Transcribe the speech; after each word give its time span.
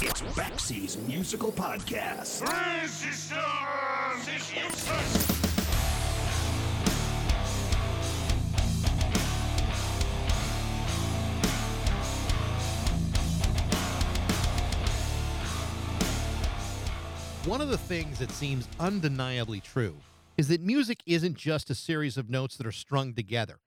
It's 0.00 0.20
Baxie's 0.36 0.96
musical 1.08 1.50
podcast. 1.50 2.42
Resistance 2.42 4.28
is 4.28 4.54
useless! 4.54 5.26
One 17.44 17.60
of 17.60 17.68
the 17.68 17.76
things 17.76 18.20
that 18.20 18.30
seems 18.30 18.68
undeniably 18.78 19.58
true 19.58 19.96
is 20.36 20.46
that 20.46 20.60
music 20.60 21.02
isn't 21.06 21.36
just 21.36 21.70
a 21.70 21.74
series 21.74 22.16
of 22.16 22.30
notes 22.30 22.56
that 22.58 22.68
are 22.68 22.72
strung 22.72 23.14
together. 23.14 23.58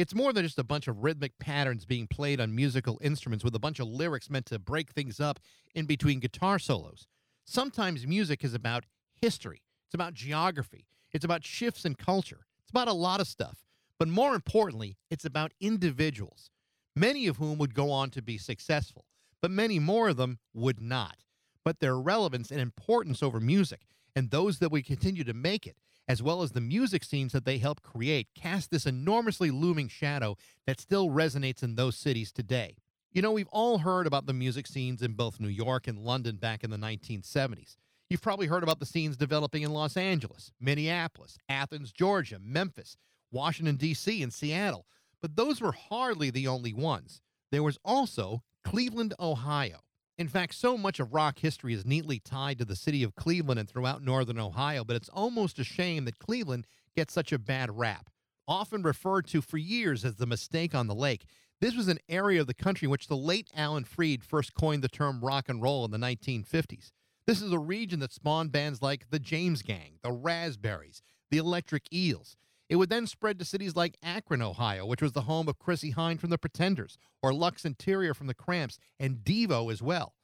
It's 0.00 0.14
more 0.14 0.32
than 0.32 0.46
just 0.46 0.58
a 0.58 0.64
bunch 0.64 0.88
of 0.88 1.04
rhythmic 1.04 1.38
patterns 1.38 1.84
being 1.84 2.06
played 2.06 2.40
on 2.40 2.54
musical 2.54 2.98
instruments 3.02 3.44
with 3.44 3.54
a 3.54 3.58
bunch 3.58 3.80
of 3.80 3.86
lyrics 3.86 4.30
meant 4.30 4.46
to 4.46 4.58
break 4.58 4.92
things 4.92 5.20
up 5.20 5.38
in 5.74 5.84
between 5.84 6.20
guitar 6.20 6.58
solos. 6.58 7.06
Sometimes 7.44 8.06
music 8.06 8.42
is 8.42 8.54
about 8.54 8.86
history, 9.20 9.60
it's 9.84 9.94
about 9.94 10.14
geography, 10.14 10.86
it's 11.12 11.26
about 11.26 11.44
shifts 11.44 11.84
in 11.84 11.96
culture, 11.96 12.46
it's 12.62 12.70
about 12.70 12.88
a 12.88 12.94
lot 12.94 13.20
of 13.20 13.28
stuff. 13.28 13.58
But 13.98 14.08
more 14.08 14.34
importantly, 14.34 14.96
it's 15.10 15.26
about 15.26 15.52
individuals, 15.60 16.48
many 16.96 17.26
of 17.26 17.36
whom 17.36 17.58
would 17.58 17.74
go 17.74 17.90
on 17.90 18.08
to 18.12 18.22
be 18.22 18.38
successful, 18.38 19.04
but 19.42 19.50
many 19.50 19.78
more 19.78 20.08
of 20.08 20.16
them 20.16 20.38
would 20.54 20.80
not 20.80 21.18
but 21.62 21.80
their 21.80 21.98
relevance 21.98 22.50
and 22.50 22.58
importance 22.58 23.22
over 23.22 23.38
music, 23.38 23.80
and 24.16 24.30
those 24.30 24.60
that 24.60 24.72
would 24.72 24.86
continue 24.86 25.24
to 25.24 25.34
make 25.34 25.66
it, 25.66 25.76
as 26.10 26.20
well 26.20 26.42
as 26.42 26.50
the 26.50 26.60
music 26.60 27.04
scenes 27.04 27.30
that 27.30 27.44
they 27.44 27.58
helped 27.58 27.84
create, 27.84 28.26
cast 28.34 28.72
this 28.72 28.84
enormously 28.84 29.52
looming 29.52 29.86
shadow 29.86 30.36
that 30.66 30.80
still 30.80 31.08
resonates 31.08 31.62
in 31.62 31.76
those 31.76 31.96
cities 31.96 32.32
today. 32.32 32.74
You 33.12 33.22
know, 33.22 33.30
we've 33.30 33.46
all 33.52 33.78
heard 33.78 34.08
about 34.08 34.26
the 34.26 34.32
music 34.32 34.66
scenes 34.66 35.02
in 35.02 35.12
both 35.12 35.38
New 35.38 35.46
York 35.46 35.86
and 35.86 36.00
London 36.00 36.34
back 36.34 36.64
in 36.64 36.70
the 36.70 36.76
1970s. 36.76 37.76
You've 38.08 38.22
probably 38.22 38.48
heard 38.48 38.64
about 38.64 38.80
the 38.80 38.86
scenes 38.86 39.16
developing 39.16 39.62
in 39.62 39.72
Los 39.72 39.96
Angeles, 39.96 40.50
Minneapolis, 40.58 41.38
Athens, 41.48 41.92
Georgia, 41.92 42.40
Memphis, 42.42 42.96
Washington, 43.30 43.76
D.C., 43.76 44.20
and 44.20 44.32
Seattle. 44.32 44.86
But 45.22 45.36
those 45.36 45.60
were 45.60 45.70
hardly 45.70 46.30
the 46.30 46.48
only 46.48 46.72
ones. 46.72 47.20
There 47.52 47.62
was 47.62 47.78
also 47.84 48.42
Cleveland, 48.64 49.14
Ohio. 49.20 49.78
In 50.20 50.28
fact, 50.28 50.54
so 50.54 50.76
much 50.76 51.00
of 51.00 51.14
rock 51.14 51.38
history 51.38 51.72
is 51.72 51.86
neatly 51.86 52.18
tied 52.18 52.58
to 52.58 52.66
the 52.66 52.76
city 52.76 53.02
of 53.02 53.14
Cleveland 53.14 53.58
and 53.58 53.66
throughout 53.66 54.02
northern 54.02 54.38
Ohio, 54.38 54.84
but 54.84 54.94
it's 54.94 55.08
almost 55.08 55.58
a 55.58 55.64
shame 55.64 56.04
that 56.04 56.18
Cleveland 56.18 56.66
gets 56.94 57.14
such 57.14 57.32
a 57.32 57.38
bad 57.38 57.78
rap. 57.78 58.10
Often 58.46 58.82
referred 58.82 59.26
to 59.28 59.40
for 59.40 59.56
years 59.56 60.04
as 60.04 60.16
the 60.16 60.26
mistake 60.26 60.74
on 60.74 60.88
the 60.88 60.94
lake, 60.94 61.24
this 61.62 61.74
was 61.74 61.88
an 61.88 62.00
area 62.06 62.42
of 62.42 62.46
the 62.46 62.52
country 62.52 62.84
in 62.84 62.90
which 62.90 63.06
the 63.06 63.16
late 63.16 63.48
Alan 63.54 63.84
Freed 63.84 64.22
first 64.22 64.52
coined 64.52 64.84
the 64.84 64.88
term 64.88 65.24
rock 65.24 65.48
and 65.48 65.62
roll 65.62 65.86
in 65.86 65.90
the 65.90 65.96
1950s. 65.96 66.92
This 67.26 67.40
is 67.40 67.50
a 67.50 67.58
region 67.58 68.00
that 68.00 68.12
spawned 68.12 68.52
bands 68.52 68.82
like 68.82 69.08
the 69.08 69.18
James 69.18 69.62
Gang, 69.62 70.00
the 70.02 70.12
Raspberries, 70.12 71.00
the 71.30 71.38
Electric 71.38 71.84
Eels. 71.94 72.36
It 72.70 72.76
would 72.76 72.88
then 72.88 73.08
spread 73.08 73.40
to 73.40 73.44
cities 73.44 73.74
like 73.74 73.98
Akron, 74.00 74.40
Ohio, 74.40 74.86
which 74.86 75.02
was 75.02 75.10
the 75.10 75.22
home 75.22 75.48
of 75.48 75.58
Chrissie 75.58 75.92
Hynde 75.92 76.20
from 76.20 76.30
the 76.30 76.38
Pretenders, 76.38 76.96
or 77.20 77.34
Lux 77.34 77.64
Interior 77.64 78.14
from 78.14 78.28
the 78.28 78.34
Cramps, 78.34 78.78
and 79.00 79.24
Devo 79.24 79.72
as 79.72 79.82
well. 79.82 80.14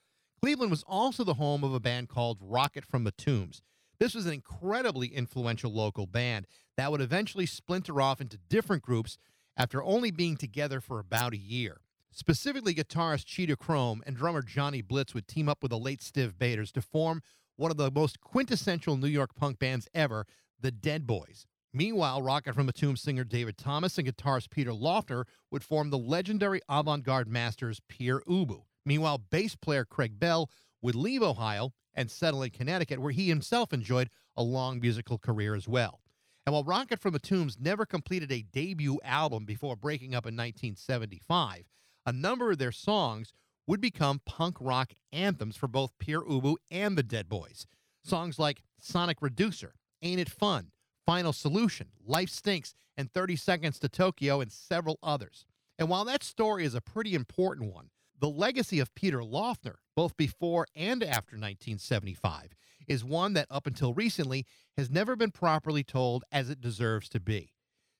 Cleveland 0.41 0.71
was 0.71 0.85
also 0.87 1.25
the 1.25 1.35
home 1.35 1.65
of 1.65 1.75
a 1.75 1.81
band 1.81 2.09
called 2.09 2.39
Rocket 2.41 2.85
from 2.85 3.03
the 3.03 3.11
Tombs. 3.11 3.63
This 3.99 4.15
was 4.15 4.27
an 4.27 4.33
incredibly 4.33 5.09
influential 5.09 5.73
local 5.73 6.07
band 6.07 6.47
that 6.77 6.93
would 6.93 7.01
eventually 7.01 7.47
splinter 7.47 8.01
off 8.01 8.21
into 8.21 8.39
different 8.49 8.85
groups 8.85 9.19
after 9.57 9.83
only 9.83 10.13
being 10.13 10.37
together 10.37 10.81
for 10.81 11.01
about 11.01 11.35
a 11.35 11.39
year. 11.39 11.81
Specifically, 12.13 12.75
guitarist 12.75 13.25
Cheetah 13.27 13.57
Chrome 13.57 14.05
and 14.07 14.17
drummer 14.17 14.43
Johnny 14.43 14.83
Blitz 14.83 15.15
would 15.15 15.27
team 15.27 15.49
up 15.49 15.63
with 15.63 15.71
the 15.71 15.79
late 15.79 16.01
Stiv 16.01 16.39
Bators 16.39 16.71
to 16.73 16.81
form 16.81 17.23
one 17.57 17.73
of 17.73 17.77
the 17.77 17.91
most 17.91 18.21
quintessential 18.21 18.97
New 18.97 19.09
York 19.09 19.35
punk 19.35 19.59
bands 19.59 19.89
ever, 19.93 20.27
the 20.61 20.71
Dead 20.71 21.09
Boys. 21.09 21.45
Meanwhile, 21.77 22.23
Rocket 22.23 22.55
from 22.55 22.65
the 22.65 22.73
Tombs 22.73 23.03
singer 23.03 23.23
David 23.23 23.59
Thomas 23.59 23.99
and 23.99 24.09
guitarist 24.09 24.49
Peter 24.49 24.71
Laughner 24.71 25.25
would 25.51 25.63
form 25.63 25.91
the 25.91 25.99
legendary 25.99 26.63
avant 26.71 27.05
garde 27.05 27.29
masters 27.29 27.83
Pere 27.87 28.23
Ubu. 28.23 28.63
Meanwhile, 28.87 29.19
bass 29.31 29.57
player 29.57 29.85
Craig 29.85 30.19
Bell 30.19 30.49
would 30.81 30.95
leave 30.95 31.23
Ohio 31.23 31.75
and 31.93 32.11
settle 32.11 32.43
in 32.43 32.49
Connecticut, 32.49 32.99
where 32.99 33.13
he 33.13 33.29
himself 33.29 33.75
enjoyed 33.75 34.09
a 34.39 34.43
long 34.43 34.81
musical 34.81 35.19
career 35.19 35.55
as 35.55 35.69
well. 35.69 36.01
And 36.47 36.55
while 36.55 36.65
Rocket 36.65 36.99
from 36.99 37.13
the 37.13 37.19
Tombs 37.19 37.59
never 37.61 37.85
completed 37.85 38.33
a 38.33 38.41
debut 38.41 38.99
album 39.05 39.45
before 39.45 39.77
breaking 39.77 40.15
up 40.15 40.25
in 40.25 40.35
1975, 40.35 41.69
a 42.07 42.13
number 42.13 42.53
of 42.53 42.57
their 42.57 42.73
songs 42.73 43.35
would 43.67 43.83
become 43.83 44.23
punk 44.25 44.57
rock 44.63 44.95
anthems 45.13 45.57
for 45.57 45.69
both 45.69 45.93
Pere 45.99 46.23
Ubu 46.23 46.57
and 46.71 46.97
the 46.97 47.03
Dead 47.03 47.29
Boys. 47.29 47.67
Songs 48.03 48.39
like 48.39 48.63
Sonic 48.81 49.21
Reducer, 49.21 49.75
Ain't 50.01 50.21
It 50.21 50.31
Fun, 50.31 50.71
Final 51.07 51.33
Solution, 51.33 51.87
Life 52.05 52.31
Stinks, 52.31 52.75
and 52.97 53.11
30 53.13 53.37
Seconds 53.37 53.79
to 53.79 53.89
Tokyo, 53.89 54.41
and 54.41 54.51
several 54.51 54.99
others. 55.03 55.47
And 55.79 55.89
while 55.89 56.05
that 56.05 56.25
story 56.25 56.65
is 56.65 56.75
a 56.75 56.81
pretty 56.81 57.15
important 57.15 57.73
one, 57.73 57.91
the 58.19 58.29
legacy 58.29 58.81
of 58.81 58.95
Peter 58.95 59.21
Laughner, 59.21 59.77
both 59.95 60.17
before 60.17 60.67
and 60.75 61.03
after 61.05 61.37
1975, 61.37 62.55
is 62.89 63.05
one 63.05 63.35
that 63.35 63.47
up 63.51 63.67
until 63.67 63.95
recently 63.95 64.47
has 64.77 64.91
never 64.91 65.15
been 65.15 65.31
properly 65.31 65.85
told 65.85 66.25
as 66.33 66.51
it 66.51 66.61
deserves 66.61 67.09
to 67.11 67.21
be. 67.21 67.53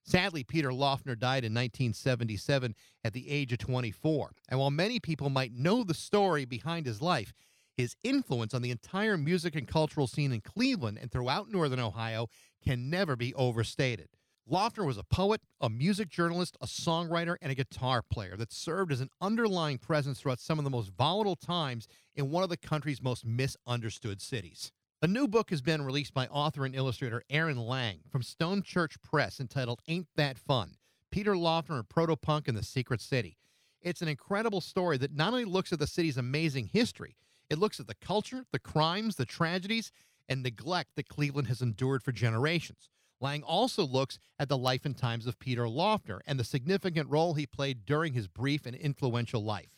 Sadly, 0.05 0.43
Peter 0.45 0.71
Laughner 0.71 1.19
died 1.19 1.45
in 1.45 1.53
1977 1.53 2.75
at 3.05 3.13
the 3.13 3.29
age 3.29 3.53
of 3.53 3.59
24. 3.59 4.33
And 4.49 4.59
while 4.59 4.71
many 4.71 5.01
people 5.01 5.31
might 5.31 5.53
know 5.53 5.85
the 5.85 5.95
story 5.95 6.45
behind 6.45 6.87
his 6.87 7.03
life, 7.03 7.33
his 7.77 7.97
influence 8.03 8.55
on 8.55 8.63
the 8.63 8.71
entire 8.71 9.19
music 9.19 9.55
and 9.55 9.69
cultural 9.69 10.07
scene 10.07 10.33
in 10.33 10.41
Cleveland 10.41 10.99
and 11.01 11.11
throughout 11.11 11.51
Northern 11.51 11.81
Ohio 11.81 12.29
can 12.67 12.91
never 12.91 13.15
be 13.15 13.33
overstated. 13.35 14.09
Laughner 14.51 14.87
was 14.87 14.99
a 14.99 15.05
poet, 15.05 15.41
a 15.61 15.69
music 15.69 16.09
journalist, 16.09 16.57
a 16.61 16.67
songwriter, 16.67 17.37
and 17.41 17.51
a 17.51 17.55
guitar 17.55 18.03
player 18.03 18.37
that 18.37 18.53
served 18.53 18.93
as 18.93 19.01
an 19.01 19.11
underlying 19.21 19.79
presence 19.79 20.21
throughout 20.21 20.41
some 20.41 20.59
of 20.59 20.65
the 20.65 20.71
most 20.71 20.91
volatile 20.97 21.37
times 21.37 21.89
in 22.15 22.31
one 22.31 22.45
of 22.45 22.51
the 22.51 22.57
country's 22.57 23.03
most 23.03 23.25
misunderstood 23.25 24.21
cities. 24.21 24.73
A 25.03 25.07
new 25.07 25.29
book 25.29 25.51
has 25.51 25.63
been 25.63 25.83
released 25.83 26.15
by 26.15 26.27
author 26.29 26.65
and 26.65 26.75
illustrator 26.75 27.23
Aaron 27.29 27.59
Lange 27.59 28.01
from 28.11 28.23
Stone 28.23 28.63
Church 28.63 29.01
Press 29.03 29.41
entitled 29.41 29.81
Ain't 29.89 30.09
That 30.17 30.39
Fun? 30.39 30.77
Peter 31.11 31.35
Laughner 31.35 31.77
and 31.77 31.89
Proto 31.89 32.17
Punk 32.17 32.49
in 32.49 32.55
the 32.55 32.63
Secret 32.63 33.01
City. 33.01 33.37
It's 33.83 34.03
an 34.03 34.09
incredible 34.09 34.61
story 34.61 34.97
that 34.99 35.15
not 35.15 35.29
only 35.29 35.45
looks 35.45 35.73
at 35.73 35.79
the 35.79 35.87
city's 35.87 36.17
amazing 36.17 36.71
history, 36.73 37.17
it 37.51 37.59
looks 37.59 37.79
at 37.79 37.87
the 37.87 37.95
culture, 37.95 38.45
the 38.53 38.59
crimes, 38.59 39.17
the 39.17 39.25
tragedies, 39.25 39.93
and 40.29 40.43
neglect 40.43 40.91
that 40.97 41.09
Cleveland 41.09 41.49
has 41.49 41.63
endured 41.63 42.03
for 42.03 42.13
generations. 42.13 42.89
Lange 43.21 43.43
also 43.43 43.85
looks 43.85 44.19
at 44.39 44.49
the 44.49 44.59
life 44.59 44.85
and 44.85 44.97
times 44.97 45.27
of 45.27 45.39
Peter 45.39 45.65
Laughner 45.65 46.21
and 46.27 46.39
the 46.39 46.45
significant 46.45 47.09
role 47.09 47.35
he 47.35 47.47
played 47.47 47.87
during 47.87 48.13
his 48.13 48.29
brief 48.29 48.67
and 48.67 48.77
influential 48.77 49.43
life. 49.43 49.71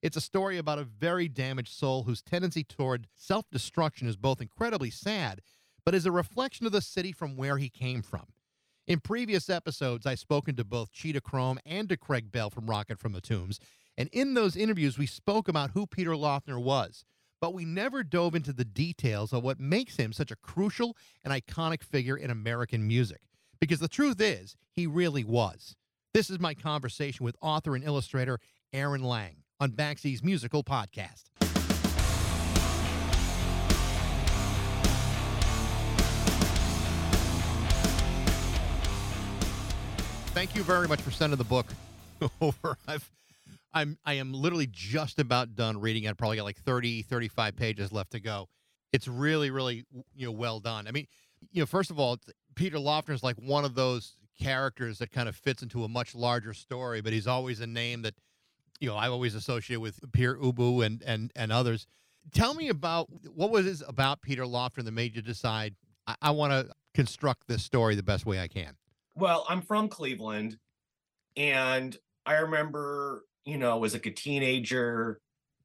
It's 0.00 0.16
a 0.16 0.20
story 0.20 0.58
about 0.58 0.78
a 0.78 0.84
very 0.84 1.28
damaged 1.28 1.72
soul 1.72 2.04
whose 2.04 2.22
tendency 2.22 2.62
toward 2.62 3.08
self 3.14 3.50
destruction 3.50 4.06
is 4.06 4.16
both 4.16 4.40
incredibly 4.40 4.90
sad, 4.90 5.40
but 5.84 5.94
is 5.94 6.06
a 6.06 6.12
reflection 6.12 6.66
of 6.66 6.72
the 6.72 6.82
city 6.82 7.10
from 7.10 7.36
where 7.36 7.58
he 7.58 7.68
came 7.68 8.02
from. 8.02 8.26
In 8.86 9.00
previous 9.00 9.48
episodes, 9.48 10.04
I've 10.04 10.18
spoken 10.18 10.56
to 10.56 10.64
both 10.64 10.92
Cheetah 10.92 11.22
Chrome 11.22 11.58
and 11.64 11.88
to 11.88 11.96
Craig 11.96 12.30
Bell 12.30 12.50
from 12.50 12.68
Rocket 12.68 12.98
from 12.98 13.12
the 13.12 13.22
Tombs, 13.22 13.58
and 13.96 14.10
in 14.12 14.34
those 14.34 14.56
interviews, 14.56 14.98
we 14.98 15.06
spoke 15.06 15.48
about 15.48 15.70
who 15.70 15.86
Peter 15.86 16.10
Laughner 16.10 16.62
was 16.62 17.04
but 17.44 17.52
we 17.52 17.66
never 17.66 18.02
dove 18.02 18.34
into 18.34 18.54
the 18.54 18.64
details 18.64 19.30
of 19.34 19.42
what 19.42 19.60
makes 19.60 19.96
him 19.96 20.14
such 20.14 20.30
a 20.30 20.36
crucial 20.36 20.96
and 21.22 21.30
iconic 21.30 21.82
figure 21.82 22.16
in 22.16 22.30
American 22.30 22.88
music. 22.88 23.20
Because 23.60 23.80
the 23.80 23.86
truth 23.86 24.18
is, 24.18 24.56
he 24.72 24.86
really 24.86 25.24
was. 25.24 25.76
This 26.14 26.30
is 26.30 26.40
my 26.40 26.54
conversation 26.54 27.22
with 27.22 27.36
author 27.42 27.74
and 27.74 27.84
illustrator 27.84 28.38
Aaron 28.72 29.02
Lange 29.02 29.42
on 29.60 29.72
Baxie's 29.72 30.24
Musical 30.24 30.64
Podcast. 30.64 31.24
Thank 40.28 40.54
you 40.54 40.62
very 40.62 40.88
much 40.88 41.02
for 41.02 41.10
sending 41.10 41.36
the 41.36 41.44
book 41.44 41.66
over. 42.40 42.78
I've 42.88 43.12
I'm 43.74 43.98
I 44.04 44.14
am 44.14 44.32
literally 44.32 44.68
just 44.70 45.18
about 45.18 45.54
done 45.54 45.80
reading 45.80 46.04
it. 46.04 46.10
I 46.10 46.12
probably 46.12 46.36
got 46.36 46.44
like 46.44 46.58
30, 46.58 47.02
35 47.02 47.56
pages 47.56 47.92
left 47.92 48.12
to 48.12 48.20
go. 48.20 48.48
It's 48.92 49.08
really, 49.08 49.50
really 49.50 49.84
you 50.14 50.26
know 50.26 50.32
well 50.32 50.60
done. 50.60 50.86
I 50.86 50.92
mean, 50.92 51.06
you 51.50 51.60
know, 51.60 51.66
first 51.66 51.90
of 51.90 51.98
all, 51.98 52.18
Peter 52.54 52.78
Laughner 52.78 53.10
is 53.10 53.22
like 53.22 53.36
one 53.36 53.64
of 53.64 53.74
those 53.74 54.16
characters 54.40 54.98
that 54.98 55.10
kind 55.10 55.28
of 55.28 55.36
fits 55.36 55.62
into 55.62 55.84
a 55.84 55.88
much 55.88 56.14
larger 56.14 56.54
story, 56.54 57.00
but 57.00 57.12
he's 57.12 57.26
always 57.26 57.60
a 57.60 57.66
name 57.66 58.02
that 58.02 58.14
you 58.80 58.88
know 58.88 58.96
I've 58.96 59.12
always 59.12 59.34
associated 59.34 59.80
with 59.80 60.00
Pere 60.12 60.36
Ubu 60.36 60.84
and 60.84 61.02
and 61.04 61.32
and 61.34 61.52
others. 61.52 61.86
Tell 62.32 62.54
me 62.54 62.68
about 62.68 63.08
what 63.34 63.50
was 63.50 63.66
it 63.66 63.86
about 63.86 64.22
Peter 64.22 64.44
Laughner 64.44 64.84
that 64.84 64.92
made 64.92 65.16
you 65.16 65.22
decide 65.22 65.74
I, 66.06 66.14
I 66.22 66.30
want 66.30 66.52
to 66.52 66.72
construct 66.94 67.48
this 67.48 67.64
story 67.64 67.96
the 67.96 68.02
best 68.02 68.24
way 68.24 68.40
I 68.40 68.48
can. 68.48 68.76
Well, 69.16 69.44
I'm 69.48 69.62
from 69.62 69.88
Cleveland, 69.88 70.58
and 71.36 71.96
I 72.26 72.34
remember 72.34 73.24
you 73.44 73.58
know, 73.58 73.82
as 73.84 73.92
like 73.92 74.06
a 74.06 74.10
teenager, 74.10 75.20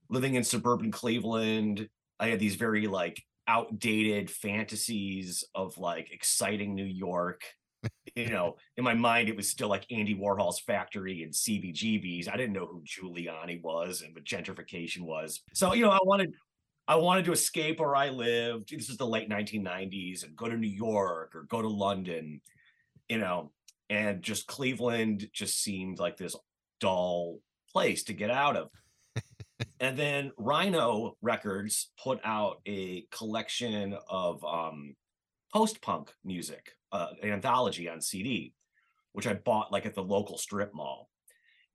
living 0.09 0.35
in 0.35 0.43
suburban 0.43 0.91
Cleveland, 0.91 1.87
I 2.19 2.27
had 2.27 2.39
these 2.39 2.55
very 2.55 2.87
like 2.87 3.21
outdated 3.47 4.29
fantasies 4.29 5.43
of 5.55 5.77
like 5.77 6.11
exciting 6.11 6.75
New 6.75 6.85
York. 6.85 7.41
you 8.15 8.29
know, 8.29 8.57
in 8.77 8.83
my 8.83 8.93
mind, 8.93 9.29
it 9.29 9.35
was 9.35 9.49
still 9.49 9.69
like 9.69 9.85
Andy 9.91 10.15
Warhol's 10.15 10.59
factory 10.59 11.23
and 11.23 11.31
CBGBs. 11.31 12.27
I 12.31 12.35
didn't 12.35 12.53
know 12.53 12.67
who 12.67 12.83
Giuliani 12.83 13.61
was 13.61 14.01
and 14.01 14.13
what 14.13 14.25
gentrification 14.25 15.01
was. 15.01 15.41
So, 15.53 15.73
you 15.73 15.83
know, 15.83 15.91
I 15.91 15.99
wanted 16.03 16.33
I 16.87 16.95
wanted 16.95 17.25
to 17.25 17.31
escape 17.31 17.79
where 17.79 17.95
I 17.95 18.09
lived. 18.09 18.75
This 18.75 18.89
is 18.89 18.97
the 18.97 19.05
late 19.05 19.29
1990s 19.29 20.23
and 20.23 20.35
go 20.35 20.49
to 20.49 20.57
New 20.57 20.67
York 20.67 21.35
or 21.35 21.43
go 21.43 21.61
to 21.61 21.67
London, 21.67 22.41
you 23.07 23.19
know, 23.19 23.51
and 23.91 24.23
just 24.23 24.47
Cleveland 24.47 25.29
just 25.31 25.61
seemed 25.61 25.99
like 25.99 26.17
this 26.17 26.35
dull 26.79 27.37
place 27.71 28.03
to 28.03 28.13
get 28.13 28.31
out 28.31 28.55
of. 28.55 28.69
and 29.79 29.97
then 29.97 30.31
Rhino 30.37 31.17
Records 31.21 31.91
put 32.01 32.19
out 32.23 32.61
a 32.67 33.05
collection 33.11 33.95
of 34.09 34.43
um, 34.43 34.95
post 35.53 35.81
punk 35.81 36.13
music, 36.23 36.71
uh, 36.91 37.07
an 37.21 37.31
anthology 37.31 37.89
on 37.89 38.01
CD, 38.01 38.53
which 39.13 39.27
I 39.27 39.33
bought 39.33 39.71
like 39.71 39.85
at 39.85 39.95
the 39.95 40.03
local 40.03 40.37
strip 40.37 40.73
mall. 40.73 41.09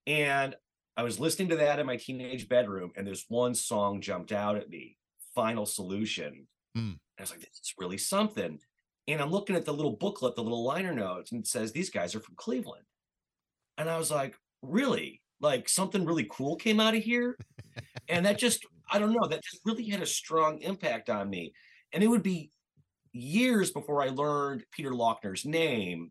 And 0.06 0.54
I 0.96 1.02
was 1.02 1.18
listening 1.18 1.48
to 1.48 1.56
that 1.56 1.78
in 1.78 1.86
my 1.86 1.96
teenage 1.96 2.48
bedroom, 2.48 2.92
and 2.96 3.06
this 3.06 3.24
one 3.28 3.54
song 3.54 4.00
jumped 4.00 4.32
out 4.32 4.56
at 4.56 4.68
me 4.68 4.96
final 5.34 5.66
solution. 5.66 6.46
Mm. 6.76 6.98
I 7.18 7.22
was 7.22 7.30
like, 7.30 7.40
this 7.40 7.60
is 7.62 7.74
really 7.78 7.98
something. 7.98 8.58
And 9.06 9.20
I'm 9.20 9.30
looking 9.30 9.56
at 9.56 9.64
the 9.64 9.74
little 9.74 9.96
booklet, 9.96 10.34
the 10.34 10.42
little 10.42 10.64
liner 10.64 10.94
notes, 10.94 11.32
and 11.32 11.40
it 11.40 11.46
says 11.46 11.72
these 11.72 11.90
guys 11.90 12.14
are 12.14 12.20
from 12.20 12.36
Cleveland. 12.36 12.84
And 13.76 13.90
I 13.90 13.98
was 13.98 14.10
like, 14.10 14.36
really? 14.62 15.20
Like 15.44 15.68
something 15.68 16.06
really 16.06 16.26
cool 16.30 16.56
came 16.56 16.80
out 16.80 16.96
of 16.96 17.02
here? 17.02 17.36
and 18.08 18.24
that 18.24 18.38
just, 18.38 18.66
I 18.90 18.98
don't 18.98 19.12
know, 19.12 19.28
that 19.28 19.44
just 19.44 19.60
really 19.64 19.88
had 19.88 20.02
a 20.02 20.06
strong 20.06 20.58
impact 20.60 21.10
on 21.10 21.28
me. 21.28 21.52
And 21.92 22.02
it 22.02 22.08
would 22.08 22.22
be 22.22 22.50
years 23.12 23.70
before 23.70 24.02
I 24.02 24.08
learned 24.08 24.64
Peter 24.72 24.90
Laughner's 24.90 25.44
name, 25.44 26.10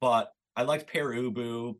but 0.00 0.30
I 0.56 0.64
liked 0.64 0.92
Pere 0.92 1.14
Ubu. 1.14 1.76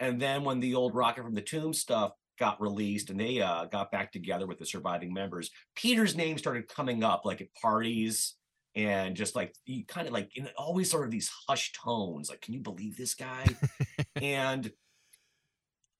And 0.00 0.20
then 0.20 0.42
when 0.42 0.58
the 0.58 0.74
old 0.74 0.94
Rocket 0.94 1.22
from 1.22 1.34
the 1.34 1.40
Tomb 1.40 1.72
stuff 1.72 2.12
got 2.40 2.60
released 2.60 3.10
and 3.10 3.20
they 3.20 3.40
uh, 3.40 3.66
got 3.66 3.92
back 3.92 4.10
together 4.10 4.48
with 4.48 4.58
the 4.58 4.66
surviving 4.66 5.12
members, 5.14 5.50
Peter's 5.76 6.16
name 6.16 6.38
started 6.38 6.68
coming 6.68 7.04
up 7.04 7.24
like 7.24 7.40
at 7.40 7.54
parties 7.54 8.34
and 8.74 9.14
just 9.14 9.36
like 9.36 9.54
you 9.64 9.84
kind 9.86 10.06
of 10.06 10.12
like 10.12 10.30
in 10.34 10.48
always 10.56 10.90
sort 10.90 11.04
of 11.04 11.10
these 11.10 11.30
hushed 11.46 11.78
tones 11.82 12.30
like 12.30 12.40
can 12.40 12.54
you 12.54 12.60
believe 12.60 12.96
this 12.96 13.14
guy 13.14 13.44
and 14.22 14.72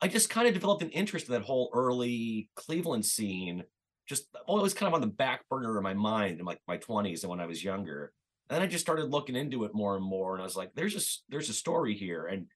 i 0.03 0.09
just 0.09 0.29
kind 0.29 0.47
of 0.47 0.55
developed 0.55 0.83
an 0.83 0.91
interest 0.91 1.29
in 1.29 1.33
that 1.33 1.43
whole 1.43 1.71
early 1.73 2.49
cleveland 2.55 3.05
scene 3.07 3.65
just 4.07 4.27
always 4.47 4.75
kind 4.75 4.89
of 4.89 4.95
on 4.95 5.01
the 5.01 5.07
back 5.07 5.49
burner 5.49 5.77
of 5.77 5.83
my 5.83 5.95
mind 5.95 6.41
in 6.41 6.45
like 6.45 6.61
my 6.69 6.77
20s 6.77 7.23
and 7.23 7.31
when 7.31 7.41
i 7.41 7.47
was 7.47 7.65
younger 7.65 8.13
and 8.51 8.57
then 8.57 8.63
i 8.63 8.67
just 8.67 8.85
started 8.85 9.07
looking 9.07 9.37
into 9.37 9.65
it 9.65 9.75
more 9.75 9.97
and 9.97 10.05
more 10.05 10.35
and 10.35 10.43
i 10.43 10.45
was 10.45 10.57
like 10.57 10.75
there's 10.75 10.97
a 10.97 11.31
there's 11.31 11.49
a 11.49 11.55
story 11.55 11.95
here 11.95 12.27
and 12.27 12.47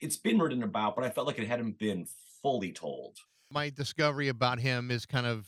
it's 0.00 0.16
been 0.16 0.38
written 0.38 0.62
about 0.62 0.94
but 0.94 1.04
i 1.04 1.10
felt 1.10 1.26
like 1.26 1.38
it 1.38 1.48
hadn't 1.48 1.78
been 1.78 2.06
fully 2.42 2.72
told. 2.72 3.16
My 3.50 3.70
discovery 3.70 4.28
about 4.28 4.58
him 4.58 4.90
is 4.90 5.06
kind 5.06 5.26
of 5.26 5.46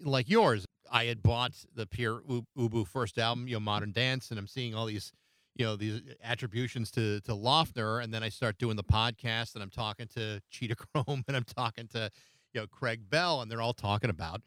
like 0.00 0.28
yours. 0.28 0.64
I 0.90 1.04
had 1.04 1.22
bought 1.22 1.52
the 1.74 1.86
Pere 1.86 2.20
Ubu 2.56 2.86
first 2.86 3.18
album, 3.18 3.48
you 3.48 3.54
know, 3.54 3.60
Modern 3.60 3.92
Dance, 3.92 4.30
and 4.30 4.38
I'm 4.38 4.46
seeing 4.46 4.74
all 4.74 4.86
these, 4.86 5.12
you 5.58 5.64
know, 5.64 5.76
these 5.76 6.00
attributions 6.22 6.90
to 6.92 7.20
to 7.22 7.32
Laughner, 7.32 8.02
and 8.02 8.14
then 8.14 8.22
I 8.22 8.30
start 8.30 8.58
doing 8.58 8.76
the 8.76 8.84
podcast, 8.84 9.54
and 9.54 9.62
I'm 9.62 9.70
talking 9.70 10.06
to 10.14 10.40
Cheetah 10.50 10.76
Chrome, 10.94 11.24
and 11.26 11.36
I'm 11.36 11.44
talking 11.44 11.88
to, 11.88 12.10
you 12.54 12.60
know, 12.60 12.66
Craig 12.66 13.10
Bell, 13.10 13.42
and 13.42 13.50
they're 13.50 13.60
all 13.60 13.74
talking 13.74 14.08
about 14.08 14.40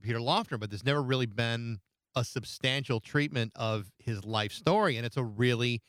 Peter 0.00 0.20
Laughner, 0.20 0.58
but 0.58 0.70
there's 0.70 0.84
never 0.84 1.02
really 1.02 1.26
been 1.26 1.80
a 2.14 2.24
substantial 2.24 3.00
treatment 3.00 3.50
of 3.56 3.90
his 3.98 4.24
life 4.24 4.52
story, 4.52 4.96
and 4.96 5.04
it's 5.04 5.16
a 5.16 5.24
really 5.24 5.82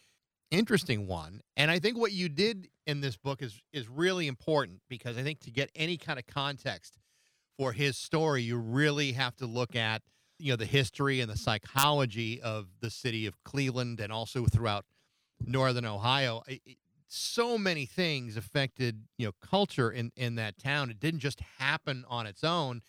interesting 0.49 1.05
one. 1.05 1.41
And 1.55 1.69
I 1.69 1.77
think 1.77 1.97
what 1.97 2.11
you 2.11 2.27
did 2.27 2.67
in 2.87 3.01
this 3.01 3.17
book 3.17 3.43
is 3.43 3.61
is 3.71 3.87
really 3.87 4.27
important 4.27 4.81
because 4.89 5.15
I 5.17 5.21
think 5.21 5.41
to 5.41 5.51
get 5.51 5.69
any 5.75 5.97
kind 5.97 6.17
of 6.17 6.25
context 6.25 6.97
for 7.57 7.71
his 7.71 7.97
story, 7.97 8.41
you 8.41 8.57
really 8.57 9.11
have 9.11 9.35
to 9.37 9.45
look 9.45 9.75
at 9.75 10.01
you 10.37 10.51
know 10.51 10.55
the 10.55 10.65
history 10.65 11.21
and 11.21 11.31
the 11.31 11.37
psychology 11.37 12.41
of 12.41 12.67
the 12.81 12.89
city 12.89 13.25
of 13.25 13.41
Cleveland 13.43 13.99
and 13.99 14.11
also 14.11 14.45
throughout 14.45 14.85
northern 15.45 15.85
Ohio. 15.85 16.43
It, 16.47 16.61
so 17.07 17.57
many 17.57 17.85
things 17.85 18.35
affected 18.35 19.03
you 19.17 19.27
know 19.27 19.31
culture 19.41 19.91
in 19.91 20.11
in 20.15 20.35
that 20.35 20.57
town. 20.57 20.89
It 20.89 20.99
didn't 20.99 21.21
just 21.21 21.39
happen 21.59 22.05
on 22.07 22.27
its 22.27 22.43
own. 22.43 22.81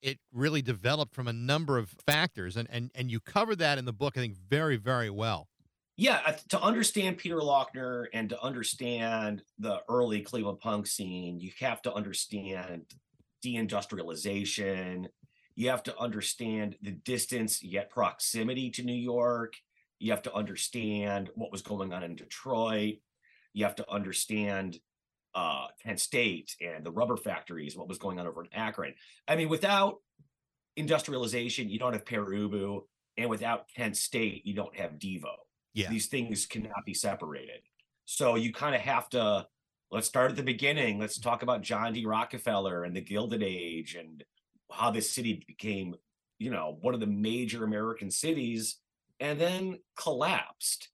It 0.00 0.18
really 0.32 0.62
developed 0.62 1.14
from 1.14 1.28
a 1.28 1.32
number 1.32 1.78
of 1.78 1.90
factors, 1.90 2.56
and 2.56 2.68
and 2.70 2.90
and 2.94 3.10
you 3.10 3.20
cover 3.20 3.56
that 3.56 3.78
in 3.78 3.84
the 3.84 3.92
book. 3.92 4.16
I 4.16 4.20
think 4.20 4.36
very 4.36 4.76
very 4.76 5.10
well 5.10 5.48
yeah, 5.96 6.36
to 6.48 6.60
understand 6.60 7.18
Peter 7.18 7.36
Laughner 7.36 8.06
and 8.12 8.30
to 8.30 8.42
understand 8.42 9.42
the 9.58 9.82
early 9.88 10.22
Cleveland 10.22 10.60
punk 10.60 10.86
scene, 10.86 11.38
you 11.38 11.50
have 11.60 11.82
to 11.82 11.92
understand 11.92 12.86
deindustrialization. 13.44 15.06
You 15.54 15.68
have 15.70 15.82
to 15.84 15.98
understand 15.98 16.76
the 16.82 16.92
distance 16.92 17.62
yet 17.62 17.90
proximity 17.90 18.70
to 18.70 18.82
New 18.82 18.94
York. 18.94 19.54
You 19.98 20.10
have 20.10 20.22
to 20.22 20.34
understand 20.34 21.30
what 21.34 21.52
was 21.52 21.62
going 21.62 21.92
on 21.92 22.02
in 22.02 22.16
Detroit. 22.16 22.96
You 23.52 23.64
have 23.64 23.76
to 23.76 23.90
understand 23.90 24.78
uh, 25.34 25.66
Kent 25.82 26.00
State 26.00 26.56
and 26.60 26.84
the 26.84 26.90
rubber 26.90 27.16
factories, 27.16 27.76
what 27.76 27.88
was 27.88 27.98
going 27.98 28.18
on 28.18 28.26
over 28.26 28.42
in 28.42 28.52
Akron. 28.52 28.94
I 29.28 29.36
mean, 29.36 29.48
without 29.48 29.96
industrialization, 30.76 31.68
you 31.70 31.78
don't 31.78 31.92
have 31.92 32.04
Pere 32.04 32.24
Ubu, 32.24 32.82
and 33.16 33.28
without 33.28 33.68
Kent 33.74 33.96
State, 33.96 34.46
you 34.46 34.54
don't 34.54 34.74
have 34.76 34.92
Devo. 34.92 35.34
Yeah. 35.74 35.88
These 35.88 36.06
things 36.06 36.46
cannot 36.46 36.84
be 36.84 36.94
separated. 36.94 37.60
So 38.04 38.34
you 38.34 38.52
kind 38.52 38.74
of 38.74 38.80
have 38.80 39.08
to 39.10 39.46
let's 39.90 40.06
start 40.06 40.30
at 40.30 40.36
the 40.36 40.42
beginning. 40.42 40.98
Let's 40.98 41.20
talk 41.20 41.42
about 41.42 41.62
John 41.62 41.92
D. 41.92 42.06
Rockefeller 42.06 42.84
and 42.84 42.96
the 42.96 43.00
Gilded 43.00 43.42
Age 43.42 43.94
and 43.94 44.24
how 44.72 44.90
this 44.90 45.10
city 45.10 45.44
became, 45.46 45.94
you 46.38 46.50
know, 46.50 46.78
one 46.80 46.94
of 46.94 47.00
the 47.00 47.06
major 47.06 47.64
American 47.64 48.10
cities 48.10 48.78
and 49.20 49.40
then 49.40 49.78
collapsed. 49.96 50.88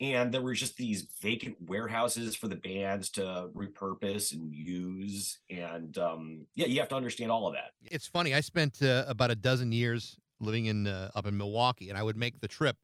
And 0.00 0.32
there 0.32 0.42
were 0.42 0.54
just 0.54 0.76
these 0.76 1.06
vacant 1.20 1.56
warehouses 1.60 2.34
for 2.34 2.48
the 2.48 2.56
bands 2.56 3.08
to 3.10 3.48
repurpose 3.54 4.32
and 4.32 4.52
use. 4.52 5.38
And 5.48 5.96
um, 5.96 6.46
yeah, 6.56 6.66
you 6.66 6.80
have 6.80 6.88
to 6.88 6.96
understand 6.96 7.30
all 7.30 7.46
of 7.46 7.54
that. 7.54 7.70
It's 7.84 8.06
funny. 8.06 8.34
I 8.34 8.40
spent 8.40 8.82
uh, 8.82 9.04
about 9.06 9.30
a 9.30 9.36
dozen 9.36 9.70
years 9.70 10.16
living 10.40 10.66
in 10.66 10.88
uh, 10.88 11.10
up 11.14 11.26
in 11.26 11.36
Milwaukee, 11.36 11.88
and 11.88 11.96
I 11.96 12.02
would 12.02 12.16
make 12.16 12.40
the 12.40 12.48
trip 12.48 12.76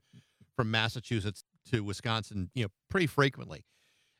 from 0.54 0.70
Massachusetts 0.70 1.42
to 1.72 1.82
Wisconsin, 1.82 2.50
you 2.54 2.64
know, 2.64 2.68
pretty 2.88 3.06
frequently. 3.06 3.64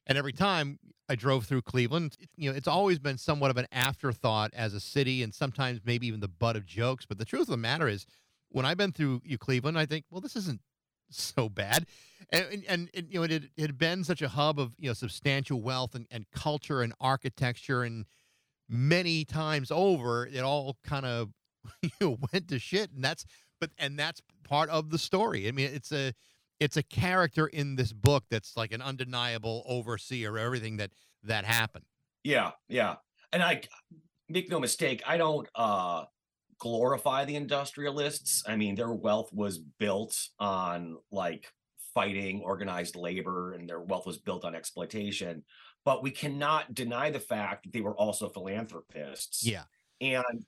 And 0.08 0.16
every 0.16 0.32
time 0.32 0.78
I 1.08 1.14
drove 1.14 1.44
through 1.44 1.62
Cleveland, 1.62 2.16
you 2.36 2.50
know, 2.50 2.56
it's 2.56 2.68
always 2.68 2.98
been 2.98 3.18
somewhat 3.18 3.50
of 3.50 3.56
an 3.58 3.66
afterthought 3.70 4.52
as 4.54 4.74
a 4.74 4.80
city 4.80 5.22
and 5.22 5.34
sometimes 5.34 5.80
maybe 5.84 6.06
even 6.06 6.20
the 6.20 6.28
butt 6.28 6.56
of 6.56 6.66
jokes. 6.66 7.06
But 7.06 7.18
the 7.18 7.24
truth 7.24 7.42
of 7.42 7.48
the 7.48 7.56
matter 7.56 7.88
is, 7.88 8.06
when 8.50 8.64
I've 8.64 8.78
been 8.78 8.92
through 8.92 9.20
Cleveland, 9.38 9.78
I 9.78 9.86
think, 9.86 10.06
well, 10.10 10.22
this 10.22 10.36
isn't 10.36 10.60
so 11.10 11.48
bad. 11.48 11.86
And, 12.30 12.64
and, 12.68 12.90
and 12.94 13.06
you 13.10 13.20
know, 13.20 13.24
it, 13.24 13.32
it 13.32 13.50
had 13.58 13.78
been 13.78 14.04
such 14.04 14.22
a 14.22 14.28
hub 14.28 14.58
of, 14.58 14.74
you 14.78 14.88
know, 14.88 14.94
substantial 14.94 15.60
wealth 15.60 15.94
and, 15.94 16.06
and 16.10 16.26
culture 16.34 16.82
and 16.82 16.92
architecture. 17.00 17.82
And 17.82 18.06
many 18.68 19.24
times 19.24 19.70
over, 19.70 20.26
it 20.26 20.40
all 20.40 20.76
kind 20.84 21.06
of 21.06 21.30
you 21.82 21.90
know, 22.00 22.18
went 22.32 22.48
to 22.48 22.58
shit. 22.58 22.92
And 22.92 23.04
that's, 23.04 23.24
but, 23.60 23.70
and 23.78 23.98
that's 23.98 24.22
part 24.44 24.70
of 24.70 24.90
the 24.90 24.98
story. 24.98 25.48
I 25.48 25.52
mean, 25.52 25.70
it's 25.72 25.92
a 25.92 26.12
it's 26.60 26.76
a 26.76 26.82
character 26.82 27.46
in 27.46 27.76
this 27.76 27.92
book 27.92 28.24
that's 28.30 28.56
like 28.56 28.72
an 28.72 28.82
undeniable 28.82 29.64
overseer 29.66 30.30
of 30.30 30.36
everything 30.36 30.76
that 30.78 30.90
that 31.24 31.44
happened. 31.44 31.84
Yeah, 32.24 32.52
yeah. 32.68 32.96
And 33.32 33.42
I 33.42 33.62
make 34.28 34.50
no 34.50 34.60
mistake, 34.60 35.02
I 35.06 35.16
don't 35.16 35.48
uh 35.54 36.04
glorify 36.58 37.24
the 37.24 37.36
industrialists. 37.36 38.42
I 38.46 38.56
mean, 38.56 38.74
their 38.74 38.92
wealth 38.92 39.32
was 39.32 39.58
built 39.58 40.18
on 40.38 40.96
like 41.12 41.46
fighting 41.94 42.42
organized 42.44 42.96
labor 42.96 43.52
and 43.52 43.68
their 43.68 43.80
wealth 43.80 44.06
was 44.06 44.18
built 44.18 44.44
on 44.44 44.54
exploitation. 44.54 45.44
But 45.84 46.02
we 46.02 46.10
cannot 46.10 46.74
deny 46.74 47.10
the 47.10 47.20
fact 47.20 47.64
that 47.64 47.72
they 47.72 47.80
were 47.80 47.96
also 47.96 48.28
philanthropists. 48.28 49.46
Yeah. 49.46 49.62
And 50.00 50.44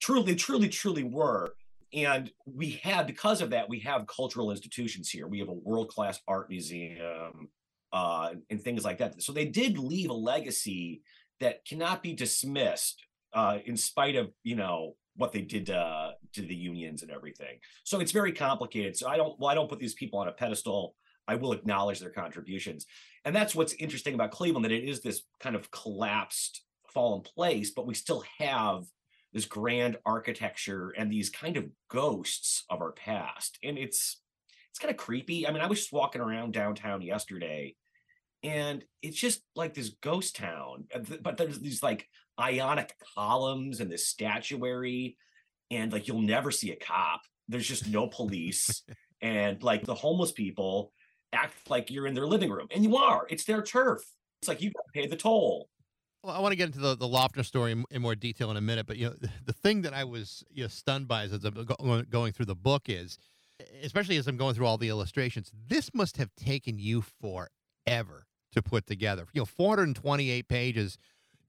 truly, 0.00 0.34
truly, 0.34 0.68
truly 0.68 1.04
were. 1.04 1.54
And 1.94 2.30
we 2.46 2.80
have, 2.82 3.06
because 3.06 3.42
of 3.42 3.50
that, 3.50 3.68
we 3.68 3.80
have 3.80 4.06
cultural 4.06 4.50
institutions 4.50 5.10
here. 5.10 5.26
We 5.26 5.40
have 5.40 5.48
a 5.48 5.52
world 5.52 5.88
class 5.88 6.20
art 6.26 6.48
museum 6.48 7.48
uh, 7.92 8.30
and 8.48 8.60
things 8.60 8.84
like 8.84 8.98
that. 8.98 9.22
So 9.22 9.32
they 9.32 9.44
did 9.44 9.78
leave 9.78 10.10
a 10.10 10.14
legacy 10.14 11.02
that 11.40 11.64
cannot 11.66 12.02
be 12.02 12.14
dismissed 12.14 13.04
uh, 13.34 13.58
in 13.64 13.76
spite 13.76 14.16
of, 14.16 14.30
you 14.42 14.56
know, 14.56 14.94
what 15.16 15.32
they 15.32 15.42
did 15.42 15.68
uh, 15.68 16.12
to 16.32 16.42
the 16.42 16.54
unions 16.54 17.02
and 17.02 17.10
everything. 17.10 17.58
So 17.84 18.00
it's 18.00 18.12
very 18.12 18.32
complicated. 18.32 18.96
So 18.96 19.08
I 19.08 19.18
don't, 19.18 19.38
well, 19.38 19.50
I 19.50 19.54
don't 19.54 19.68
put 19.68 19.78
these 19.78 19.94
people 19.94 20.18
on 20.18 20.28
a 20.28 20.32
pedestal. 20.32 20.94
I 21.28 21.34
will 21.34 21.52
acknowledge 21.52 22.00
their 22.00 22.10
contributions. 22.10 22.86
And 23.24 23.36
that's 23.36 23.54
what's 23.54 23.74
interesting 23.74 24.14
about 24.14 24.30
Cleveland, 24.30 24.64
that 24.64 24.72
it 24.72 24.88
is 24.88 25.00
this 25.00 25.22
kind 25.40 25.54
of 25.54 25.70
collapsed, 25.70 26.62
fallen 26.88 27.20
place, 27.20 27.70
but 27.70 27.86
we 27.86 27.94
still 27.94 28.24
have 28.38 28.84
this 29.32 29.46
grand 29.46 29.96
architecture 30.04 30.90
and 30.96 31.10
these 31.10 31.30
kind 31.30 31.56
of 31.56 31.66
ghosts 31.88 32.64
of 32.68 32.80
our 32.80 32.92
past. 32.92 33.58
And 33.62 33.78
it's 33.78 34.20
it's 34.70 34.78
kind 34.78 34.90
of 34.90 34.96
creepy. 34.96 35.46
I 35.46 35.52
mean, 35.52 35.60
I 35.62 35.66
was 35.66 35.80
just 35.80 35.92
walking 35.92 36.22
around 36.22 36.54
downtown 36.54 37.02
yesterday 37.02 37.74
and 38.42 38.84
it's 39.02 39.18
just 39.18 39.42
like 39.54 39.74
this 39.74 39.90
ghost 40.00 40.36
town, 40.36 40.84
uh, 40.94 41.00
but 41.20 41.36
there's 41.36 41.60
these 41.60 41.82
like 41.82 42.08
ionic 42.40 42.94
columns 43.14 43.80
and 43.80 43.90
this 43.90 44.08
statuary 44.08 45.16
and 45.70 45.92
like 45.92 46.08
you'll 46.08 46.22
never 46.22 46.50
see 46.50 46.72
a 46.72 46.76
cop. 46.76 47.22
There's 47.48 47.68
just 47.68 47.86
no 47.88 48.08
police 48.08 48.82
and 49.22 49.62
like 49.62 49.84
the 49.84 49.94
homeless 49.94 50.32
people 50.32 50.92
act 51.32 51.70
like 51.70 51.90
you're 51.90 52.06
in 52.06 52.14
their 52.14 52.26
living 52.26 52.50
room 52.50 52.68
and 52.70 52.82
you 52.82 52.96
are. 52.96 53.26
It's 53.30 53.44
their 53.44 53.62
turf. 53.62 54.02
It's 54.40 54.48
like 54.48 54.60
you 54.60 54.70
got 54.70 54.84
to 54.86 55.00
pay 55.00 55.06
the 55.06 55.16
toll. 55.16 55.68
Well, 56.22 56.36
I 56.36 56.38
want 56.38 56.52
to 56.52 56.56
get 56.56 56.66
into 56.66 56.78
the, 56.78 56.96
the 56.96 57.08
Laughner 57.08 57.44
story 57.44 57.72
in, 57.72 57.84
in, 57.90 58.00
more 58.00 58.14
detail 58.14 58.50
in 58.52 58.56
a 58.56 58.60
minute, 58.60 58.86
but 58.86 58.96
you 58.96 59.06
know, 59.06 59.14
the 59.44 59.52
thing 59.52 59.82
that 59.82 59.92
I 59.92 60.04
was 60.04 60.44
you 60.50 60.62
know, 60.62 60.68
stunned 60.68 61.08
by 61.08 61.24
as 61.24 61.32
I'm 61.32 61.64
go- 61.64 62.02
going 62.08 62.32
through 62.32 62.46
the 62.46 62.54
book 62.54 62.84
is, 62.86 63.18
especially 63.82 64.16
as 64.16 64.28
I'm 64.28 64.36
going 64.36 64.54
through 64.54 64.66
all 64.66 64.78
the 64.78 64.88
illustrations, 64.88 65.50
this 65.68 65.90
must 65.94 66.16
have 66.18 66.34
taken 66.36 66.78
you 66.78 67.02
forever 67.02 68.26
to 68.52 68.62
put 68.62 68.86
together. 68.86 69.26
You 69.32 69.40
know, 69.40 69.46
428 69.46 70.48
pages, 70.48 70.96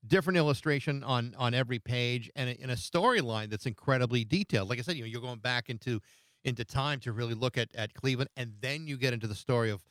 different 0.06 0.38
illustration 0.38 1.03
on 1.03 1.36
on 1.38 1.53
every 1.53 1.80
page, 1.80 2.32
and 2.36 2.50
a, 2.50 2.53
a 2.72 2.75
storyline 2.75 3.50
that's 3.50 3.65
incredibly 3.65 4.25
detailed. 4.25 4.70
Like 4.70 4.80
I 4.80 4.82
said, 4.82 4.96
you 4.96 5.03
know, 5.03 5.08
you're 5.08 5.22
going 5.22 5.39
back 5.39 5.70
into 5.70 6.00
into 6.44 6.65
time 6.65 7.00
to 7.01 7.12
really 7.12 7.36
look 7.36 7.58
at 7.58 7.70
at 7.75 7.94
Cleveland, 7.94 8.30
and 8.36 8.53
then 8.62 8.88
you 8.88 8.98
get 8.98 9.13
into 9.13 9.27
the 9.27 9.36
story 9.36 9.70
of 9.70 9.84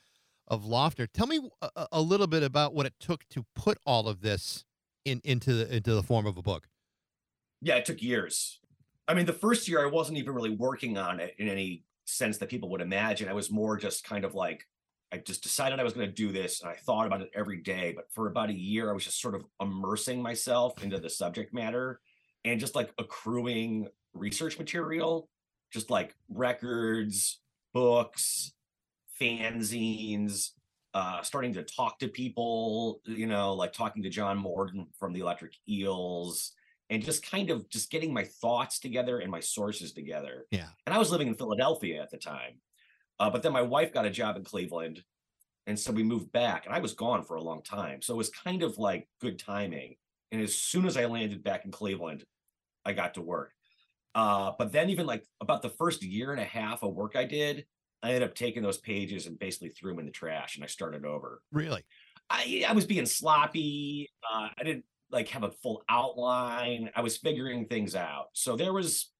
of 0.49 0.65
Laughner. 0.65 1.07
Tell 1.13 1.27
me 1.27 1.49
a, 1.61 1.87
a 1.93 2.01
little 2.01 2.27
bit 2.27 2.43
about 2.43 2.75
what 2.75 2.87
it 2.87 2.95
took 2.99 3.29
to 3.31 3.45
put 3.55 3.79
all 3.87 4.09
of 4.09 4.23
this 4.23 4.65
in 5.05 5.21
into 5.25 5.53
the 5.55 5.77
into 5.77 5.95
the 5.95 6.03
form 6.03 6.27
of 6.27 6.37
a 6.37 6.43
book? 6.43 6.69
Yeah, 7.61 7.77
it 7.77 7.85
took 7.85 8.03
years. 8.03 8.59
I 9.09 9.15
mean, 9.15 9.27
the 9.27 9.33
first 9.33 9.69
year 9.69 9.85
I 9.85 9.91
wasn't 9.91 10.19
even 10.19 10.35
really 10.35 10.55
working 10.55 10.99
on 10.99 11.21
it 11.21 11.35
in 11.39 11.49
any 11.49 11.85
sense 12.05 12.39
that 12.39 12.49
people 12.49 12.69
would 12.71 12.81
imagine. 12.81 13.29
I 13.29 13.33
was 13.33 13.51
more 13.51 13.77
just 13.77 14.05
kind 14.05 14.25
of 14.25 14.35
like 14.35 14.65
I 15.13 15.19
just 15.19 15.43
decided 15.43 15.79
I 15.79 15.85
was 15.85 15.93
going 15.93 16.07
to 16.07 16.13
do 16.13 16.33
this 16.33 16.63
and 16.63 16.71
I 16.71 16.75
thought 16.75 17.07
about 17.07 17.21
it 17.21 17.31
every 17.35 17.59
day, 17.59 17.93
but 17.95 18.11
for 18.11 18.29
about 18.29 18.49
a 18.49 18.55
year 18.55 18.91
I 18.91 18.95
was 18.95 19.05
just 19.05 19.21
sort 19.21 19.35
of 19.35 19.45
immersing 19.61 20.23
myself 20.23 20.83
into 20.83 20.99
the 20.99 21.11
subject 21.11 21.53
matter 21.53 22.01
and 22.45 22.59
just 22.59 22.75
like 22.75 22.93
accruing 22.99 23.89
research 24.15 24.59
material, 24.59 25.29
just 25.71 25.91
like 25.91 26.15
records, 26.29 27.41
books, 27.75 28.53
fanzines, 29.21 30.51
uh, 30.95 31.23
starting 31.23 31.55
to 31.55 31.63
talk 31.63 31.99
to 31.99 32.09
people, 32.09 33.01
you 33.05 33.27
know, 33.27 33.55
like 33.55 33.73
talking 33.73 34.03
to 34.03 34.11
John 34.11 34.37
Morton 34.39 34.87
from 34.99 35.13
the 35.13 35.21
Electric 35.21 35.55
Eels, 35.69 36.53
and 36.91 37.03
just 37.03 37.25
kind 37.29 37.51
of 37.51 37.69
just 37.71 37.91
getting 37.91 38.13
my 38.13 38.25
thoughts 38.25 38.79
together 38.79 39.21
and 39.21 39.31
my 39.31 39.41
sources 39.41 39.93
together. 39.93 40.47
Yeah. 40.51 40.69
And 40.87 40.95
I 40.95 40.99
was 40.99 41.11
living 41.11 41.29
in 41.29 41.35
Philadelphia 41.35 42.03
at 42.03 42.11
the 42.11 42.19
time, 42.19 42.61
uh, 43.19 43.31
but 43.31 43.43
then 43.43 43.53
my 43.53 43.63
wife 43.63 43.93
got 43.93 44.05
a 44.05 44.11
job 44.11 44.37
in 44.37 44.45
Cleveland, 44.45 45.03
and 45.67 45.79
so 45.79 45.93
we 45.93 46.03
moved 46.03 46.33
back, 46.33 46.67
and 46.67 46.75
I 46.75 46.81
was 46.81 46.93
gone 46.95 47.25
for 47.25 47.37
a 47.37 47.43
long 47.43 47.63
time, 47.63 48.03
so 48.03 48.15
it 48.15 48.19
was 48.19 48.31
kind 48.31 48.63
of 48.63 48.79
like 48.79 49.09
good 49.21 49.39
timing. 49.39 49.97
And 50.31 50.41
as 50.43 50.55
soon 50.55 50.87
as 50.87 50.97
I 50.97 51.05
landed 51.05 51.45
back 51.45 51.65
in 51.65 51.71
Cleveland, 51.71 52.25
I 52.85 52.95
got 52.95 53.15
to 53.15 53.23
work. 53.23 53.53
Uh, 54.15 54.53
but 54.59 54.73
then 54.73 54.91
even 54.91 55.07
like 55.07 55.25
about 55.41 55.63
the 55.63 55.69
first 55.69 56.03
year 56.03 56.33
and 56.33 56.41
a 56.41 56.45
half 56.45 56.83
of 56.83 56.95
work 56.95 57.17
I 57.17 57.25
did, 57.25 57.65
I 58.03 58.09
ended 58.09 58.23
up 58.23 58.35
taking 58.35 58.63
those 58.63 58.79
pages 58.79 59.27
and 59.27 59.39
basically 59.39 59.71
threw 59.71 59.93
them 59.93 60.01
in 60.01 60.07
the 60.07 60.13
trash 60.13 60.57
and 60.57 60.65
I 60.65 60.69
started 60.69 61.05
over. 61.05 61.41
Really? 61.53 61.85
I 62.29 62.65
I 62.69 62.73
was 62.73 62.87
being 62.87 63.07
sloppy. 63.07 64.11
Uh, 64.23 64.49
I 64.59 64.65
didn't 64.65 64.85
like 65.11 65.29
have 65.29 65.45
a 65.45 65.51
full 65.51 65.85
outline. 65.89 66.91
I 66.97 67.03
was 67.03 67.19
figuring 67.19 67.67
things 67.67 67.95
out. 67.95 68.27
So 68.33 68.57
there 68.57 68.73
was 68.73 69.13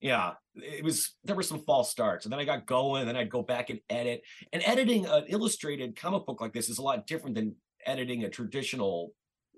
yeah, 0.00 0.32
it 0.54 0.82
was 0.82 1.14
there 1.24 1.36
were 1.36 1.42
some 1.42 1.62
false 1.64 1.90
starts. 1.90 2.24
And 2.24 2.32
then 2.32 2.40
I 2.40 2.44
got 2.44 2.66
going, 2.66 3.00
and 3.00 3.08
then 3.08 3.16
I'd 3.16 3.30
go 3.30 3.42
back 3.42 3.70
and 3.70 3.80
edit. 3.90 4.22
And 4.52 4.62
editing 4.64 5.06
an 5.06 5.24
illustrated 5.28 5.96
comic 5.96 6.26
book 6.26 6.40
like 6.40 6.52
this 6.52 6.68
is 6.68 6.78
a 6.78 6.82
lot 6.82 7.06
different 7.06 7.36
than 7.36 7.54
editing 7.86 8.24
a 8.24 8.30
traditional, 8.30 9.12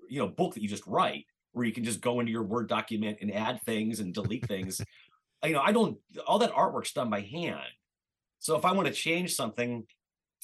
you 0.09 0.19
know, 0.19 0.27
book 0.27 0.53
that 0.53 0.61
you 0.61 0.67
just 0.67 0.85
write, 0.85 1.25
where 1.53 1.65
you 1.65 1.71
can 1.71 1.85
just 1.85 2.01
go 2.01 2.19
into 2.19 2.31
your 2.31 2.43
Word 2.43 2.67
document 2.67 3.19
and 3.21 3.33
add 3.33 3.61
things 3.65 4.01
and 4.01 4.13
delete 4.13 4.45
things. 4.45 4.81
you 5.43 5.53
know, 5.53 5.61
I 5.61 5.71
don't 5.71 5.97
all 6.27 6.39
that 6.39 6.53
artwork's 6.53 6.93
done 6.93 7.09
by 7.09 7.21
hand. 7.21 7.59
So 8.43 8.57
if 8.57 8.65
I 8.65 8.73
want 8.73 8.87
to 8.89 8.93
change 8.93 9.33
something, 9.33 9.85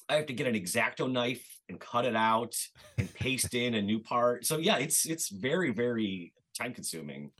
I 0.07 0.15
have 0.15 0.25
to 0.27 0.33
get 0.33 0.47
an 0.47 0.55
X-Acto 0.55 1.11
knife 1.11 1.45
and 1.67 1.77
cut 1.81 2.05
it 2.05 2.15
out 2.15 2.55
and 2.97 3.13
paste 3.13 3.53
in 3.53 3.75
a 3.75 3.81
new 3.81 3.99
part. 3.99 4.45
So 4.45 4.57
yeah, 4.57 4.77
it's 4.77 5.05
it's 5.05 5.27
very 5.27 5.71
very 5.71 6.33
time 6.57 6.73
consuming. 6.73 7.31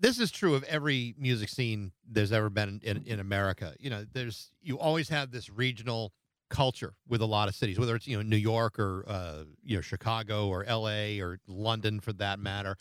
This 0.00 0.18
is 0.18 0.30
true 0.30 0.54
of 0.54 0.64
every 0.64 1.14
music 1.18 1.50
scene 1.50 1.92
there's 2.10 2.32
ever 2.32 2.48
been 2.48 2.80
in, 2.82 3.04
in 3.04 3.20
America. 3.20 3.74
You 3.78 3.90
know, 3.90 4.06
there's 4.10 4.50
you 4.62 4.78
always 4.78 5.10
have 5.10 5.30
this 5.30 5.50
regional 5.50 6.14
culture 6.48 6.94
with 7.06 7.20
a 7.20 7.26
lot 7.26 7.48
of 7.48 7.54
cities, 7.54 7.78
whether 7.78 7.94
it's 7.94 8.06
you 8.06 8.16
know 8.16 8.22
New 8.22 8.38
York 8.38 8.78
or 8.78 9.04
uh, 9.06 9.44
you 9.62 9.76
know 9.76 9.82
Chicago 9.82 10.48
or 10.48 10.64
L.A. 10.64 11.20
or 11.20 11.40
London 11.46 12.00
for 12.00 12.14
that 12.14 12.38
matter 12.38 12.78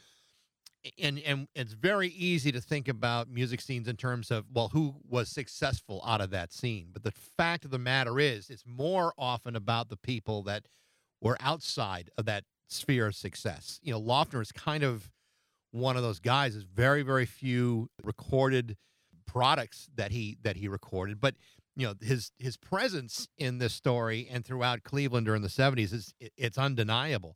and 0.98 1.20
and 1.20 1.48
it's 1.56 1.74
very 1.74 2.10
easy 2.10 2.52
to 2.52 2.62
think 2.62 2.88
about 2.88 3.30
music 3.30 3.62
scenes 3.62 3.88
in 3.88 3.98
terms 3.98 4.32
of 4.32 4.46
well 4.54 4.70
who 4.70 4.96
was 5.08 5.30
successful 5.30 6.02
out 6.06 6.22
of 6.22 6.30
that 6.32 6.54
scene. 6.54 6.90
But 6.92 7.04
the 7.04 7.12
fact 7.12 7.66
of 7.66 7.72
the 7.72 7.80
matter 7.80 8.20
is 8.20 8.50
it's 8.50 8.64
more 8.66 9.14
often 9.18 9.56
about 9.56 9.90
the 9.90 9.98
people 9.98 10.44
that 10.44 10.68
were 11.22 11.38
outside 11.40 12.10
of 12.18 12.26
that 12.26 12.46
sphere 12.70 13.08
of 13.08 13.16
success. 13.16 13.80
You 13.84 13.92
know 13.92 14.02
Laughner 14.02 14.42
is 14.42 14.52
kind 14.52 14.84
of 14.84 15.10
one 15.72 15.98
of 15.98 16.04
those 16.04 16.20
guys. 16.20 16.54
There's 16.54 16.64
very 16.64 17.02
very 17.02 17.26
few 17.26 17.90
recorded 18.04 18.78
products 19.26 19.90
that 19.96 20.12
he 20.12 20.38
that 20.44 20.56
he 20.56 20.68
recorded. 20.68 21.20
But 21.20 21.36
you 21.76 21.88
know 21.88 21.94
his 22.02 22.32
his 22.38 22.56
presence 22.56 23.28
in 23.38 23.58
this 23.58 23.74
story 23.74 24.28
and 24.32 24.46
throughout 24.46 24.84
Cleveland 24.84 25.26
during 25.26 25.42
the 25.42 25.50
70s 25.50 25.94
is 25.94 26.14
it's 26.38 26.58
undeniable. 26.58 27.36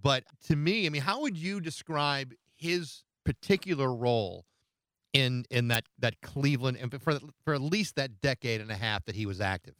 But 0.00 0.24
to 0.46 0.54
me 0.54 0.86
i 0.86 0.88
mean 0.88 1.02
how 1.02 1.22
would 1.22 1.36
you 1.36 1.60
describe 1.60 2.32
his 2.56 3.04
particular 3.24 3.94
role 3.94 4.44
in 5.12 5.44
in 5.50 5.68
that 5.68 5.84
that 5.98 6.20
Cleveland 6.20 6.78
and 6.80 6.90
for 7.02 7.18
for 7.44 7.54
at 7.54 7.60
least 7.60 7.96
that 7.96 8.20
decade 8.20 8.60
and 8.60 8.70
a 8.70 8.76
half 8.76 9.04
that 9.06 9.14
he 9.14 9.26
was 9.26 9.40
active? 9.40 9.74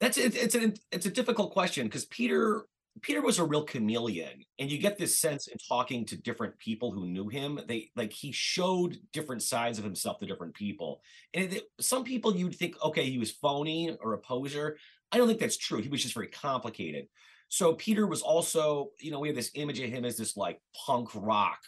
That's 0.00 0.18
it, 0.18 0.34
it's 0.34 0.54
an 0.54 0.74
it's 0.90 1.06
a 1.06 1.10
difficult 1.10 1.52
question 1.52 1.86
because 1.86 2.04
Peter 2.06 2.64
Peter 3.00 3.22
was 3.22 3.38
a 3.38 3.44
real 3.44 3.64
chameleon, 3.64 4.44
and 4.58 4.70
you 4.70 4.76
get 4.76 4.98
this 4.98 5.18
sense 5.18 5.46
in 5.46 5.56
talking 5.66 6.04
to 6.06 6.16
different 6.16 6.58
people 6.58 6.92
who 6.92 7.06
knew 7.06 7.28
him. 7.28 7.58
They 7.66 7.90
like 7.96 8.12
he 8.12 8.32
showed 8.32 8.98
different 9.12 9.42
sides 9.42 9.78
of 9.78 9.84
himself 9.84 10.18
to 10.18 10.26
different 10.26 10.54
people, 10.54 11.00
and 11.32 11.52
it, 11.52 11.62
some 11.80 12.04
people 12.04 12.36
you'd 12.36 12.56
think, 12.56 12.74
okay, 12.84 13.08
he 13.08 13.18
was 13.18 13.30
phony 13.30 13.96
or 14.00 14.14
a 14.14 14.18
poser. 14.18 14.76
I 15.10 15.18
don't 15.18 15.28
think 15.28 15.40
that's 15.40 15.56
true. 15.56 15.80
He 15.80 15.88
was 15.88 16.02
just 16.02 16.14
very 16.14 16.28
complicated. 16.28 17.06
So 17.48 17.74
Peter 17.74 18.06
was 18.06 18.22
also, 18.22 18.92
you 18.98 19.10
know, 19.10 19.20
we 19.20 19.28
have 19.28 19.36
this 19.36 19.50
image 19.54 19.78
of 19.78 19.90
him 19.90 20.06
as 20.06 20.16
this 20.16 20.38
like 20.38 20.58
punk 20.86 21.10
rock 21.14 21.58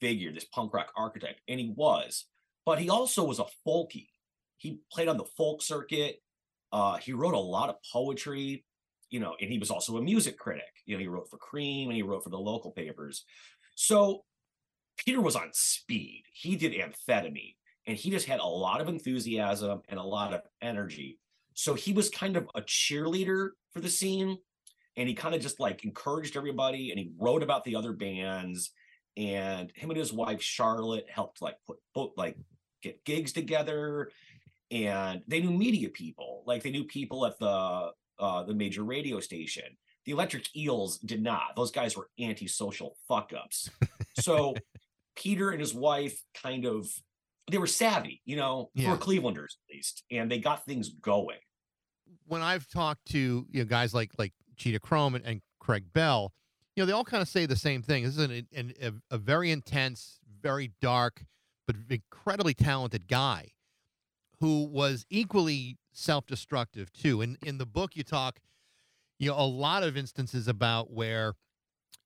figure, 0.00 0.32
this 0.32 0.44
punk 0.44 0.72
rock 0.74 0.92
architect, 0.96 1.40
and 1.48 1.60
he 1.60 1.72
was. 1.74 2.26
But 2.64 2.78
he 2.78 2.90
also 2.90 3.24
was 3.24 3.38
a 3.38 3.46
folkie. 3.66 4.08
He 4.56 4.80
played 4.92 5.08
on 5.08 5.16
the 5.16 5.24
folk 5.24 5.62
circuit. 5.62 6.20
Uh, 6.72 6.96
he 6.98 7.12
wrote 7.12 7.34
a 7.34 7.38
lot 7.38 7.70
of 7.70 7.76
poetry, 7.92 8.64
you 9.10 9.20
know, 9.20 9.34
and 9.40 9.50
he 9.50 9.58
was 9.58 9.70
also 9.70 9.96
a 9.96 10.02
music 10.02 10.38
critic. 10.38 10.64
You 10.84 10.96
know, 10.96 11.00
he 11.00 11.08
wrote 11.08 11.30
for 11.30 11.38
Creem 11.38 11.84
and 11.84 11.94
he 11.94 12.02
wrote 12.02 12.24
for 12.24 12.30
the 12.30 12.38
local 12.38 12.72
papers. 12.72 13.24
So 13.74 14.24
Peter 14.98 15.20
was 15.20 15.36
on 15.36 15.48
speed. 15.52 16.24
He 16.32 16.56
did 16.56 16.72
amphetamine 16.72 17.54
and 17.86 17.96
he 17.96 18.10
just 18.10 18.26
had 18.26 18.40
a 18.40 18.46
lot 18.46 18.80
of 18.80 18.88
enthusiasm 18.88 19.80
and 19.88 19.98
a 19.98 20.02
lot 20.02 20.34
of 20.34 20.42
energy. 20.60 21.18
So 21.54 21.74
he 21.74 21.92
was 21.92 22.10
kind 22.10 22.36
of 22.36 22.48
a 22.54 22.60
cheerleader 22.60 23.50
for 23.72 23.80
the 23.80 23.88
scene 23.88 24.38
and 24.96 25.08
he 25.08 25.14
kind 25.14 25.34
of 25.34 25.40
just 25.40 25.60
like 25.60 25.84
encouraged 25.84 26.36
everybody 26.36 26.90
and 26.90 26.98
he 26.98 27.12
wrote 27.18 27.42
about 27.42 27.64
the 27.64 27.76
other 27.76 27.92
bands 27.92 28.72
and 29.18 29.72
him 29.74 29.90
and 29.90 29.98
his 29.98 30.12
wife 30.12 30.40
Charlotte 30.40 31.06
helped 31.10 31.42
like 31.42 31.56
put 31.66 31.78
both 31.92 32.12
like 32.16 32.36
get 32.82 33.04
gigs 33.04 33.32
together 33.32 34.10
and 34.70 35.22
they 35.26 35.40
knew 35.40 35.50
media 35.50 35.88
people 35.88 36.44
like 36.46 36.62
they 36.62 36.70
knew 36.70 36.84
people 36.84 37.26
at 37.26 37.38
the 37.38 37.90
uh 38.20 38.42
the 38.44 38.54
major 38.54 38.84
radio 38.84 39.20
station. 39.20 39.76
The 40.06 40.12
electric 40.12 40.56
eels 40.56 40.98
did 40.98 41.22
not. 41.22 41.54
Those 41.54 41.70
guys 41.70 41.96
were 41.96 42.08
antisocial 42.18 42.96
fuck 43.08 43.32
ups 43.36 43.68
so 44.14 44.54
peter 45.16 45.50
and 45.50 45.60
his 45.60 45.74
wife 45.74 46.16
kind 46.40 46.64
of 46.64 46.88
they 47.50 47.58
were 47.58 47.66
savvy 47.66 48.22
you 48.24 48.36
know? 48.36 48.70
Yeah. 48.74 48.94
for 48.94 49.02
clevelanders 49.02 49.56
at 49.68 49.74
least 49.74 50.04
and 50.10 50.30
they 50.30 50.38
got 50.38 50.64
things 50.64 50.90
going. 50.90 51.38
When 52.26 52.40
i've 52.40 52.68
talked 52.68 53.04
to 53.06 53.46
you 53.50 53.60
know 53.60 53.64
guys 53.64 53.92
like 53.92 54.12
like 54.16 54.32
cheetah 54.56 54.80
chrome 54.80 55.16
and, 55.16 55.24
and 55.24 55.40
craig 55.58 55.84
bell 55.92 56.32
you 56.78 56.82
know, 56.82 56.86
they 56.86 56.92
all 56.92 57.02
kind 57.02 57.20
of 57.20 57.26
say 57.26 57.44
the 57.44 57.56
same 57.56 57.82
thing. 57.82 58.04
This 58.04 58.16
is 58.16 58.24
an, 58.24 58.46
an, 58.54 58.72
a, 58.80 58.92
a 59.16 59.18
very 59.18 59.50
intense, 59.50 60.20
very 60.40 60.70
dark, 60.80 61.24
but 61.66 61.74
incredibly 61.90 62.54
talented 62.54 63.08
guy 63.08 63.48
who 64.38 64.62
was 64.62 65.04
equally 65.10 65.76
self-destructive 65.92 66.92
too. 66.92 67.20
And 67.20 67.36
in 67.42 67.58
the 67.58 67.66
book, 67.66 67.96
you 67.96 68.04
talk, 68.04 68.38
you 69.18 69.28
know, 69.28 69.36
a 69.36 69.42
lot 69.42 69.82
of 69.82 69.96
instances 69.96 70.46
about 70.46 70.92
where 70.92 71.34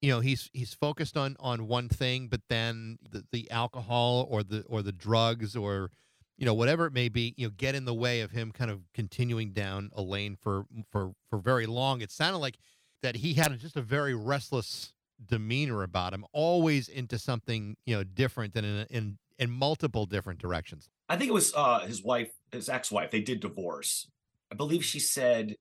you 0.01 0.11
know 0.11 0.21
he's 0.21 0.49
he's 0.55 0.73
focused 0.73 1.19
on 1.19 1.37
on 1.39 1.69
one 1.69 1.89
thing 1.89 2.27
but 2.27 2.41
then 2.49 2.99
the, 3.09 3.25
the 3.31 3.49
alcohol 3.53 4.27
or 4.31 4.43
the 4.43 4.65
or 4.69 4.83
the 4.83 4.91
drugs 4.91 5.55
or 5.55 5.91
you 6.37 6.45
know 6.45 6.55
whatever 6.55 6.87
it 6.87 6.93
may 6.93 7.09
be 7.09 7.35
you 7.37 7.47
know 7.47 7.53
get 7.57 7.77
in 7.77 7.85
the 7.85 7.95
way 7.95 8.21
of 8.21 8.33
him 8.33 8.51
kind 8.51 8.71
of 8.71 8.81
continuing 8.93 9.53
down 9.53 9.91
a 9.95 10.03
lane 10.03 10.37
for 10.41 10.65
for 10.91 11.13
for 11.31 11.39
very 11.39 11.67
long 11.67 12.01
it 12.01 12.11
sounded 12.11 12.39
like 12.39 12.59
that 13.03 13.17
he 13.17 13.35
had 13.35 13.59
just 13.59 13.77
a 13.77 13.83
very 13.83 14.15
restless 14.15 14.93
demeanor 15.25 15.83
about 15.83 16.13
him 16.13 16.25
always 16.33 16.89
into 16.89 17.19
something 17.19 17.77
you 17.87 17.95
know 17.95 18.03
different 18.03 18.57
and 18.57 18.67
in 18.67 18.87
in 18.91 19.19
in 19.39 19.51
multiple 19.51 20.05
different 20.05 20.41
directions 20.41 20.89
I 21.13 21.17
think 21.17 21.29
it 21.29 21.35
was 21.35 21.53
uh, 21.55 21.81
his 21.81 22.03
wife, 22.03 22.31
his 22.53 22.71
ex-wife. 22.71 23.11
They 23.11 23.21
did 23.21 23.41
divorce. 23.41 24.11
I 24.51 24.55
believe 24.55 24.83
she 24.83 24.99
said 24.99 25.57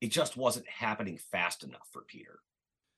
it 0.00 0.08
just 0.08 0.38
wasn't 0.38 0.66
happening 0.66 1.18
fast 1.18 1.64
enough 1.64 1.86
for 1.92 2.00
Peter, 2.00 2.38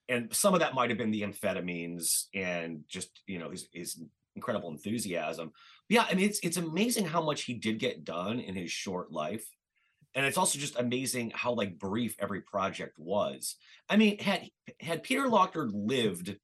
and 0.08 0.32
some 0.32 0.54
of 0.54 0.60
that 0.60 0.74
might 0.74 0.90
have 0.90 0.98
been 0.98 1.10
the 1.10 1.22
amphetamines 1.22 2.26
and 2.34 2.84
just 2.86 3.10
you 3.26 3.40
know 3.40 3.50
his 3.50 3.66
his 3.72 4.00
incredible 4.36 4.70
enthusiasm. 4.70 5.50
But 5.88 5.94
yeah, 5.94 6.06
I 6.08 6.14
mean 6.14 6.26
it's 6.26 6.38
it's 6.44 6.56
amazing 6.56 7.06
how 7.06 7.20
much 7.20 7.42
he 7.42 7.54
did 7.54 7.80
get 7.80 8.04
done 8.04 8.38
in 8.38 8.54
his 8.54 8.70
short 8.70 9.10
life, 9.10 9.44
and 10.14 10.24
it's 10.26 10.38
also 10.38 10.58
just 10.58 10.78
amazing 10.78 11.32
how 11.34 11.52
like 11.52 11.78
brief 11.78 12.16
every 12.18 12.40
project 12.40 12.98
was. 12.98 13.56
I 13.88 13.96
mean, 13.96 14.18
had 14.18 14.48
had 14.80 15.02
Peter 15.02 15.26
Laughner 15.26 15.70
lived 15.72 16.36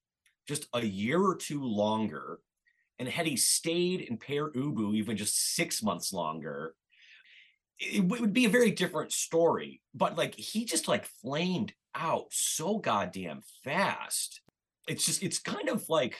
just 0.47 0.66
a 0.75 0.85
year 0.85 1.21
or 1.21 1.37
two 1.37 1.62
longer 1.62 2.38
and 2.99 3.09
had 3.09 3.26
he 3.26 3.37
stayed 3.37 4.02
in 4.02 4.18
Pere 4.18 4.50
Ubu 4.52 4.94
even 4.94 5.16
just 5.16 5.54
six 5.54 5.83
months 5.83 6.12
longer, 6.12 6.75
it, 7.78 8.04
would 8.04 8.33
be 8.33 8.44
a 8.44 8.50
very 8.50 8.71
different 8.71 9.12
story. 9.12 9.80
But 9.94 10.16
like 10.16 10.35
he 10.35 10.64
just 10.64 10.87
like 10.87 11.06
flamed 11.23 11.73
out 11.94 12.26
so 12.30 12.78
goddamn 12.78 13.42
fast. 13.64 14.40
It's 14.88 15.04
just 15.04 15.23
it's 15.23 15.38
kind 15.38 15.68
of 15.68 15.88
like 15.88 16.16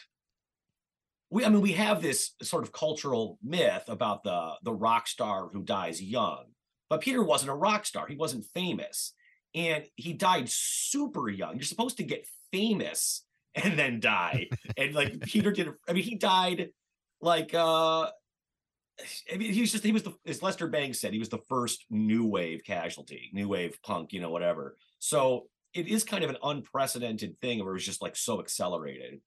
we 1.31 1.45
I 1.45 1.49
mean 1.49 1.61
we 1.61 1.73
have 1.73 2.03
this 2.03 2.33
sort 2.43 2.65
of 2.65 2.73
cultural 2.73 3.39
myth 3.43 3.85
about 3.89 4.25
the 4.25 4.53
the 4.63 4.73
rock 4.73 5.07
star 5.07 5.49
who 5.53 5.63
dies 5.63 6.03
young. 6.03 6.47
But 6.95 7.01
Peter 7.01 7.25
wasn't 7.25 7.51
a 7.51 7.57
rock 7.57 7.87
star. 7.87 8.07
He 8.07 8.15
wasn't 8.15 8.45
famous. 8.55 9.15
And 9.53 9.83
he 9.97 10.13
died 10.13 10.49
super 10.49 11.29
young. 11.29 11.57
You're 11.57 11.65
supposed 11.65 11.97
to 11.97 12.05
get 12.05 12.29
famous 12.53 13.25
and 13.57 13.77
then 13.77 13.99
die. 13.99 14.47
and 14.77 14.95
like 14.95 15.21
Peter 15.23 15.51
did, 15.51 15.71
I 15.89 15.93
mean, 15.93 16.05
he 16.05 16.15
died 16.15 16.71
like 17.21 17.53
uh 17.53 18.05
I 18.05 19.37
mean, 19.37 19.53
he 19.53 19.63
was 19.63 19.73
just 19.73 19.83
he 19.83 19.91
was 19.91 20.05
the 20.05 20.15
as 20.25 20.41
Lester 20.41 20.69
Bangs 20.69 21.01
said, 21.01 21.13
he 21.13 21.19
was 21.19 21.31
the 21.31 21.43
first 21.49 21.85
new 21.91 22.27
wave 22.27 22.63
casualty, 22.65 23.29
new 23.33 23.49
wave 23.49 23.77
punk, 23.83 24.13
you 24.13 24.21
know, 24.21 24.31
whatever. 24.31 24.77
So 25.01 25.49
it 25.73 25.89
is 25.89 26.05
kind 26.05 26.23
of 26.23 26.31
an 26.31 26.37
unprecedented 26.45 27.41
thing 27.41 27.59
where 27.59 27.71
it 27.71 27.75
was 27.75 27.85
just 27.85 28.03
like 28.03 28.15
so 28.15 28.39
accelerated. 28.39 29.21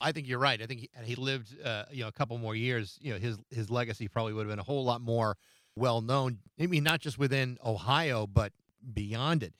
I 0.00 0.10
think 0.10 0.26
you're 0.26 0.40
right. 0.40 0.60
I 0.60 0.66
think 0.66 0.80
he, 0.80 0.90
he 1.04 1.14
lived, 1.14 1.54
uh, 1.64 1.84
you 1.92 2.02
know, 2.02 2.08
a 2.08 2.12
couple 2.12 2.36
more 2.38 2.56
years. 2.56 2.98
You 3.00 3.12
know, 3.12 3.20
his 3.20 3.38
his 3.50 3.70
legacy 3.70 4.08
probably 4.08 4.32
would 4.32 4.44
have 4.44 4.50
been 4.50 4.58
a 4.58 4.64
whole 4.64 4.84
lot 4.84 5.02
more 5.02 5.36
well 5.76 6.00
known. 6.00 6.38
I 6.60 6.66
mean, 6.66 6.84
not 6.84 7.00
just 7.00 7.18
within 7.18 7.58
Ohio, 7.64 8.26
but 8.26 8.52
beyond 8.92 9.42
it. 9.42 9.54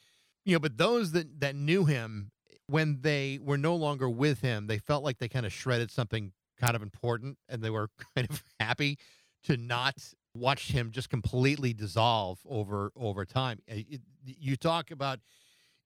You 0.45 0.55
know, 0.55 0.59
but 0.61 0.77
those 0.77 1.13
that 1.13 1.41
that 1.41 1.55
knew 1.55 1.85
him 1.85 2.31
when 2.67 3.01
they 3.03 3.39
were 3.43 3.59
no 3.59 3.75
longer 3.77 4.09
with 4.09 4.41
him, 4.41 4.67
they 4.67 4.79
felt 4.79 5.05
like 5.05 5.19
they 5.19 5.29
kind 5.29 5.47
of 5.47 5.53
shredded 5.53 5.91
something 5.91 6.33
kind 6.59 6.75
of 6.77 6.83
important, 6.83 7.39
and 7.49 7.63
they 7.63 7.71
were 7.71 7.89
kind 8.17 8.29
of 8.31 8.43
happy 8.61 8.99
to 9.45 9.57
not 9.57 9.95
watch 10.35 10.73
him 10.73 10.91
just 10.91 11.11
completely 11.11 11.73
dissolve 11.73 12.41
over 12.49 12.93
over 12.97 13.25
time. 13.25 13.59
It- 13.67 14.01
you 14.25 14.57
talk 14.57 14.91
about 14.93 15.19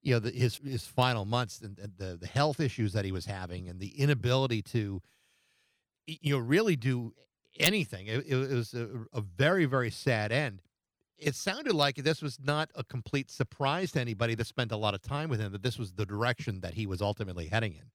you 0.02 0.12
know 0.12 0.18
the, 0.18 0.30
his 0.30 0.59
his 0.59 0.87
final 0.87 1.25
months 1.25 1.61
and 1.62 1.76
the 1.97 2.16
the 2.21 2.26
health 2.26 2.61
issues 2.61 2.92
that 2.92 3.04
he 3.06 3.12
was 3.12 3.25
having 3.26 3.68
and 3.68 3.80
the 3.80 3.99
inability 3.99 4.61
to 4.62 5.00
you 6.06 6.35
know 6.35 6.38
really 6.38 6.76
do 6.76 7.14
anything. 7.58 8.06
It, 8.06 8.26
it 8.26 8.36
was 8.36 8.75
a, 8.75 8.88
a 9.12 9.20
very 9.20 9.64
very 9.64 9.90
sad 9.90 10.32
end. 10.32 10.62
It 11.18 11.35
sounded 11.35 11.72
like 11.72 11.96
this 11.96 12.20
was 12.20 12.38
not 12.42 12.70
a 12.74 12.85
complete 12.85 13.31
surprise 13.31 13.92
to 13.92 14.00
anybody 14.00 14.35
that 14.35 14.46
spent 14.46 14.72
a 14.72 14.76
lot 14.76 14.94
of 14.94 15.00
time 15.00 15.31
with 15.31 15.40
him 15.40 15.52
that 15.52 15.62
this 15.62 15.78
was 15.78 15.92
the 15.92 16.04
direction 16.04 16.61
that 16.61 16.74
he 16.74 16.87
was 16.87 17.00
ultimately 17.00 17.46
heading 17.46 17.72
in. 17.72 17.90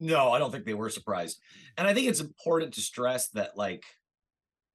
No, 0.00 0.32
I 0.32 0.40
don't 0.40 0.50
think 0.50 0.64
they 0.64 0.74
were 0.74 0.90
surprised. 0.90 1.38
And 1.78 1.86
I 1.86 1.94
think 1.94 2.08
it's 2.08 2.20
important 2.20 2.74
to 2.74 2.80
stress 2.80 3.28
that, 3.28 3.56
like, 3.56 3.84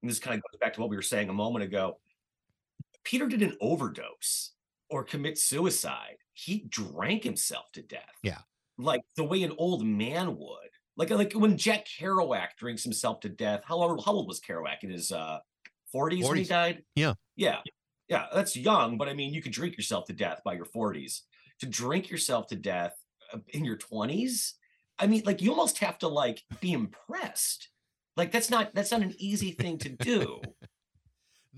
and 0.00 0.10
this 0.10 0.18
kind 0.18 0.34
of 0.34 0.42
goes 0.50 0.58
back 0.58 0.72
to 0.74 0.80
what 0.80 0.88
we 0.88 0.96
were 0.96 1.02
saying 1.02 1.28
a 1.28 1.34
moment 1.34 1.62
ago. 1.62 2.00
Peter 3.04 3.26
didn't 3.26 3.56
overdose 3.60 4.52
or 4.88 5.04
commit 5.04 5.36
suicide. 5.36 6.16
He 6.32 6.64
drank 6.68 7.22
himself 7.22 7.66
to 7.74 7.82
death. 7.82 8.16
Yeah. 8.22 8.38
Like 8.78 9.02
the 9.16 9.24
way 9.24 9.42
an 9.42 9.52
old 9.58 9.84
man 9.84 10.38
would. 10.38 10.69
Like, 11.00 11.08
like 11.08 11.32
when 11.32 11.56
Jack 11.56 11.86
Kerouac 11.86 12.56
drinks 12.58 12.84
himself 12.84 13.20
to 13.20 13.30
death. 13.30 13.62
How 13.64 13.76
old, 13.76 14.04
how 14.04 14.12
old 14.12 14.28
was 14.28 14.38
Kerouac? 14.38 14.82
In 14.82 14.90
his 14.90 15.10
uh 15.10 15.38
40s, 15.94 16.28
when 16.28 16.36
he 16.36 16.44
died? 16.44 16.82
Yeah. 16.94 17.14
Yeah. 17.36 17.60
Yeah. 18.10 18.26
That's 18.34 18.54
young, 18.54 18.98
but 18.98 19.08
I 19.08 19.14
mean, 19.14 19.32
you 19.32 19.40
could 19.40 19.52
drink 19.52 19.78
yourself 19.78 20.04
to 20.08 20.12
death 20.12 20.42
by 20.44 20.52
your 20.52 20.66
40s. 20.66 21.20
To 21.60 21.66
drink 21.66 22.10
yourself 22.10 22.48
to 22.48 22.56
death 22.56 22.92
uh, 23.32 23.38
in 23.48 23.64
your 23.64 23.78
20s, 23.78 24.52
I 24.98 25.06
mean, 25.06 25.22
like 25.24 25.40
you 25.40 25.50
almost 25.50 25.78
have 25.78 25.98
to 26.00 26.08
like 26.08 26.42
be 26.60 26.74
impressed. 26.74 27.70
Like 28.18 28.30
that's 28.30 28.50
not 28.50 28.74
that's 28.74 28.92
not 28.92 29.00
an 29.00 29.14
easy 29.16 29.52
thing 29.52 29.78
to 29.78 29.88
do. 29.88 30.42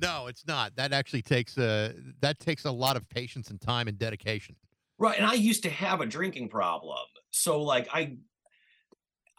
No, 0.00 0.26
it's 0.26 0.46
not. 0.46 0.74
That 0.76 0.94
actually 0.94 1.20
takes 1.20 1.58
a 1.58 1.92
that 2.22 2.38
takes 2.38 2.64
a 2.64 2.70
lot 2.70 2.96
of 2.96 3.06
patience 3.10 3.50
and 3.50 3.60
time 3.60 3.88
and 3.88 3.98
dedication. 3.98 4.56
right. 4.98 5.18
And 5.18 5.26
I 5.26 5.34
used 5.34 5.64
to 5.64 5.70
have 5.70 6.00
a 6.00 6.06
drinking 6.06 6.48
problem. 6.48 6.96
So 7.30 7.62
like 7.62 7.88
I 7.92 8.16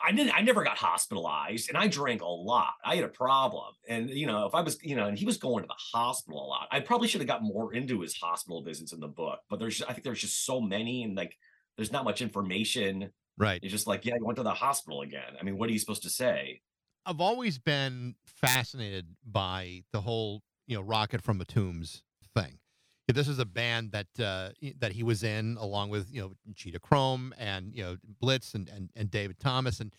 I 0.01 0.11
didn't 0.11 0.35
I 0.35 0.41
never 0.41 0.63
got 0.63 0.77
hospitalized 0.77 1.69
and 1.69 1.77
I 1.77 1.87
drank 1.87 2.21
a 2.21 2.27
lot. 2.27 2.73
I 2.83 2.95
had 2.95 3.05
a 3.05 3.09
problem. 3.09 3.73
And 3.87 4.09
you 4.09 4.27
know, 4.27 4.45
if 4.45 4.55
I 4.55 4.61
was, 4.61 4.77
you 4.83 4.95
know, 4.95 5.07
and 5.07 5.17
he 5.17 5.25
was 5.25 5.37
going 5.37 5.63
to 5.63 5.67
the 5.67 5.97
hospital 5.97 6.43
a 6.43 6.47
lot. 6.47 6.67
I 6.71 6.79
probably 6.79 7.07
should 7.07 7.21
have 7.21 7.27
got 7.27 7.43
more 7.43 7.73
into 7.73 8.01
his 8.01 8.15
hospital 8.15 8.63
visits 8.63 8.93
in 8.93 8.99
the 8.99 9.07
book, 9.07 9.39
but 9.49 9.59
there's 9.59 9.81
I 9.81 9.93
think 9.93 10.03
there's 10.03 10.21
just 10.21 10.45
so 10.45 10.59
many 10.59 11.03
and 11.03 11.15
like 11.15 11.35
there's 11.77 11.91
not 11.91 12.05
much 12.05 12.21
information. 12.21 13.11
Right. 13.37 13.59
It's 13.63 13.71
just 13.71 13.87
like, 13.87 14.05
yeah, 14.05 14.15
you 14.19 14.25
went 14.25 14.37
to 14.37 14.43
the 14.43 14.53
hospital 14.53 15.01
again. 15.01 15.37
I 15.39 15.43
mean, 15.43 15.57
what 15.57 15.69
are 15.69 15.73
you 15.73 15.79
supposed 15.79 16.03
to 16.03 16.09
say? 16.09 16.61
I've 17.05 17.19
always 17.19 17.57
been 17.57 18.15
fascinated 18.25 19.07
by 19.25 19.83
the 19.91 20.01
whole, 20.01 20.43
you 20.67 20.75
know, 20.75 20.81
Rocket 20.81 21.21
from 21.21 21.37
the 21.37 21.45
Tombs 21.45 22.03
thing. 22.35 22.59
This 23.07 23.27
is 23.27 23.37
a 23.37 23.45
band 23.45 23.91
that 23.91 24.07
uh, 24.19 24.49
that 24.79 24.93
he 24.93 25.03
was 25.03 25.23
in, 25.23 25.57
along 25.59 25.89
with 25.89 26.07
you 26.11 26.21
know 26.21 26.33
Cheetah 26.55 26.79
Chrome 26.79 27.33
and 27.37 27.73
you 27.73 27.83
know 27.83 27.97
Blitz 28.21 28.53
and, 28.53 28.69
and 28.69 28.89
and 28.95 29.11
David 29.11 29.39
Thomas, 29.39 29.79
and 29.79 29.93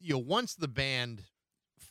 you 0.00 0.14
know 0.14 0.18
once 0.18 0.54
the 0.54 0.68
band 0.68 1.22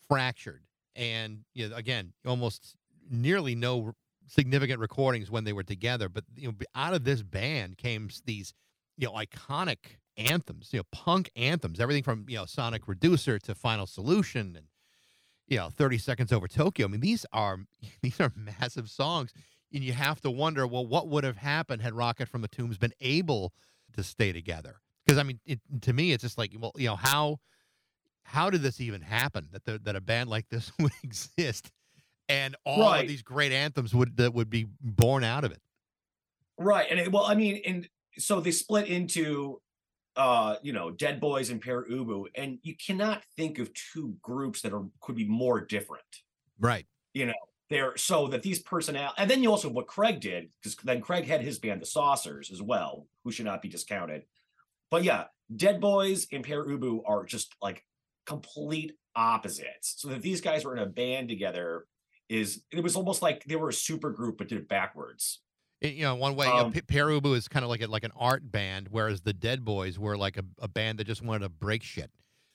fractured, 0.07 0.63
and 0.95 1.45
you 1.53 1.69
know 1.69 1.75
again 1.75 2.13
almost 2.25 2.75
nearly 3.09 3.55
no 3.55 3.93
significant 4.27 4.79
recordings 4.79 5.31
when 5.31 5.45
they 5.45 5.53
were 5.53 5.63
together, 5.63 6.09
but 6.09 6.25
you 6.35 6.49
know 6.49 6.55
out 6.75 6.93
of 6.93 7.05
this 7.05 7.21
band 7.21 7.77
came 7.77 8.09
these 8.25 8.53
you 8.97 9.07
know 9.07 9.13
iconic 9.13 9.77
anthems, 10.17 10.69
you 10.73 10.79
know 10.79 10.85
punk 10.91 11.29
anthems, 11.37 11.79
everything 11.79 12.03
from 12.03 12.25
you 12.27 12.37
know 12.37 12.45
Sonic 12.45 12.87
Reducer 12.87 13.39
to 13.39 13.55
Final 13.55 13.85
Solution 13.85 14.55
and 14.57 14.67
you 15.47 15.57
know 15.57 15.69
30 15.69 15.97
Seconds 15.97 16.33
Over 16.33 16.47
Tokyo. 16.47 16.87
I 16.87 16.89
mean 16.89 17.01
these 17.01 17.25
are 17.31 17.59
these 18.01 18.19
are 18.19 18.31
massive 18.35 18.89
songs, 18.89 19.31
and 19.75 19.83
you 19.83 19.93
have 19.93 20.21
to 20.21 20.31
wonder, 20.31 20.65
well, 20.65 20.87
what 20.87 21.09
would 21.09 21.25
have 21.25 21.37
happened 21.37 21.81
had 21.81 21.93
Rocket 21.93 22.29
from 22.29 22.41
the 22.41 22.47
Tombs 22.47 22.77
been 22.77 22.93
able 23.01 23.53
to 23.93 24.03
stay 24.03 24.31
together? 24.31 24.81
Because 25.05 25.19
I 25.19 25.23
mean, 25.23 25.39
it, 25.45 25.59
to 25.81 25.93
me, 25.93 26.13
it's 26.13 26.23
just 26.23 26.37
like, 26.37 26.53
well, 26.57 26.71
you 26.75 26.87
know, 26.87 26.95
how 26.95 27.39
how 28.23 28.49
did 28.49 28.61
this 28.61 28.81
even 28.81 29.01
happen 29.01 29.49
that 29.51 29.65
the, 29.65 29.77
that 29.79 29.95
a 29.95 30.01
band 30.01 30.29
like 30.29 30.49
this 30.49 30.71
would 30.79 30.93
exist, 31.03 31.71
and 32.29 32.55
all 32.65 32.79
Right. 32.79 33.01
of 33.01 33.07
these 33.07 33.21
great 33.21 33.51
anthems 33.51 33.93
would 33.93 34.17
that 34.17 34.33
would 34.33 34.49
be 34.49 34.65
born 34.81 35.23
out 35.23 35.43
of 35.43 35.51
it? 35.51 35.61
Right. 36.57 36.87
And 36.89 36.99
it, 36.99 37.11
well, 37.11 37.25
I 37.25 37.35
mean, 37.35 37.61
and 37.65 37.87
so 38.17 38.39
they 38.39 38.51
split 38.51 38.87
into 38.87 39.61
uh, 40.15 40.55
you 40.61 40.71
know, 40.71 40.91
Dead 40.91 41.19
Boys 41.19 41.49
and 41.49 41.61
Pere 41.61 41.85
Ubu, 41.89 42.27
and 42.35 42.59
you 42.63 42.73
cannot 42.77 43.23
think 43.35 43.59
of 43.59 43.73
two 43.73 44.15
groups 44.21 44.61
that 44.61 44.71
are 44.71 44.85
could 45.01 45.15
be 45.15 45.25
more 45.25 45.59
different. 45.59 46.05
Right. 46.57 46.85
You 47.13 47.25
know, 47.27 47.33
they're 47.69 47.97
so 47.97 48.27
that 48.27 48.43
these 48.43 48.59
personnel 48.59 49.13
and 49.17 49.29
then 49.29 49.41
you 49.41 49.49
also 49.49 49.69
what 49.69 49.87
Craig 49.87 50.19
did, 50.19 50.49
because 50.61 50.75
then 50.83 51.01
Craig 51.01 51.25
had 51.25 51.41
his 51.41 51.57
band, 51.59 51.81
the 51.81 51.85
Saucers, 51.85 52.51
as 52.51 52.61
well, 52.61 53.07
who 53.23 53.31
should 53.31 53.45
not 53.45 53.61
be 53.61 53.69
discounted. 53.69 54.23
But 54.91 55.03
yeah, 55.03 55.25
Dead 55.55 55.81
Boys 55.81 56.27
and 56.31 56.43
Pere 56.43 56.65
Ubu 56.65 57.01
are 57.07 57.25
just 57.25 57.55
like 57.61 57.83
complete 58.25 58.93
opposites. 59.15 59.95
So 59.97 60.09
that 60.09 60.21
these 60.21 60.41
guys 60.41 60.63
were 60.65 60.75
in 60.75 60.83
a 60.83 60.85
band 60.87 61.29
together 61.29 61.85
is 62.29 62.63
it 62.71 62.81
was 62.83 62.95
almost 62.95 63.21
like 63.21 63.43
they 63.45 63.55
were 63.55 63.69
a 63.69 63.73
super 63.73 64.09
group 64.11 64.37
but 64.37 64.47
did 64.47 64.57
it 64.57 64.67
backwards. 64.67 65.41
It- 65.81 65.93
you 65.95 66.03
know, 66.03 66.15
one 66.15 66.35
way, 66.35 66.47
you 66.47 66.53
know, 66.53 66.59
Um, 66.65 66.71
P- 66.71 66.81
Pere 66.81 67.07
Ubu 67.07 67.35
is 67.35 67.47
kind 67.47 67.63
of 67.63 67.69
like 67.69 67.81
a, 67.81 67.87
like 67.87 68.03
an 68.03 68.11
art 68.15 68.49
band, 68.51 68.87
whereas 68.89 69.21
the 69.21 69.33
Dead 69.33 69.63
Boys 69.65 69.99
were 69.99 70.17
like 70.17 70.37
a, 70.37 70.43
a 70.59 70.67
band 70.67 70.99
that 70.99 71.05
just 71.05 71.21
wanted 71.21 71.39
to 71.43 71.49
break 71.49 71.83
shit. 71.83 72.09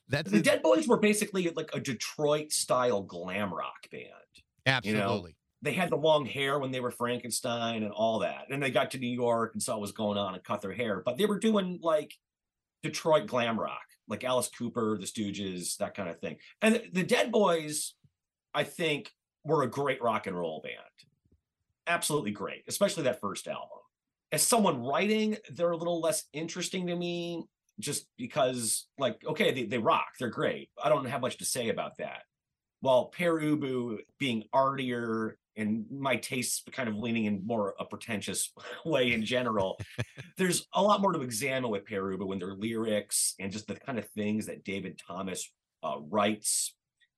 That's 0.08 0.30
The 0.30 0.38
it- 0.38 0.44
Dead 0.44 0.62
Boys 0.62 0.88
were 0.88 0.96
basically 0.98 1.48
like 1.50 1.70
a 1.74 1.80
Detroit 1.80 2.50
style 2.52 3.02
glam 3.02 3.52
rock 3.54 3.88
band. 3.92 4.06
You 4.82 4.92
know, 4.94 5.00
absolutely. 5.00 5.36
They 5.62 5.72
had 5.72 5.90
the 5.90 5.96
long 5.96 6.24
hair 6.24 6.58
when 6.58 6.70
they 6.70 6.80
were 6.80 6.90
Frankenstein 6.90 7.82
and 7.82 7.92
all 7.92 8.20
that. 8.20 8.46
And 8.50 8.62
they 8.62 8.70
got 8.70 8.90
to 8.92 8.98
New 8.98 9.08
York 9.08 9.50
and 9.52 9.62
saw 9.62 9.72
what 9.72 9.82
was 9.82 9.92
going 9.92 10.16
on 10.16 10.34
and 10.34 10.42
cut 10.42 10.62
their 10.62 10.72
hair. 10.72 11.02
But 11.04 11.18
they 11.18 11.26
were 11.26 11.38
doing 11.38 11.78
like 11.82 12.14
Detroit 12.82 13.26
glam 13.26 13.60
rock, 13.60 13.82
like 14.08 14.24
Alice 14.24 14.48
Cooper, 14.48 14.96
the 14.98 15.06
Stooges, 15.06 15.76
that 15.76 15.94
kind 15.94 16.08
of 16.08 16.18
thing. 16.18 16.36
And 16.62 16.76
the, 16.76 16.84
the 16.92 17.02
Dead 17.02 17.30
Boys, 17.30 17.94
I 18.54 18.64
think, 18.64 19.10
were 19.44 19.62
a 19.62 19.70
great 19.70 20.02
rock 20.02 20.26
and 20.26 20.36
roll 20.36 20.60
band. 20.62 20.76
Absolutely 21.86 22.30
great, 22.30 22.62
especially 22.68 23.02
that 23.04 23.20
first 23.20 23.46
album. 23.46 23.78
As 24.32 24.42
someone 24.42 24.82
writing, 24.82 25.36
they're 25.50 25.72
a 25.72 25.76
little 25.76 26.00
less 26.00 26.24
interesting 26.32 26.86
to 26.86 26.96
me 26.96 27.44
just 27.80 28.06
because, 28.16 28.86
like, 28.98 29.20
okay, 29.26 29.52
they, 29.52 29.64
they 29.64 29.78
rock, 29.78 30.06
they're 30.18 30.28
great. 30.28 30.70
I 30.82 30.88
don't 30.88 31.06
have 31.06 31.20
much 31.20 31.38
to 31.38 31.44
say 31.44 31.68
about 31.68 31.96
that. 31.98 32.22
While 32.80 33.06
Pere 33.06 33.40
Ubu 33.40 33.98
being 34.18 34.44
artier 34.52 35.38
and 35.56 35.84
my 35.90 36.16
tastes 36.16 36.62
kind 36.72 36.88
of 36.88 36.96
leaning 36.96 37.26
in 37.26 37.46
more 37.46 37.74
a 37.78 37.84
pretentious 37.84 38.52
way 38.84 39.12
in 39.12 39.24
general, 39.24 39.78
there's 40.38 40.66
a 40.74 40.82
lot 40.82 41.00
more 41.00 41.12
to 41.12 41.20
examine 41.20 41.70
with 41.70 41.84
Pere 41.84 42.16
Ubu 42.16 42.26
when 42.26 42.38
their 42.38 42.54
lyrics 42.54 43.34
and 43.38 43.52
just 43.52 43.66
the 43.66 43.74
kind 43.74 43.98
of 43.98 44.08
things 44.10 44.46
that 44.46 44.64
David 44.64 45.00
Thomas 45.06 45.50
uh, 45.82 45.96
writes 46.08 46.74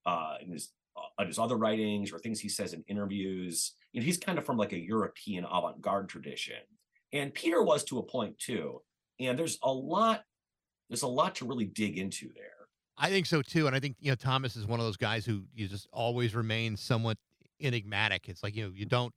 uh, 0.07 0.37
in 0.41 0.53
his 0.53 0.73
uh, 1.19 1.25
his 1.25 1.39
other 1.39 1.57
writings 1.57 2.13
or 2.13 2.19
things 2.19 2.39
he 2.41 2.49
says 2.49 2.75
in 2.75 2.85
interviews. 2.87 3.73
You 3.93 4.01
know, 4.01 4.05
he's 4.05 4.19
kind 4.19 4.39
of 4.39 4.45
from 4.45 4.59
like 4.59 4.73
a 4.73 4.79
European 4.79 5.45
avant-garde 5.51 6.09
tradition, 6.09 6.57
and 7.13 7.33
Peter 7.33 7.63
was 7.63 7.85
to 7.85 7.99
a 7.99 8.03
point 8.03 8.39
too. 8.39 8.83
And 9.21 9.39
there's 9.39 9.59
a 9.63 9.73
lot, 9.73 10.23
there's 10.89 11.03
a 11.03 11.09
lot 11.09 11.37
to 11.37 11.47
really 11.47 11.67
dig 11.67 11.99
into 11.99 12.29
there. 12.35 12.62
I 12.99 13.09
think 13.11 13.27
so 13.27 13.43
too, 13.43 13.67
and 13.67 13.75
I 13.75 13.81
think 13.81 13.97
you 14.01 14.11
know 14.11 14.15
Thomas 14.17 14.57
is 14.57 14.67
one 14.67 14.81
of 14.81 14.87
those 14.87 14.97
guys 14.97 15.25
who 15.25 15.45
you 15.55 15.67
just 15.69 15.89
always 15.93 16.35
remains 16.35 16.81
somewhat 16.81 17.19
enigmatic. 17.61 18.29
It's 18.29 18.43
like 18.43 18.55
you 18.55 18.65
know 18.67 18.73
you 18.75 18.85
don't 18.87 19.15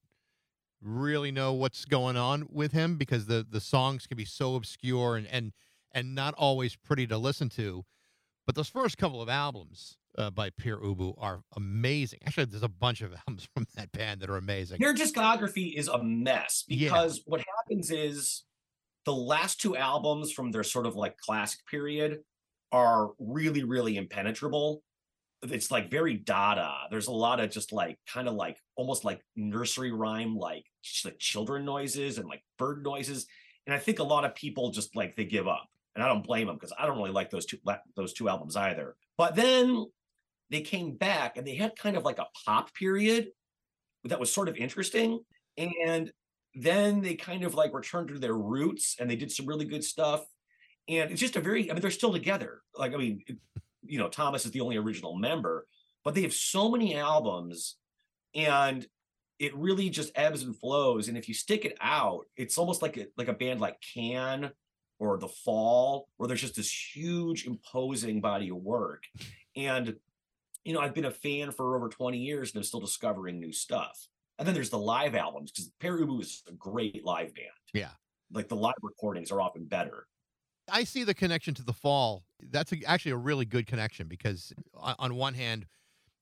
really 0.81 1.31
know 1.31 1.53
what's 1.53 1.85
going 1.85 2.17
on 2.17 2.47
with 2.51 2.71
him 2.71 2.95
because 2.97 3.25
the 3.25 3.45
the 3.49 3.59
songs 3.61 4.07
can 4.07 4.17
be 4.17 4.25
so 4.25 4.55
obscure 4.55 5.15
and 5.17 5.27
and 5.27 5.51
and 5.93 6.15
not 6.15 6.33
always 6.38 6.75
pretty 6.75 7.07
to 7.07 7.17
listen 7.17 7.49
to. 7.49 7.83
But 8.45 8.55
those 8.55 8.69
first 8.69 8.97
couple 8.97 9.21
of 9.21 9.29
albums 9.29 9.97
uh, 10.17 10.29
by 10.29 10.51
Pere 10.51 10.77
Ubu 10.77 11.15
are 11.17 11.41
amazing. 11.55 12.19
Actually, 12.25 12.45
there's 12.45 12.63
a 12.63 12.67
bunch 12.69 13.01
of 13.01 13.13
albums 13.27 13.47
from 13.53 13.65
that 13.75 13.91
band 13.91 14.21
that 14.21 14.29
are 14.29 14.38
amazing. 14.38 14.77
Their 14.79 14.93
discography 14.93 15.73
is 15.75 15.88
a 15.88 16.01
mess 16.03 16.63
Yeah. 16.67 16.89
because 16.89 17.21
what 17.25 17.41
happens 17.41 17.89
is 17.91 18.43
the 19.05 19.13
last 19.15 19.59
two 19.59 19.75
albums 19.75 20.31
from 20.31 20.51
their 20.51 20.63
sort 20.63 20.85
of 20.85 20.95
like 20.95 21.17
classic 21.17 21.59
period 21.69 22.19
are 22.71 23.12
really, 23.19 23.63
really 23.63 23.97
impenetrable. 23.97 24.82
It's 25.43 25.69
like 25.69 25.91
very 25.91 26.15
dada. 26.15 26.73
There's 26.89 27.08
a 27.08 27.12
lot 27.12 27.39
of 27.39 27.51
just 27.51 27.71
like 27.71 27.97
kind 28.12 28.28
of 28.28 28.34
like 28.34 28.58
almost 28.75 29.06
like 29.06 29.21
nursery 29.36 29.91
rhyme, 29.91 30.36
like 30.36 30.65
like 31.04 31.19
children 31.19 31.65
noises 31.65 32.17
and 32.17 32.28
like 32.28 32.43
bird 32.58 32.84
noises. 32.84 33.28
And 33.67 33.75
I 33.75 33.80
think 33.80 33.99
a 33.99 34.04
lot 34.04 34.25
of 34.25 34.36
people 34.36 34.71
just 34.71 34.95
like 34.95 35.15
they 35.15 35.25
give 35.25 35.47
up, 35.47 35.67
and 35.93 36.04
I 36.04 36.08
don't 36.08 36.25
blame 36.25 36.47
them 36.47 36.56
because 36.56 36.73
I 36.78 36.86
don't 36.86 36.97
really 36.97 37.12
like 37.12 37.30
those 37.30 37.45
two 37.45 37.58
those 37.95 38.13
two 38.13 38.30
albums 38.30 38.56
either. 38.56 38.95
But 39.17 39.36
then 39.36 39.86
they 40.49 40.62
came 40.62 40.95
back 40.95 41.38
and 41.38 41.45
they 41.45 41.56
had 41.56 41.75
kind 41.75 41.97
of 41.97 42.04
like 42.04 42.19
a 42.19 42.28
pop 42.45 42.73
period 42.73 43.30
that 44.06 44.19
was 44.19 44.32
sort 44.32 44.49
of 44.49 44.58
interesting. 44.58 45.19
And 45.58 46.12
then 46.54 47.01
they 47.01 47.15
kind 47.15 47.43
of 47.43 47.56
like 47.56 47.73
returned 47.73 48.10
to 48.10 48.19
their 48.19 48.36
roots 48.36 48.95
and 48.99 49.10
they 49.10 49.15
did 49.15 49.32
some 49.32 49.45
really 49.45 49.65
good 49.65 49.84
stuff. 49.84 50.23
And 50.88 51.12
it's 51.12 51.21
just 51.21 51.36
a 51.36 51.41
very, 51.41 51.69
I 51.69 51.74
mean, 51.74 51.82
they're 51.82 51.91
still 51.91 52.13
together. 52.13 52.62
Like, 52.78 52.93
I 52.93 52.98
mean, 52.98 53.24
it- 53.28 53.38
you 53.88 54.00
know, 54.00 54.10
Thomas 54.10 54.45
is 54.45 54.52
the 54.52 54.62
only 54.62 54.78
original 54.78 55.15
member, 55.15 55.67
but 56.04 56.15
they 56.15 56.24
have 56.24 56.34
so 56.34 56.71
many 56.71 56.95
albums 56.95 57.76
and 58.34 58.86
it 59.38 59.56
really 59.56 59.89
just 59.91 60.12
ebbs 60.15 60.41
and 60.41 60.58
flows. 60.58 61.08
And 61.08 61.15
if 61.17 61.28
you 61.28 61.36
stick 61.36 61.65
it 61.65 61.78
out, 61.80 62.26
it's 62.36 62.58
almost 62.58 62.82
like 62.82 62.98
a, 62.98 63.06
like 63.15 63.28
a 63.28 63.34
band 63.34 63.62
like 63.62 63.78
Can 63.93 64.50
or 64.98 65.17
The 65.19 65.28
Fall, 65.28 66.08
where 66.17 66.28
there's 66.28 66.41
just 66.41 66.56
this 66.56 66.95
huge, 66.95 67.45
imposing 67.45 68.21
body 68.21 68.50
of 68.50 68.58
work. 68.58 69.04
And 69.56 69.95
you 70.63 70.74
know, 70.74 70.80
I've 70.80 70.95
been 70.95 71.06
a 71.06 71.12
fan 71.12 71.52
for 71.52 71.76
over 71.76 71.89
20 71.89 72.17
years 72.17 72.52
and 72.52 72.58
I'm 72.60 72.63
still 72.63 72.80
discovering 72.80 73.39
new 73.39 73.52
stuff. 73.54 74.08
And 74.39 74.48
then 74.48 74.56
there's 74.56 74.71
the 74.71 74.80
live 74.80 75.13
albums 75.13 75.52
because 75.52 75.69
Pere 75.80 76.00
Ubu 76.00 76.21
is 76.21 76.41
a 76.50 76.54
great 76.54 77.06
live 77.06 77.36
band. 77.36 77.48
Yeah. 77.71 77.91
Like 78.32 78.50
the 78.50 78.56
live 78.56 78.74
recordings 78.82 79.32
are 79.32 79.39
often 79.41 79.65
better. 79.65 80.08
I 80.71 80.84
see 80.84 81.04
the 81.04 81.13
connection 81.13 81.54
to 81.56 81.63
the 81.63 81.73
fall. 81.73 82.23
That's 82.41 82.71
a, 82.71 82.78
actually 82.86 83.12
a 83.12 83.17
really 83.17 83.45
good 83.45 83.67
connection 83.67 84.08
because 84.08 84.54
on, 84.73 84.95
on 84.99 85.15
one 85.15 85.34
hand, 85.34 85.65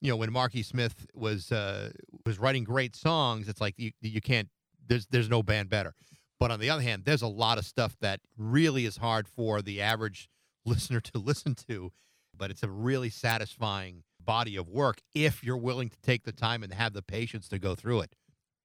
you 0.01 0.09
know, 0.09 0.17
when 0.17 0.31
Marky 0.31 0.63
Smith 0.63 1.07
was 1.13 1.51
uh, 1.51 1.91
was 2.25 2.39
writing 2.39 2.63
great 2.63 2.95
songs, 2.95 3.47
it's 3.47 3.61
like 3.61 3.75
you 3.77 3.91
you 4.01 4.21
can't. 4.21 4.49
There's 4.85 5.07
there's 5.07 5.29
no 5.29 5.41
band 5.43 5.69
better. 5.69 5.93
But 6.39 6.51
on 6.51 6.59
the 6.59 6.69
other 6.69 6.81
hand, 6.81 7.05
there's 7.05 7.21
a 7.21 7.27
lot 7.27 7.57
of 7.57 7.65
stuff 7.65 7.95
that 8.01 8.19
really 8.37 8.85
is 8.85 8.97
hard 8.97 9.29
for 9.29 9.61
the 9.61 9.81
average 9.81 10.29
listener 10.65 10.99
to 10.99 11.17
listen 11.17 11.55
to. 11.69 11.91
But 12.35 12.51
it's 12.51 12.63
a 12.63 12.69
really 12.69 13.09
satisfying 13.09 14.03
body 14.19 14.57
of 14.57 14.67
work 14.67 15.01
if 15.13 15.43
you're 15.43 15.57
willing 15.57 15.89
to 15.89 15.97
take 16.01 16.23
the 16.23 16.31
time 16.31 16.63
and 16.63 16.73
have 16.73 16.93
the 16.93 17.01
patience 17.01 17.47
to 17.49 17.59
go 17.59 17.75
through 17.75 18.01
it. 18.01 18.15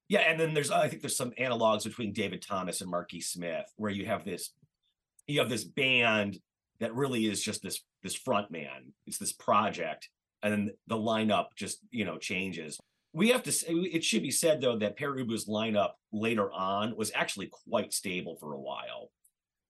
Yeah, 0.09 0.21
and 0.21 0.41
then 0.41 0.55
there's 0.55 0.71
I 0.71 0.89
think 0.89 1.03
there's 1.03 1.17
some 1.17 1.33
analogs 1.33 1.85
between 1.85 2.13
David 2.13 2.43
Thomas 2.43 2.81
and 2.81 2.91
Marky 2.91 3.21
Smith 3.21 3.73
where 3.77 3.91
you 3.91 4.07
have 4.07 4.25
this 4.25 4.51
you 5.29 5.39
have 5.41 5.51
this 5.51 5.65
band 5.65 6.39
that 6.81 6.95
really 6.95 7.27
is 7.27 7.43
just 7.43 7.63
this 7.63 7.81
this 8.03 8.15
front 8.15 8.51
man. 8.51 8.93
It's 9.07 9.19
this 9.19 9.33
project, 9.33 10.09
and 10.43 10.53
then 10.53 10.71
the 10.87 10.97
lineup 10.97 11.49
just 11.55 11.81
you 11.91 12.05
know 12.05 12.19
changes. 12.19 12.79
We 13.13 13.29
have 13.29 13.43
to 13.45 13.53
say 13.53 13.69
it 13.69 14.05
should 14.05 14.23
be 14.23 14.31
said 14.31 14.61
though 14.61 14.79
that 14.79 14.97
Pere 14.97 15.15
Ubu's 15.17 15.47
lineup 15.47 15.93
later 16.13 16.51
on 16.53 16.97
was 16.97 17.13
actually 17.15 17.51
quite 17.69 17.93
stable 17.93 18.37
for 18.41 18.55
a 18.55 18.61
while. 18.61 19.11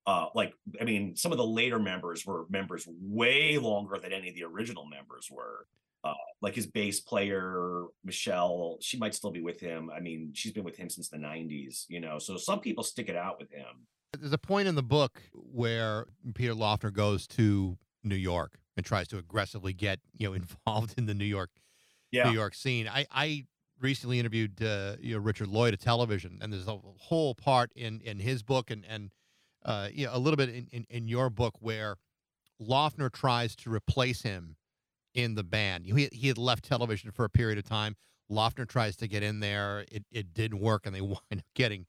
Uh, 0.06 0.26
like 0.34 0.54
I 0.80 0.84
mean, 0.84 1.16
some 1.16 1.32
of 1.32 1.38
the 1.38 1.46
later 1.46 1.78
members 1.78 2.24
were 2.24 2.46
members 2.48 2.86
way 2.88 3.58
longer 3.58 3.98
than 3.98 4.12
any 4.12 4.28
of 4.28 4.34
the 4.34 4.44
original 4.44 4.86
members 4.86 5.28
were. 5.30 5.66
Uh, 6.04 6.14
like 6.40 6.54
his 6.54 6.66
bass 6.66 7.00
player 7.00 7.82
Michelle, 8.04 8.78
she 8.80 8.96
might 8.96 9.16
still 9.16 9.32
be 9.32 9.40
with 9.40 9.58
him. 9.58 9.90
I 9.94 9.98
mean, 9.98 10.30
she's 10.32 10.52
been 10.52 10.62
with 10.62 10.76
him 10.76 10.88
since 10.88 11.08
the 11.08 11.16
'90s, 11.16 11.86
you 11.88 12.00
know. 12.00 12.20
So 12.20 12.36
some 12.36 12.60
people 12.60 12.84
stick 12.84 13.08
it 13.08 13.16
out 13.16 13.40
with 13.40 13.50
him. 13.50 13.86
There's 14.16 14.32
a 14.32 14.38
point 14.38 14.68
in 14.68 14.74
the 14.74 14.82
book 14.82 15.22
where 15.32 16.06
Peter 16.34 16.54
Laughner 16.54 16.92
goes 16.92 17.26
to 17.28 17.76
New 18.02 18.16
York 18.16 18.58
and 18.76 18.86
tries 18.86 19.08
to 19.08 19.18
aggressively 19.18 19.72
get 19.72 20.00
you 20.16 20.28
know 20.28 20.34
involved 20.66 20.94
in 20.96 21.06
the 21.06 21.14
New 21.14 21.24
York 21.24 21.50
New 22.26 22.32
York 22.32 22.54
scene. 22.54 22.88
I 22.88 23.06
I 23.10 23.46
recently 23.80 24.18
interviewed 24.18 24.62
uh, 24.62 24.96
you 25.00 25.14
know 25.14 25.20
Richard 25.20 25.48
Lloyd 25.48 25.74
at 25.74 25.80
television, 25.80 26.38
and 26.40 26.52
there's 26.52 26.68
a 26.68 26.78
whole 26.98 27.34
part 27.34 27.70
in 27.74 28.00
in 28.00 28.18
his 28.18 28.42
book 28.42 28.70
and 28.70 28.84
and 28.88 29.10
uh, 29.64 29.88
you 29.92 30.06
know 30.06 30.12
a 30.14 30.18
little 30.18 30.36
bit 30.36 30.48
in, 30.48 30.68
in 30.72 30.86
in 30.88 31.08
your 31.08 31.30
book 31.30 31.54
where 31.60 31.96
Laughner 32.60 33.12
tries 33.12 33.54
to 33.56 33.72
replace 33.72 34.22
him 34.22 34.56
in 35.14 35.34
the 35.34 35.44
band. 35.44 35.84
He 35.86 36.08
he 36.12 36.28
had 36.28 36.38
left 36.38 36.64
television 36.64 37.10
for 37.10 37.24
a 37.24 37.30
period 37.30 37.58
of 37.58 37.64
time. 37.64 37.96
Laughner 38.30 38.66
tries 38.66 38.96
to 38.96 39.08
get 39.08 39.22
in 39.22 39.40
there. 39.40 39.84
It 39.90 40.04
it 40.10 40.34
didn't 40.34 40.60
work, 40.60 40.86
and 40.86 40.94
they 40.94 41.00
wind 41.02 41.18
up 41.32 41.44
getting 41.54 41.86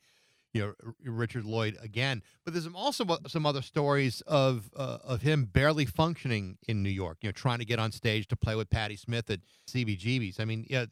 you 0.54 0.62
know 0.62 0.74
Richard 1.04 1.46
Lloyd 1.46 1.78
again. 1.82 2.22
But 2.44 2.54
there's 2.54 2.68
also 2.68 3.06
some 3.28 3.46
other 3.46 3.62
stories 3.62 4.22
of 4.28 4.70
uh, 4.76 4.98
of 5.04 5.22
him 5.22 5.46
barely 5.46 5.86
functioning 5.86 6.58
in 6.68 6.84
New 6.84 6.90
York. 6.90 7.18
You 7.22 7.30
know, 7.30 7.34
trying 7.34 7.60
to 7.60 7.66
get 7.66 7.80
on 7.80 7.92
stage 7.92 8.28
to 8.30 8.36
play 8.36 8.56
with 8.56 8.70
Patti 8.70 8.96
Smith 8.96 9.30
at 9.30 9.40
CBGB's. 9.70 10.40
I 10.40 10.46
mean, 10.46 10.66
yeah, 10.70 10.86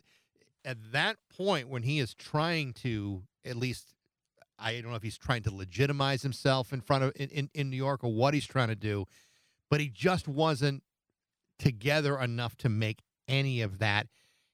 at 0.65 0.77
that 0.91 1.17
point 1.35 1.69
when 1.69 1.83
he 1.83 1.99
is 1.99 2.13
trying 2.13 2.73
to 2.73 3.23
at 3.45 3.55
least. 3.55 3.93
I 4.59 4.81
don't 4.81 4.89
know 4.89 4.97
if 4.97 5.03
he's 5.03 5.19
trying 5.19 5.43
to 5.43 5.53
legitimize 5.53 6.23
himself 6.23 6.73
in 6.73 6.81
front 6.81 7.03
of 7.03 7.11
in, 7.15 7.29
in, 7.29 7.49
in 7.53 7.69
New 7.69 7.77
York 7.77 8.03
or 8.03 8.11
what 8.11 8.33
he's 8.33 8.47
trying 8.47 8.69
to 8.69 8.75
do, 8.75 9.05
but 9.69 9.79
he 9.79 9.87
just 9.87 10.27
wasn't 10.27 10.81
together 11.59 12.19
enough 12.19 12.55
to 12.57 12.69
make 12.69 13.03
any 13.27 13.61
of 13.61 13.79
that 13.79 14.07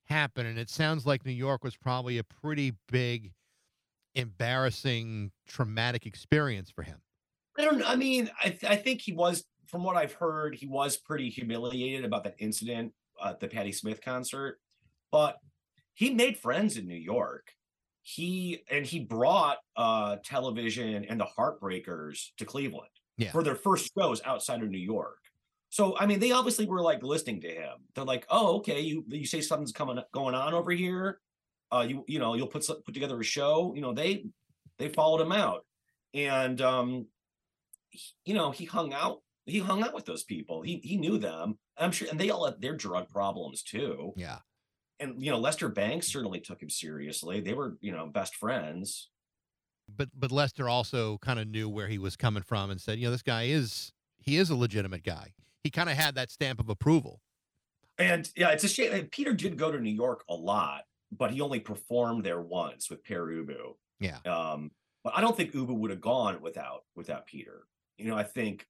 happen. 0.05 0.45
And 0.45 0.57
it 0.57 0.69
sounds 0.69 1.05
like 1.05 1.25
New 1.25 1.31
York 1.31 1.63
was 1.63 1.75
probably 1.75 2.17
a 2.17 2.23
pretty 2.23 2.73
big, 2.91 3.33
embarrassing, 4.15 5.31
traumatic 5.47 6.05
experience 6.05 6.71
for 6.71 6.83
him. 6.83 6.99
I 7.57 7.65
don't. 7.65 7.83
I 7.87 7.95
mean, 7.95 8.29
I 8.43 8.49
th- 8.49 8.63
I 8.63 8.75
think 8.75 9.01
he 9.01 9.13
was, 9.13 9.43
from 9.67 9.83
what 9.83 9.95
I've 9.95 10.13
heard, 10.13 10.55
he 10.55 10.67
was 10.67 10.97
pretty 10.97 11.29
humiliated 11.29 12.03
about 12.05 12.23
that 12.23 12.35
incident 12.39 12.93
at 13.23 13.39
the 13.39 13.47
Patti 13.47 13.71
Smith 13.71 14.01
concert. 14.01 14.59
But 15.11 15.37
he 15.93 16.13
made 16.13 16.37
friends 16.37 16.77
in 16.77 16.87
New 16.87 16.95
York. 16.95 17.51
He 18.01 18.63
and 18.69 18.85
he 18.85 18.99
brought 18.99 19.59
uh 19.77 20.17
television 20.25 21.05
and 21.05 21.19
the 21.19 21.25
Heartbreakers 21.37 22.31
to 22.37 22.45
Cleveland 22.45 22.89
Yeah. 23.17 23.31
for 23.31 23.43
their 23.43 23.55
first 23.55 23.91
shows 23.97 24.21
outside 24.25 24.61
of 24.63 24.69
New 24.69 24.77
York. 24.79 25.19
So 25.69 25.97
I 25.97 26.05
mean, 26.07 26.19
they 26.19 26.31
obviously 26.31 26.65
were 26.65 26.81
like 26.81 27.01
listening 27.03 27.41
to 27.41 27.49
him. 27.49 27.77
They're 27.95 28.03
like, 28.03 28.25
"Oh, 28.29 28.57
okay, 28.57 28.81
you 28.81 29.05
you 29.07 29.25
say 29.25 29.41
something's 29.41 29.71
coming 29.71 29.99
going 30.13 30.35
on 30.35 30.53
over 30.53 30.71
here. 30.71 31.19
Uh, 31.73 31.81
you 31.81 32.05
you 32.07 32.19
know 32.19 32.35
you'll 32.35 32.47
put 32.47 32.65
put 32.85 32.93
together 32.93 33.19
a 33.19 33.23
show. 33.23 33.73
You 33.75 33.81
know 33.81 33.93
they 33.93 34.25
they 34.77 34.89
followed 34.89 35.21
him 35.21 35.31
out, 35.31 35.65
and 36.13 36.61
um, 36.61 37.07
he- 37.89 38.13
you 38.25 38.33
know 38.33 38.51
he 38.51 38.65
hung 38.65 38.93
out 38.93 39.21
he 39.45 39.59
hung 39.59 39.83
out 39.83 39.93
with 39.93 40.05
those 40.05 40.23
people. 40.23 40.61
He 40.61 40.79
he 40.83 40.97
knew 40.97 41.17
them. 41.17 41.57
I'm 41.77 41.91
sure, 41.91 42.07
and 42.09 42.19
they 42.19 42.29
all 42.29 42.45
had 42.45 42.61
their 42.61 42.75
drug 42.75 43.09
problems 43.09 43.63
too. 43.63 44.13
Yeah. 44.15 44.39
And 44.99 45.21
you 45.21 45.31
know 45.31 45.39
Lester 45.39 45.69
Bangs 45.69 46.07
certainly 46.07 46.39
took 46.39 46.61
him 46.61 46.69
seriously. 46.69 47.41
They 47.41 47.53
were 47.53 47.77
you 47.81 47.91
know 47.91 48.07
best 48.07 48.35
friends. 48.35 49.09
But 49.93 50.09
but 50.17 50.31
Lester 50.31 50.69
also 50.69 51.17
kind 51.17 51.39
of 51.39 51.47
knew 51.47 51.67
where 51.67 51.87
he 51.87 51.97
was 51.97 52.15
coming 52.15 52.43
from 52.43 52.69
and 52.71 52.79
said, 52.79 52.99
you 52.99 53.05
know, 53.05 53.11
this 53.11 53.21
guy 53.21 53.43
is 53.43 53.91
he 54.19 54.37
is 54.37 54.49
a 54.49 54.55
legitimate 54.55 55.03
guy. 55.03 55.33
He 55.63 55.69
kind 55.69 55.89
of 55.89 55.97
had 55.97 56.15
that 56.15 56.31
stamp 56.31 56.59
of 56.59 56.69
approval. 56.69 57.21
And 57.97 58.29
yeah, 58.35 58.49
it's 58.49 58.63
a 58.63 58.69
shame. 58.69 59.07
Peter 59.11 59.33
did 59.33 59.57
go 59.57 59.71
to 59.71 59.79
New 59.79 59.93
York 59.93 60.23
a 60.29 60.33
lot, 60.33 60.83
but 61.17 61.31
he 61.31 61.41
only 61.41 61.59
performed 61.59 62.23
there 62.23 62.41
once 62.41 62.89
with 62.89 63.03
Pere 63.03 63.25
Ubu. 63.27 63.75
Yeah. 63.99 64.17
Um, 64.25 64.71
but 65.03 65.13
I 65.15 65.21
don't 65.21 65.35
think 65.35 65.53
Ubu 65.53 65.75
would 65.77 65.91
have 65.91 66.01
gone 66.01 66.41
without 66.41 66.83
without 66.95 67.25
Peter. 67.25 67.67
You 67.97 68.05
know, 68.05 68.17
I 68.17 68.23
think 68.23 68.67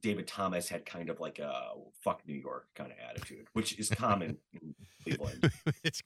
David 0.00 0.26
Thomas 0.26 0.68
had 0.68 0.84
kind 0.84 1.08
of 1.10 1.20
like 1.20 1.38
a 1.38 1.72
fuck 2.02 2.22
New 2.26 2.34
York 2.34 2.68
kind 2.74 2.92
of 2.92 2.98
attitude, 3.08 3.46
which 3.52 3.78
is 3.78 3.88
common 3.88 4.36
in 4.60 4.74
Cleveland. 5.02 5.50
it's 5.84 6.02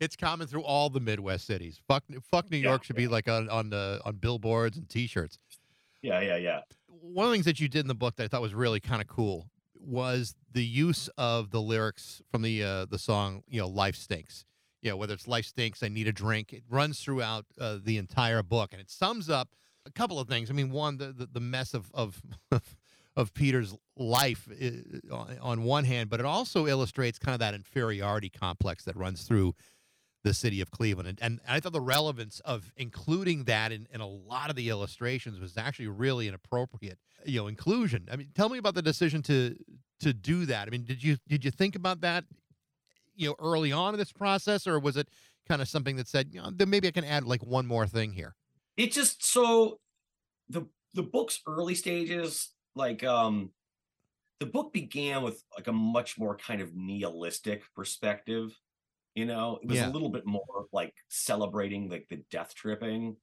it's 0.00 0.16
common 0.16 0.46
through 0.46 0.62
all 0.62 0.90
the 0.90 1.00
Midwest 1.00 1.46
cities. 1.46 1.80
Fuck 1.88 2.04
fuck 2.30 2.50
New 2.50 2.58
Yeah, 2.58 2.70
York 2.70 2.84
should 2.84 2.96
be 2.96 3.08
like 3.08 3.28
on 3.28 3.48
on 3.48 3.70
the 3.70 4.00
on 4.04 4.16
billboards 4.16 4.76
and 4.76 4.88
T-shirts. 4.88 5.38
Yeah, 6.02 6.20
yeah, 6.20 6.36
yeah. 6.36 6.60
One 6.88 7.26
of 7.26 7.30
the 7.30 7.34
things 7.36 7.46
that 7.46 7.60
you 7.60 7.68
did 7.68 7.80
in 7.80 7.88
the 7.88 7.94
book 7.94 8.16
that 8.16 8.24
I 8.24 8.28
thought 8.28 8.42
was 8.42 8.54
really 8.54 8.80
kind 8.80 9.00
of 9.00 9.08
cool 9.08 9.48
was 9.74 10.34
the 10.52 10.64
use 10.64 11.08
of 11.18 11.50
the 11.50 11.60
lyrics 11.60 12.22
from 12.30 12.42
the 12.42 12.62
uh, 12.62 12.84
the 12.86 12.98
song, 12.98 13.42
you 13.48 13.60
know, 13.60 13.68
"Life 13.68 13.96
Stinks." 13.96 14.44
You 14.84 14.90
know, 14.90 14.96
whether 14.96 15.14
it's 15.14 15.26
"Life 15.26 15.46
Stinks," 15.46 15.82
"I 15.82 15.88
Need 15.88 16.06
a 16.06 16.12
Drink," 16.12 16.52
it 16.52 16.62
runs 16.70 17.00
throughout 17.00 17.46
uh, 17.58 17.78
the 17.82 17.96
entire 17.98 18.42
book, 18.42 18.72
and 18.72 18.80
it 18.80 18.90
sums 18.90 19.28
up 19.30 19.48
a 19.86 19.90
couple 19.90 20.20
of 20.20 20.28
things. 20.28 20.50
I 20.50 20.52
mean, 20.52 20.70
one, 20.70 20.98
the 20.98 21.06
the, 21.12 21.26
the 21.26 21.40
mess 21.40 21.72
of 21.74 21.90
of 21.94 22.20
of 23.16 23.32
Peter's 23.32 23.74
life 23.96 24.46
uh, 24.50 25.14
on- 25.14 25.38
on 25.40 25.62
one 25.64 25.84
hand, 25.84 26.10
but 26.10 26.20
it 26.20 26.26
also 26.26 26.66
illustrates 26.66 27.18
kind 27.18 27.34
of 27.34 27.40
that 27.40 27.54
inferiority 27.54 28.28
complex 28.28 28.84
that 28.84 28.94
runs 28.96 29.22
through 29.22 29.54
the 30.22 30.34
city 30.34 30.60
of 30.60 30.70
Cleveland. 30.70 31.06
And, 31.08 31.18
and 31.22 31.40
I 31.46 31.60
thought 31.60 31.72
the 31.72 31.80
relevance 31.80 32.40
of 32.40 32.72
including 32.76 33.44
that 33.44 33.72
in, 33.72 33.86
in 33.92 34.00
a 34.00 34.06
lot 34.08 34.48
of 34.50 34.56
the 34.56 34.70
illustrations 34.70 35.38
was 35.38 35.56
actually 35.56 35.88
really 35.88 36.28
an 36.28 36.34
appropriate, 36.34 36.98
you 37.26 37.40
know, 37.40 37.46
inclusion. 37.46 38.08
I 38.10 38.16
mean, 38.16 38.28
tell 38.34 38.48
me 38.48 38.58
about 38.58 38.74
the 38.74 38.82
decision 38.82 39.22
to 39.22 39.56
to 40.00 40.12
do 40.12 40.44
that. 40.46 40.66
I 40.66 40.70
mean, 40.70 40.84
did 40.84 41.02
you 41.02 41.16
did 41.28 41.44
you 41.44 41.50
think 41.50 41.76
about 41.76 42.00
that, 42.02 42.24
you 43.16 43.28
know, 43.28 43.36
early 43.38 43.72
on 43.72 43.94
in 43.94 43.98
this 43.98 44.12
process, 44.12 44.66
or 44.66 44.78
was 44.80 44.96
it 44.96 45.08
kind 45.48 45.60
of 45.62 45.68
something 45.68 45.96
that 45.96 46.08
said, 46.08 46.28
you 46.32 46.40
know, 46.40 46.50
then 46.52 46.70
maybe 46.70 46.88
I 46.88 46.90
can 46.90 47.04
add 47.04 47.24
like 47.24 47.42
one 47.44 47.66
more 47.66 47.86
thing 47.86 48.12
here? 48.12 48.34
it 48.76 48.90
just 48.90 49.24
so 49.24 49.78
the 50.48 50.62
the 50.94 51.02
book's 51.02 51.40
early 51.46 51.74
stages 51.76 52.50
like 52.74 53.04
um 53.04 53.52
the 54.40 54.46
book 54.46 54.72
began 54.72 55.22
with 55.22 55.42
like 55.56 55.68
a 55.68 55.72
much 55.72 56.18
more 56.18 56.36
kind 56.36 56.60
of 56.60 56.74
nihilistic 56.74 57.62
perspective 57.74 58.58
you 59.14 59.26
know 59.26 59.58
it 59.62 59.68
was 59.68 59.78
Yeah. 59.78 59.88
a 59.90 59.92
little 59.92 60.08
bit 60.10 60.26
more 60.26 60.66
like 60.72 60.94
celebrating 61.08 61.88
like 61.88 62.08
the 62.08 62.24
death 62.30 62.54
tripping 62.54 63.16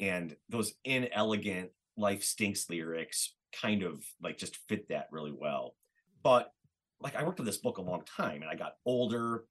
and 0.00 0.36
those 0.48 0.74
inelegant 0.84 1.70
life 1.96 2.24
stinks 2.24 2.68
lyrics 2.70 3.34
kind 3.52 3.82
of 3.82 4.04
like 4.22 4.38
just 4.38 4.56
fit 4.68 4.88
that 4.88 5.08
really 5.10 5.32
well 5.32 5.76
but 6.22 6.52
like 7.00 7.14
i 7.16 7.22
worked 7.24 7.40
on 7.40 7.46
this 7.46 7.58
book 7.58 7.78
a 7.78 7.82
long 7.82 8.02
time 8.16 8.42
and 8.42 8.50
i 8.50 8.54
got 8.54 8.74
older 8.84 9.44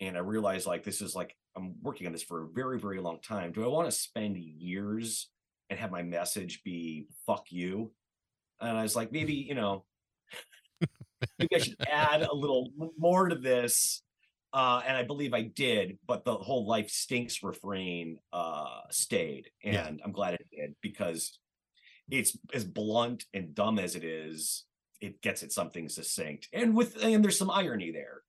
and 0.00 0.16
i 0.16 0.20
realized 0.20 0.66
like 0.66 0.84
this 0.84 1.00
is 1.00 1.14
like 1.14 1.36
i'm 1.56 1.74
working 1.82 2.06
on 2.06 2.12
this 2.12 2.22
for 2.22 2.44
a 2.44 2.48
very 2.48 2.78
very 2.78 3.00
long 3.00 3.18
time. 3.20 3.52
Do 3.52 3.64
i 3.64 3.68
want 3.68 3.86
to 3.88 3.92
spend 3.92 4.36
years 4.38 5.30
and 5.70 5.78
have 5.78 5.90
my 5.90 6.02
message 6.02 6.62
be 6.64 7.06
fuck 7.26 7.46
you? 7.50 7.92
And 8.60 8.76
i 8.78 8.82
was 8.82 8.94
like 8.96 9.12
maybe 9.12 9.34
you 9.34 9.54
know 9.54 9.84
maybe 11.38 11.54
i 11.54 11.58
should 11.58 11.76
add 11.88 12.22
a 12.22 12.34
little 12.34 12.70
more 12.98 13.28
to 13.28 13.36
this. 13.36 14.02
Uh 14.54 14.82
and 14.86 14.96
i 14.96 15.02
believe 15.02 15.32
i 15.34 15.42
did 15.42 15.98
but 16.06 16.24
the 16.24 16.34
whole 16.34 16.66
life 16.66 16.90
stinks 16.90 17.42
refrain 17.42 18.18
uh 18.32 18.80
stayed 18.90 19.50
and 19.64 19.74
Yeah. 19.74 20.04
i'm 20.04 20.12
glad 20.12 20.34
it 20.34 20.46
did 20.50 20.74
because 20.82 21.38
it's 22.10 22.36
as 22.52 22.64
blunt 22.64 23.24
and 23.32 23.54
dumb 23.54 23.78
as 23.78 23.94
it 23.96 24.04
is 24.04 24.64
it 25.02 25.20
gets 25.20 25.42
at 25.42 25.52
something 25.52 25.88
succinct 25.88 26.48
and 26.52 26.74
with 26.74 26.96
and 27.02 27.22
there's 27.22 27.38
some 27.38 27.50
irony 27.50 27.90
there 27.90 28.22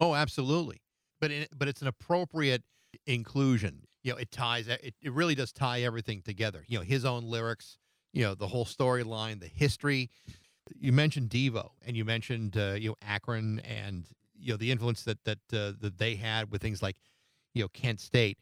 Oh, 0.00 0.14
absolutely. 0.14 0.82
But 1.20 1.30
in, 1.30 1.46
but 1.56 1.68
it's 1.68 1.82
an 1.82 1.88
appropriate 1.88 2.62
inclusion. 3.06 3.82
You 4.02 4.12
know, 4.12 4.18
it 4.18 4.30
ties 4.30 4.68
it, 4.68 4.94
it 5.02 5.12
really 5.12 5.34
does 5.34 5.52
tie 5.52 5.82
everything 5.82 6.22
together. 6.22 6.64
You 6.68 6.78
know, 6.78 6.84
his 6.84 7.04
own 7.04 7.24
lyrics, 7.24 7.78
you 8.12 8.22
know, 8.22 8.34
the 8.34 8.48
whole 8.48 8.64
storyline, 8.64 9.40
the 9.40 9.46
history. 9.48 10.10
You 10.74 10.92
mentioned 10.92 11.30
Devo 11.30 11.70
and 11.86 11.96
you 11.96 12.04
mentioned 12.04 12.56
uh, 12.56 12.74
you 12.78 12.90
know 12.90 12.96
Akron 13.02 13.60
and 13.60 14.06
you 14.38 14.52
know 14.52 14.56
the 14.56 14.70
influence 14.70 15.02
that 15.04 15.24
that 15.24 15.38
uh, 15.52 15.72
that 15.80 15.98
they 15.98 16.16
had 16.16 16.50
with 16.50 16.60
things 16.60 16.82
like 16.82 16.96
you 17.54 17.62
know 17.62 17.68
Kent 17.68 18.00
State. 18.00 18.38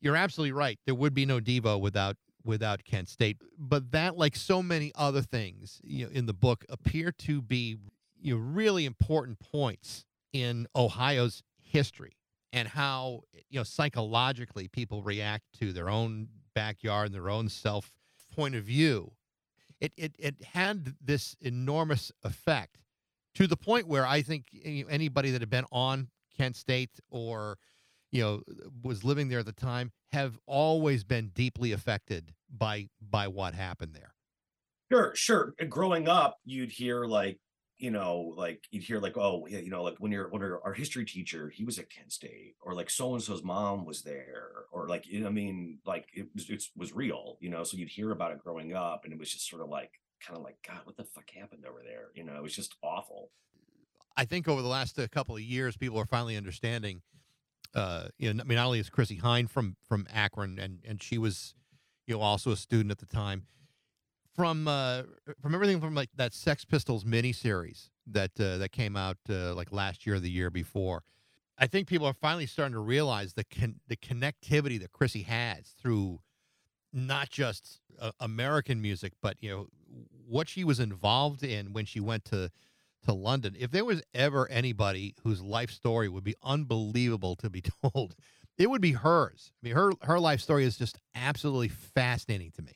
You're 0.00 0.16
absolutely 0.16 0.52
right. 0.52 0.78
There 0.84 0.94
would 0.94 1.14
be 1.14 1.26
no 1.26 1.40
Devo 1.40 1.80
without 1.80 2.16
without 2.44 2.84
Kent 2.84 3.08
State. 3.08 3.38
But 3.58 3.92
that 3.92 4.16
like 4.16 4.36
so 4.36 4.62
many 4.62 4.92
other 4.94 5.22
things, 5.22 5.80
you 5.82 6.06
know, 6.06 6.12
in 6.12 6.26
the 6.26 6.34
book 6.34 6.64
appear 6.68 7.12
to 7.12 7.42
be 7.42 7.78
you 8.20 8.34
know 8.34 8.40
really 8.40 8.84
important 8.84 9.38
points 9.38 10.04
in 10.32 10.66
Ohio's 10.74 11.42
history 11.62 12.16
and 12.52 12.68
how 12.68 13.22
you 13.48 13.60
know 13.60 13.64
psychologically 13.64 14.68
people 14.68 15.02
react 15.02 15.44
to 15.58 15.72
their 15.72 15.88
own 15.88 16.28
backyard 16.54 17.06
and 17.06 17.14
their 17.14 17.30
own 17.30 17.48
self 17.48 17.90
point 18.34 18.54
of 18.54 18.64
view. 18.64 19.12
It 19.80 19.92
it 19.96 20.14
it 20.18 20.36
had 20.52 20.94
this 21.00 21.36
enormous 21.40 22.12
effect 22.22 22.78
to 23.34 23.46
the 23.46 23.56
point 23.56 23.88
where 23.88 24.06
I 24.06 24.22
think 24.22 24.46
anybody 24.64 25.30
that 25.32 25.40
had 25.40 25.50
been 25.50 25.66
on 25.72 26.08
Kent 26.36 26.56
State 26.56 27.00
or 27.10 27.58
you 28.14 28.22
know 28.22 28.42
was 28.82 29.04
living 29.04 29.28
there 29.28 29.40
at 29.40 29.46
the 29.46 29.52
time 29.52 29.90
have 30.12 30.38
always 30.46 31.02
been 31.04 31.28
deeply 31.34 31.72
affected 31.72 32.32
by 32.48 32.88
by 33.00 33.28
what 33.28 33.52
happened 33.54 33.92
there. 33.92 34.14
Sure, 34.90 35.12
sure. 35.14 35.54
And 35.58 35.70
Growing 35.70 36.08
up, 36.08 36.38
you'd 36.44 36.70
hear 36.70 37.04
like, 37.06 37.40
you 37.78 37.90
know, 37.90 38.32
like 38.36 38.62
you'd 38.70 38.84
hear 38.84 39.00
like, 39.00 39.16
oh, 39.16 39.46
yeah, 39.48 39.58
you 39.58 39.70
know, 39.70 39.82
like 39.82 39.96
when 39.98 40.12
you're 40.12 40.28
when 40.30 40.40
you're, 40.40 40.62
our 40.64 40.72
history 40.72 41.04
teacher, 41.04 41.50
he 41.50 41.64
was 41.64 41.78
at 41.80 41.90
Kent 41.90 42.12
State, 42.12 42.54
or 42.62 42.74
like 42.74 42.88
so 42.88 43.14
and 43.14 43.22
so's 43.22 43.42
mom 43.42 43.84
was 43.84 44.02
there, 44.02 44.66
or 44.70 44.86
like, 44.86 45.04
I 45.12 45.28
mean, 45.30 45.80
like 45.84 46.08
it 46.14 46.28
was 46.34 46.48
it 46.48 46.62
was 46.76 46.92
real, 46.92 47.36
you 47.40 47.50
know. 47.50 47.64
So 47.64 47.76
you'd 47.76 47.88
hear 47.88 48.12
about 48.12 48.30
it 48.30 48.38
growing 48.38 48.74
up, 48.74 49.04
and 49.04 49.12
it 49.12 49.18
was 49.18 49.32
just 49.32 49.50
sort 49.50 49.62
of 49.62 49.68
like, 49.68 49.90
kind 50.24 50.38
of 50.38 50.44
like, 50.44 50.58
God, 50.66 50.80
what 50.84 50.96
the 50.96 51.04
fuck 51.04 51.28
happened 51.36 51.66
over 51.66 51.80
there? 51.84 52.10
You 52.14 52.22
know, 52.22 52.36
it 52.36 52.42
was 52.42 52.54
just 52.54 52.76
awful. 52.80 53.30
I 54.16 54.24
think 54.24 54.46
over 54.46 54.62
the 54.62 54.68
last 54.68 54.96
uh, 54.96 55.08
couple 55.08 55.34
of 55.34 55.42
years, 55.42 55.76
people 55.76 55.98
are 55.98 56.06
finally 56.06 56.36
understanding. 56.36 57.02
Uh, 57.74 58.08
you 58.18 58.32
know, 58.32 58.42
I 58.42 58.46
mean, 58.46 58.56
not 58.56 58.66
only 58.66 58.78
is 58.78 58.90
Chrissie 58.90 59.18
Hynde 59.18 59.50
from 59.50 59.76
from 59.88 60.06
Akron, 60.12 60.58
and 60.58 60.80
and 60.86 61.02
she 61.02 61.18
was, 61.18 61.54
you 62.06 62.14
know, 62.14 62.20
also 62.20 62.50
a 62.52 62.56
student 62.56 62.90
at 62.90 62.98
the 62.98 63.06
time. 63.06 63.46
From 64.34 64.66
uh, 64.66 65.02
from 65.40 65.54
everything 65.54 65.80
from 65.80 65.94
like 65.94 66.10
that 66.16 66.32
Sex 66.32 66.64
Pistols 66.64 67.04
miniseries 67.04 67.90
that 68.06 68.32
uh, 68.38 68.58
that 68.58 68.72
came 68.72 68.96
out 68.96 69.18
uh, 69.28 69.54
like 69.54 69.72
last 69.72 70.06
year 70.06 70.16
or 70.16 70.20
the 70.20 70.30
year 70.30 70.50
before, 70.50 71.02
I 71.58 71.66
think 71.66 71.88
people 71.88 72.06
are 72.06 72.14
finally 72.14 72.46
starting 72.46 72.74
to 72.74 72.80
realize 72.80 73.34
the 73.34 73.44
con- 73.44 73.80
the 73.88 73.96
connectivity 73.96 74.80
that 74.80 74.92
Chrissy 74.92 75.22
has 75.22 75.74
through 75.80 76.20
not 76.92 77.28
just 77.30 77.80
uh, 78.00 78.12
American 78.20 78.80
music, 78.80 79.12
but 79.20 79.36
you 79.40 79.50
know 79.50 79.66
what 80.26 80.48
she 80.48 80.64
was 80.64 80.80
involved 80.80 81.42
in 81.42 81.72
when 81.72 81.84
she 81.84 82.00
went 82.00 82.24
to 82.26 82.50
to 83.04 83.12
London. 83.12 83.56
If 83.58 83.70
there 83.70 83.84
was 83.84 84.02
ever 84.14 84.48
anybody 84.50 85.14
whose 85.22 85.42
life 85.42 85.70
story 85.70 86.08
would 86.08 86.24
be 86.24 86.34
unbelievable 86.42 87.36
to 87.36 87.50
be 87.50 87.62
told, 87.82 88.16
it 88.58 88.70
would 88.70 88.80
be 88.80 88.92
hers. 88.92 89.52
I 89.52 89.66
mean, 89.66 89.74
her 89.74 89.92
her 90.02 90.20
life 90.20 90.40
story 90.40 90.64
is 90.64 90.76
just 90.76 90.98
absolutely 91.14 91.68
fascinating 91.68 92.52
to 92.52 92.62
me. 92.62 92.72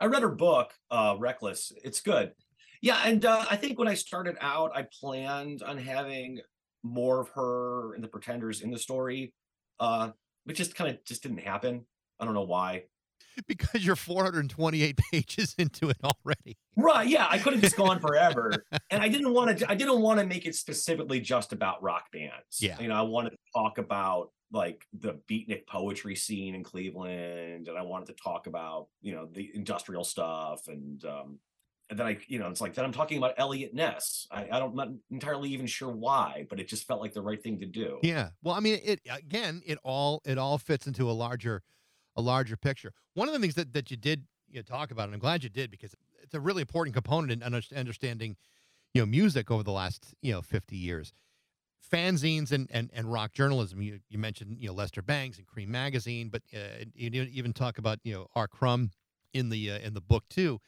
I 0.00 0.06
read 0.06 0.22
her 0.22 0.28
book, 0.28 0.72
uh, 0.90 1.16
Reckless. 1.18 1.72
It's 1.82 2.00
good. 2.00 2.32
Yeah, 2.82 3.00
and 3.04 3.24
uh, 3.24 3.46
I 3.50 3.56
think 3.56 3.78
when 3.78 3.88
I 3.88 3.94
started 3.94 4.36
out, 4.40 4.72
I 4.74 4.86
planned 5.00 5.62
on 5.62 5.78
having 5.78 6.40
more 6.82 7.20
of 7.20 7.28
her 7.30 7.94
and 7.94 8.04
the 8.04 8.08
Pretenders 8.08 8.60
in 8.60 8.70
the 8.70 8.78
story, 8.78 9.32
uh, 9.80 10.10
but 10.44 10.54
just 10.54 10.74
kind 10.74 10.90
of 10.90 11.02
just 11.04 11.22
didn't 11.22 11.38
happen. 11.38 11.86
I 12.20 12.24
don't 12.24 12.34
know 12.34 12.42
why. 12.42 12.84
Because 13.46 13.84
you're 13.84 13.96
428 13.96 14.98
pages 15.12 15.54
into 15.58 15.90
it 15.90 15.96
already. 16.02 16.56
Right? 16.76 17.06
Yeah, 17.06 17.26
I 17.28 17.38
could 17.38 17.52
have 17.52 17.62
just 17.62 17.76
gone 17.76 18.00
forever, 18.00 18.64
and 18.90 19.02
I 19.02 19.08
didn't 19.08 19.32
want 19.32 19.58
to. 19.58 19.70
I 19.70 19.74
didn't 19.74 20.00
want 20.00 20.20
to 20.20 20.26
make 20.26 20.46
it 20.46 20.54
specifically 20.54 21.20
just 21.20 21.52
about 21.52 21.82
rock 21.82 22.10
bands. 22.12 22.60
Yeah. 22.60 22.78
you 22.80 22.88
know, 22.88 22.94
I 22.94 23.02
wanted 23.02 23.30
to 23.30 23.38
talk 23.54 23.78
about 23.78 24.30
like 24.52 24.86
the 24.98 25.18
beatnik 25.30 25.66
poetry 25.66 26.16
scene 26.16 26.54
in 26.54 26.64
Cleveland, 26.64 27.68
and 27.68 27.78
I 27.78 27.82
wanted 27.82 28.06
to 28.06 28.22
talk 28.22 28.46
about 28.46 28.88
you 29.02 29.14
know 29.14 29.28
the 29.30 29.50
industrial 29.54 30.04
stuff, 30.04 30.68
and 30.68 31.04
um, 31.04 31.38
and 31.90 31.98
then 31.98 32.06
I, 32.06 32.18
you 32.28 32.38
know, 32.38 32.48
it's 32.48 32.60
like 32.60 32.74
then 32.74 32.84
I'm 32.84 32.92
talking 32.92 33.18
about 33.18 33.34
Eliot 33.36 33.74
Ness. 33.74 34.26
I, 34.30 34.48
I 34.50 34.58
don't, 34.58 34.70
I'm 34.70 34.76
not 34.76 34.88
entirely 35.10 35.50
even 35.50 35.66
sure 35.66 35.90
why, 35.90 36.46
but 36.48 36.58
it 36.58 36.68
just 36.68 36.86
felt 36.86 37.00
like 37.00 37.12
the 37.12 37.22
right 37.22 37.42
thing 37.42 37.58
to 37.60 37.66
do. 37.66 37.98
Yeah. 38.02 38.30
Well, 38.42 38.54
I 38.54 38.60
mean, 38.60 38.80
it 38.82 39.00
again, 39.10 39.62
it 39.66 39.78
all 39.82 40.22
it 40.24 40.38
all 40.38 40.58
fits 40.58 40.86
into 40.86 41.10
a 41.10 41.12
larger 41.12 41.62
a 42.16 42.22
larger 42.22 42.56
picture. 42.56 42.92
One 43.14 43.28
of 43.28 43.34
the 43.34 43.40
things 43.40 43.54
that 43.54 43.72
that 43.72 43.90
you 43.90 43.96
did 43.96 44.24
you 44.50 44.58
know, 44.58 44.62
talk 44.62 44.90
about, 44.90 45.04
and 45.04 45.14
I'm 45.14 45.20
glad 45.20 45.42
you 45.42 45.50
did 45.50 45.70
because 45.70 45.94
it's 46.22 46.34
a 46.34 46.40
really 46.40 46.62
important 46.62 46.94
component 46.94 47.32
in 47.32 47.42
understanding 47.76 48.36
you 48.92 49.02
know 49.02 49.06
music 49.06 49.50
over 49.50 49.62
the 49.62 49.72
last 49.72 50.14
you 50.22 50.32
know 50.32 50.42
50 50.42 50.76
years. 50.76 51.12
Fanzines 51.92 52.50
and, 52.50 52.68
and, 52.72 52.90
and 52.94 53.12
rock 53.12 53.32
journalism. 53.32 53.82
You, 53.82 54.00
you 54.08 54.18
mentioned 54.18 54.56
you 54.58 54.68
know 54.68 54.74
Lester 54.74 55.02
Bangs 55.02 55.38
and 55.38 55.46
Creem 55.46 55.68
Magazine, 55.68 56.28
but 56.30 56.42
uh, 56.54 56.84
you 56.94 57.28
even 57.32 57.52
talk 57.52 57.78
about 57.78 57.98
you 58.04 58.14
know 58.14 58.28
R. 58.34 58.48
Crumb 58.48 58.90
in 59.32 59.50
the 59.50 59.72
uh, 59.72 59.78
in 59.78 59.94
the 59.94 60.00
book 60.00 60.24
too. 60.30 60.60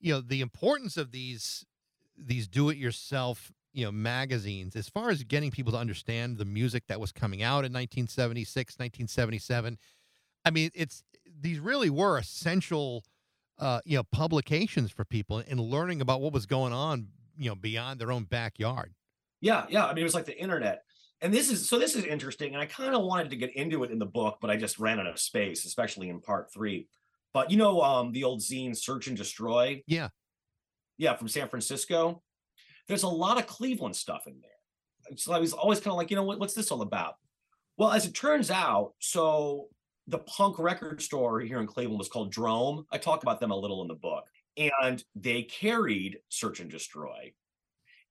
You 0.00 0.14
know 0.14 0.20
the 0.20 0.40
importance 0.40 0.96
of 0.96 1.10
these 1.10 1.66
these 2.16 2.48
do-it-yourself 2.48 3.52
you 3.72 3.84
know 3.84 3.92
magazines 3.92 4.74
as 4.74 4.88
far 4.88 5.10
as 5.10 5.22
getting 5.22 5.50
people 5.50 5.72
to 5.72 5.78
understand 5.78 6.38
the 6.38 6.44
music 6.44 6.86
that 6.88 6.98
was 6.98 7.12
coming 7.12 7.42
out 7.42 7.64
in 7.64 7.72
1976 7.72 8.74
1977 8.78 9.78
i 10.48 10.50
mean 10.50 10.70
it's 10.74 11.04
these 11.40 11.60
really 11.60 11.90
were 11.90 12.18
essential 12.18 13.04
uh 13.58 13.80
you 13.84 13.96
know 13.96 14.04
publications 14.04 14.90
for 14.90 15.04
people 15.04 15.38
in 15.40 15.58
learning 15.60 16.00
about 16.00 16.20
what 16.20 16.32
was 16.32 16.46
going 16.46 16.72
on 16.72 17.08
you 17.36 17.48
know 17.48 17.54
beyond 17.54 18.00
their 18.00 18.10
own 18.10 18.24
backyard 18.24 18.92
Yeah, 19.40 19.66
yeah. 19.68 19.86
I 19.86 19.94
mean, 19.94 20.02
it 20.02 20.10
was 20.10 20.14
like 20.14 20.26
the 20.26 20.36
internet. 20.36 20.82
And 21.20 21.32
this 21.32 21.50
is 21.50 21.68
so 21.68 21.78
this 21.78 21.94
is 21.94 22.04
interesting. 22.04 22.54
And 22.54 22.62
I 22.62 22.66
kind 22.66 22.94
of 22.94 23.02
wanted 23.04 23.30
to 23.30 23.36
get 23.36 23.54
into 23.54 23.84
it 23.84 23.90
in 23.90 23.98
the 23.98 24.06
book, 24.20 24.38
but 24.40 24.50
I 24.50 24.56
just 24.56 24.78
ran 24.78 24.98
out 24.98 25.06
of 25.06 25.18
space, 25.20 25.64
especially 25.64 26.08
in 26.08 26.20
part 26.20 26.52
three. 26.52 26.88
But 27.32 27.50
you 27.50 27.56
know, 27.56 27.80
um, 27.80 28.12
the 28.12 28.24
old 28.24 28.40
zine 28.40 28.76
Search 28.76 29.06
and 29.06 29.16
Destroy. 29.16 29.82
Yeah. 29.86 30.08
Yeah, 30.96 31.14
from 31.16 31.28
San 31.28 31.48
Francisco. 31.48 32.22
There's 32.88 33.04
a 33.04 33.08
lot 33.24 33.38
of 33.38 33.46
Cleveland 33.46 33.94
stuff 33.94 34.26
in 34.26 34.40
there. 34.40 35.16
So 35.16 35.32
I 35.32 35.38
was 35.38 35.52
always 35.52 35.78
kind 35.78 35.92
of 35.92 35.98
like, 35.98 36.10
you 36.10 36.16
know, 36.16 36.24
what, 36.24 36.40
what's 36.40 36.54
this 36.54 36.72
all 36.72 36.82
about? 36.82 37.14
Well, 37.76 37.92
as 37.92 38.06
it 38.06 38.14
turns 38.14 38.50
out, 38.50 38.94
so 38.98 39.68
the 40.08 40.18
punk 40.18 40.58
record 40.58 41.02
store 41.02 41.38
here 41.40 41.60
in 41.60 41.66
Cleveland 41.66 41.98
was 41.98 42.08
called 42.08 42.32
Drome. 42.32 42.86
I 42.90 42.98
talk 42.98 43.22
about 43.22 43.40
them 43.40 43.50
a 43.50 43.56
little 43.56 43.82
in 43.82 43.88
the 43.88 43.94
book. 43.94 44.24
And 44.56 45.04
they 45.14 45.42
carried 45.42 46.18
Search 46.30 46.60
and 46.60 46.70
Destroy. 46.70 47.32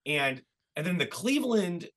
And 0.05 0.41
and 0.75 0.85
then 0.85 0.99
the 0.99 1.07
Cleveland 1.07 1.89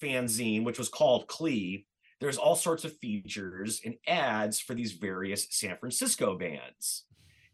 fanzine, 0.00 0.64
which 0.64 0.78
was 0.78 0.88
called 0.88 1.26
Clee, 1.26 1.86
there's 2.20 2.38
all 2.38 2.54
sorts 2.54 2.84
of 2.84 2.96
features 2.98 3.82
and 3.84 3.96
ads 4.06 4.60
for 4.60 4.74
these 4.74 4.92
various 4.92 5.48
San 5.50 5.76
Francisco 5.76 6.38
bands. 6.38 7.04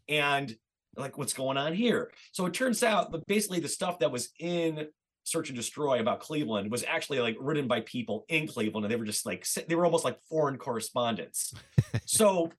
And 0.07 0.55
like, 0.95 1.17
what's 1.17 1.33
going 1.33 1.57
on 1.57 1.73
here? 1.73 2.11
So 2.31 2.45
it 2.45 2.53
turns 2.53 2.83
out 2.83 3.11
that 3.11 3.25
basically 3.25 3.59
the 3.59 3.67
stuff 3.67 3.99
that 3.99 4.11
was 4.11 4.29
in 4.39 4.87
Search 5.27 5.49
and 5.49 5.57
Destroy 5.57 5.99
about 5.99 6.21
Cleveland 6.21 6.71
was 6.71 6.85
actually 6.85 7.19
like 7.19 7.35
written 7.37 7.67
by 7.67 7.81
people 7.81 8.23
in 8.29 8.47
Cleveland, 8.47 8.85
and 8.85 8.91
they 8.91 8.95
were 8.95 9.03
just 9.03 9.25
like 9.25 9.45
they 9.67 9.75
were 9.75 9.83
almost 9.83 10.05
like 10.05 10.17
foreign 10.29 10.57
correspondents. 10.57 11.53
so 12.05 12.49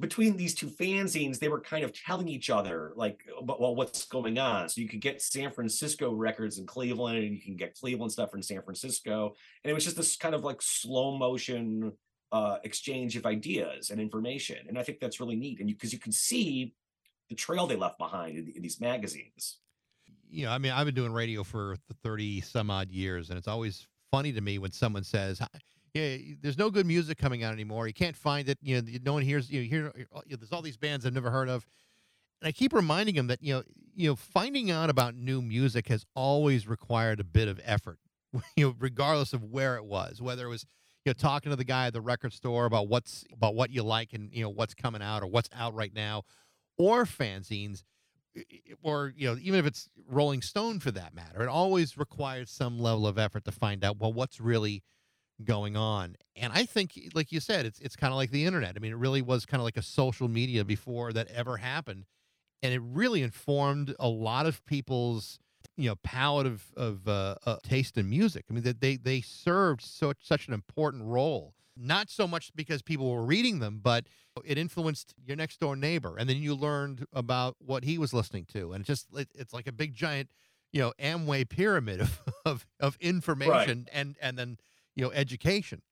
between 0.00 0.34
these 0.34 0.54
two 0.54 0.68
fanzines, 0.68 1.38
they 1.38 1.48
were 1.48 1.60
kind 1.60 1.84
of 1.84 1.92
telling 1.92 2.26
each 2.26 2.48
other 2.48 2.94
like, 2.96 3.20
well, 3.42 3.74
what's 3.74 4.06
going 4.06 4.38
on. 4.38 4.70
So 4.70 4.80
you 4.80 4.88
could 4.88 5.02
get 5.02 5.20
San 5.20 5.50
Francisco 5.50 6.10
records 6.10 6.58
in 6.58 6.64
Cleveland, 6.64 7.18
and 7.18 7.34
you 7.34 7.40
can 7.42 7.54
get 7.54 7.74
Cleveland 7.74 8.12
stuff 8.12 8.34
in 8.34 8.42
San 8.42 8.62
Francisco, 8.62 9.34
and 9.62 9.70
it 9.70 9.74
was 9.74 9.84
just 9.84 9.98
this 9.98 10.16
kind 10.16 10.34
of 10.34 10.42
like 10.42 10.62
slow 10.62 11.18
motion 11.18 11.92
uh, 12.32 12.56
exchange 12.64 13.16
of 13.16 13.26
ideas 13.26 13.90
and 13.90 14.00
information. 14.00 14.66
And 14.68 14.78
I 14.78 14.82
think 14.84 15.00
that's 15.00 15.20
really 15.20 15.36
neat, 15.36 15.60
and 15.60 15.68
because 15.68 15.92
you, 15.92 15.98
you 15.98 16.00
can 16.00 16.12
see 16.12 16.72
the 17.28 17.34
trail 17.34 17.66
they 17.66 17.76
left 17.76 17.98
behind 17.98 18.38
in, 18.38 18.52
in 18.56 18.62
these 18.62 18.80
magazines. 18.80 19.58
You 20.28 20.46
know, 20.46 20.52
I 20.52 20.58
mean, 20.58 20.72
I've 20.72 20.86
been 20.86 20.94
doing 20.94 21.12
radio 21.12 21.42
for 21.42 21.76
30 22.02 22.40
some 22.40 22.70
odd 22.70 22.90
years, 22.90 23.30
and 23.30 23.38
it's 23.38 23.48
always 23.48 23.86
funny 24.10 24.32
to 24.32 24.40
me 24.40 24.58
when 24.58 24.72
someone 24.72 25.04
says, 25.04 25.40
yeah, 25.94 26.16
there's 26.42 26.58
no 26.58 26.70
good 26.70 26.86
music 26.86 27.18
coming 27.18 27.42
out 27.42 27.52
anymore. 27.52 27.86
You 27.86 27.94
can't 27.94 28.16
find 28.16 28.48
it. 28.48 28.58
You 28.60 28.82
know, 28.82 28.88
no 29.04 29.12
one 29.14 29.22
hears, 29.22 29.50
you 29.50 29.62
hear, 29.62 29.92
you 29.96 30.06
know, 30.12 30.36
there's 30.36 30.52
all 30.52 30.62
these 30.62 30.76
bands 30.76 31.06
I've 31.06 31.14
never 31.14 31.30
heard 31.30 31.48
of. 31.48 31.66
And 32.42 32.48
I 32.48 32.52
keep 32.52 32.72
reminding 32.72 33.14
them 33.14 33.28
that, 33.28 33.42
you 33.42 33.54
know, 33.54 33.62
you 33.94 34.10
know, 34.10 34.16
finding 34.16 34.70
out 34.70 34.90
about 34.90 35.14
new 35.14 35.40
music 35.40 35.88
has 35.88 36.04
always 36.14 36.68
required 36.68 37.18
a 37.18 37.24
bit 37.24 37.48
of 37.48 37.60
effort, 37.64 37.98
you 38.56 38.66
know, 38.66 38.74
regardless 38.78 39.32
of 39.32 39.42
where 39.42 39.76
it 39.76 39.84
was, 39.84 40.20
whether 40.20 40.46
it 40.46 40.50
was, 40.50 40.66
you 41.04 41.10
know, 41.10 41.14
talking 41.14 41.50
to 41.50 41.56
the 41.56 41.64
guy 41.64 41.86
at 41.86 41.94
the 41.94 42.00
record 42.00 42.34
store 42.34 42.66
about 42.66 42.88
what's, 42.88 43.24
about 43.32 43.54
what 43.54 43.70
you 43.70 43.82
like 43.82 44.12
and, 44.12 44.30
you 44.34 44.42
know, 44.42 44.50
what's 44.50 44.74
coming 44.74 45.02
out 45.02 45.22
or 45.22 45.26
what's 45.26 45.48
out 45.54 45.74
right 45.74 45.94
now, 45.94 46.24
or 46.76 47.04
fanzines 47.04 47.84
or 48.82 49.12
you 49.16 49.28
know 49.28 49.38
even 49.40 49.58
if 49.58 49.66
it's 49.66 49.88
rolling 50.08 50.42
stone 50.42 50.78
for 50.80 50.90
that 50.90 51.14
matter 51.14 51.42
it 51.42 51.48
always 51.48 51.96
requires 51.96 52.50
some 52.50 52.78
level 52.78 53.06
of 53.06 53.18
effort 53.18 53.44
to 53.44 53.52
find 53.52 53.84
out 53.84 53.98
well 53.98 54.12
what's 54.12 54.40
really 54.40 54.82
going 55.44 55.76
on. 55.76 56.16
And 56.34 56.52
i 56.52 56.64
think 56.64 56.98
like 57.14 57.32
you 57.32 57.40
said 57.40 57.66
it's 57.66 57.78
it's 57.80 57.96
kind 57.96 58.12
of 58.12 58.16
like 58.16 58.30
the 58.30 58.44
internet. 58.44 58.74
I 58.76 58.80
mean 58.80 58.92
it 58.92 58.98
really 58.98 59.22
was 59.22 59.46
kind 59.46 59.60
of 59.60 59.64
like 59.64 59.76
a 59.76 59.82
social 59.82 60.28
media 60.28 60.64
before 60.64 61.12
that 61.12 61.28
ever 61.28 61.58
happened. 61.58 62.04
And 62.62 62.72
it 62.72 62.80
really 62.82 63.22
informed 63.22 63.94
a 64.00 64.08
lot 64.08 64.46
of 64.46 64.64
people's 64.66 65.38
you 65.76 65.88
know 65.88 65.96
palette 65.96 66.46
of 66.46 66.64
of 66.76 67.06
uh, 67.08 67.36
uh, 67.44 67.56
taste 67.62 67.98
in 67.98 68.08
music. 68.08 68.46
I 68.50 68.54
mean 68.54 68.62
that 68.64 68.80
they 68.80 68.96
they 68.96 69.20
served 69.20 69.82
such 69.82 70.18
such 70.26 70.48
an 70.48 70.54
important 70.54 71.04
role 71.04 71.54
not 71.76 72.10
so 72.10 72.26
much 72.26 72.50
because 72.54 72.82
people 72.82 73.10
were 73.10 73.24
reading 73.24 73.58
them 73.58 73.80
but 73.82 74.06
it 74.44 74.58
influenced 74.58 75.14
your 75.24 75.36
next 75.36 75.60
door 75.60 75.76
neighbor 75.76 76.16
and 76.18 76.28
then 76.28 76.36
you 76.36 76.54
learned 76.54 77.04
about 77.12 77.56
what 77.58 77.84
he 77.84 77.98
was 77.98 78.12
listening 78.12 78.44
to 78.46 78.72
and 78.72 78.82
it 78.82 78.86
just 78.86 79.06
it, 79.14 79.28
it's 79.34 79.52
like 79.52 79.66
a 79.66 79.72
big 79.72 79.94
giant 79.94 80.28
you 80.72 80.80
know 80.80 80.92
amway 81.00 81.48
pyramid 81.48 82.00
of 82.00 82.20
of, 82.44 82.66
of 82.80 82.96
information 83.00 83.86
and 83.92 84.16
and 84.20 84.38
then 84.38 84.56
you 84.94 85.04
know 85.04 85.10
education 85.12 85.82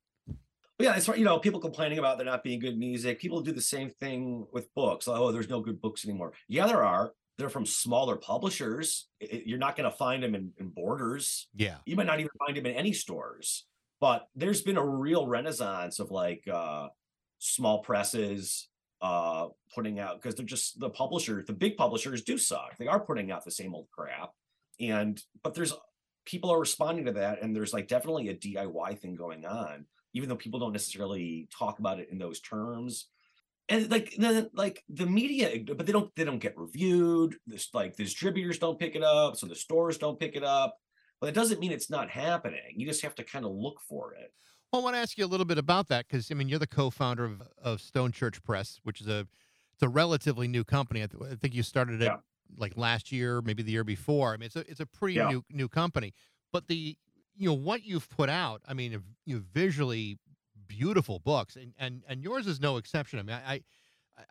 yeah, 0.80 0.96
it's 0.96 1.08
right. 1.08 1.16
You 1.16 1.24
know, 1.24 1.38
people 1.38 1.60
complaining 1.60 1.98
about 1.98 2.18
there 2.18 2.26
not 2.26 2.42
being 2.42 2.58
good 2.58 2.76
music. 2.76 3.20
People 3.20 3.40
do 3.40 3.52
the 3.52 3.60
same 3.60 3.90
thing 3.90 4.44
with 4.52 4.74
books. 4.74 5.06
Oh, 5.06 5.30
there's 5.30 5.48
no 5.48 5.60
good 5.60 5.80
books 5.80 6.04
anymore. 6.04 6.32
Yeah, 6.48 6.66
there 6.66 6.82
are. 6.84 7.12
They're 7.38 7.48
from 7.48 7.64
smaller 7.64 8.16
publishers. 8.16 9.06
I- 9.22 9.28
I- 9.32 9.42
you're 9.46 9.58
not 9.58 9.76
going 9.76 9.88
to 9.88 9.96
find 9.96 10.20
them 10.22 10.34
in, 10.34 10.52
in 10.58 10.70
Borders. 10.70 11.46
yeah 11.54 11.76
You 11.86 11.94
might 11.94 12.06
not 12.06 12.18
even 12.18 12.30
find 12.44 12.56
them 12.56 12.66
in 12.66 12.74
any 12.74 12.92
stores. 12.92 13.66
But 14.04 14.28
there's 14.36 14.60
been 14.60 14.76
a 14.76 14.86
real 14.86 15.26
renaissance 15.26 15.98
of 15.98 16.10
like 16.10 16.44
uh, 16.46 16.88
small 17.38 17.78
presses 17.78 18.68
uh, 19.00 19.46
putting 19.74 19.98
out 19.98 20.20
because 20.20 20.34
they're 20.34 20.44
just 20.44 20.78
the 20.78 20.90
publishers. 20.90 21.46
The 21.46 21.54
big 21.54 21.78
publishers 21.78 22.20
do 22.20 22.36
suck. 22.36 22.76
They 22.76 22.86
are 22.86 23.00
putting 23.00 23.30
out 23.30 23.46
the 23.46 23.50
same 23.50 23.74
old 23.74 23.88
crap. 23.96 24.32
And 24.78 25.18
but 25.42 25.54
there's 25.54 25.72
people 26.26 26.52
are 26.52 26.60
responding 26.60 27.06
to 27.06 27.12
that, 27.12 27.40
and 27.40 27.56
there's 27.56 27.72
like 27.72 27.88
definitely 27.88 28.28
a 28.28 28.34
DIY 28.34 28.98
thing 28.98 29.14
going 29.14 29.46
on 29.46 29.86
even 30.14 30.28
though 30.28 30.36
people 30.36 30.60
don't 30.60 30.72
necessarily 30.72 31.48
talk 31.56 31.78
about 31.78 31.98
it 31.98 32.08
in 32.10 32.18
those 32.18 32.40
terms 32.40 33.08
and 33.68 33.90
like 33.90 34.14
then 34.18 34.48
like 34.54 34.84
the 34.88 35.06
media 35.06 35.58
but 35.76 35.86
they 35.86 35.92
don't 35.92 36.14
they 36.16 36.24
don't 36.24 36.38
get 36.38 36.56
reviewed 36.56 37.34
this 37.46 37.68
like 37.74 37.96
the 37.96 38.04
distributors 38.04 38.58
don't 38.58 38.78
pick 38.78 38.94
it 38.94 39.02
up 39.02 39.36
so 39.36 39.46
the 39.46 39.54
stores 39.54 39.98
don't 39.98 40.20
pick 40.20 40.36
it 40.36 40.44
up 40.44 40.76
but 41.24 41.28
it 41.30 41.34
doesn't 41.34 41.58
mean 41.58 41.72
it's 41.72 41.88
not 41.88 42.10
happening 42.10 42.60
you 42.76 42.86
just 42.86 43.00
have 43.02 43.14
to 43.14 43.24
kind 43.24 43.44
of 43.46 43.52
look 43.52 43.80
for 43.80 44.12
it 44.14 44.32
Well, 44.72 44.82
I 44.82 44.84
want 44.84 44.94
to 44.96 45.00
ask 45.00 45.16
you 45.16 45.24
a 45.24 45.32
little 45.32 45.46
bit 45.46 45.56
about 45.58 45.88
that 45.88 46.06
because 46.06 46.30
I 46.30 46.34
mean 46.34 46.48
you're 46.48 46.58
the 46.58 46.66
co-founder 46.66 47.24
of, 47.24 47.42
of 47.62 47.80
Stone 47.80 48.12
Church 48.12 48.42
Press, 48.42 48.78
which 48.82 49.00
is 49.00 49.08
a 49.08 49.26
it's 49.72 49.82
a 49.82 49.88
relatively 49.88 50.46
new 50.48 50.62
company. 50.64 51.02
I, 51.02 51.06
th- 51.06 51.32
I 51.32 51.34
think 51.36 51.54
you 51.54 51.62
started 51.62 52.00
it 52.02 52.04
Yeah. 52.04 52.16
like 52.56 52.76
last 52.76 53.10
year, 53.10 53.40
maybe 53.40 53.62
the 53.62 53.72
year 53.72 53.82
before. 53.84 54.32
I 54.34 54.36
mean, 54.36 54.46
it's 54.46 54.56
a 54.56 54.64
it's 54.70 54.80
a 54.80 54.86
pretty 54.86 55.14
Yeah. 55.14 55.30
new 55.30 55.44
new 55.50 55.68
company. 55.68 56.12
But 56.52 56.68
the 56.68 56.96
you 57.36 57.48
know 57.48 57.54
what 57.54 57.84
you've 57.84 58.08
put 58.10 58.28
out, 58.28 58.62
I 58.68 58.74
mean, 58.74 59.02
you 59.24 59.38
visually 59.52 60.18
beautiful 60.66 61.18
books, 61.20 61.56
and 61.56 61.72
and 61.78 62.02
and 62.08 62.22
yours 62.22 62.46
is 62.46 62.60
no 62.60 62.76
exception. 62.76 63.18
I 63.18 63.22
mean, 63.22 63.36
I. 63.36 63.62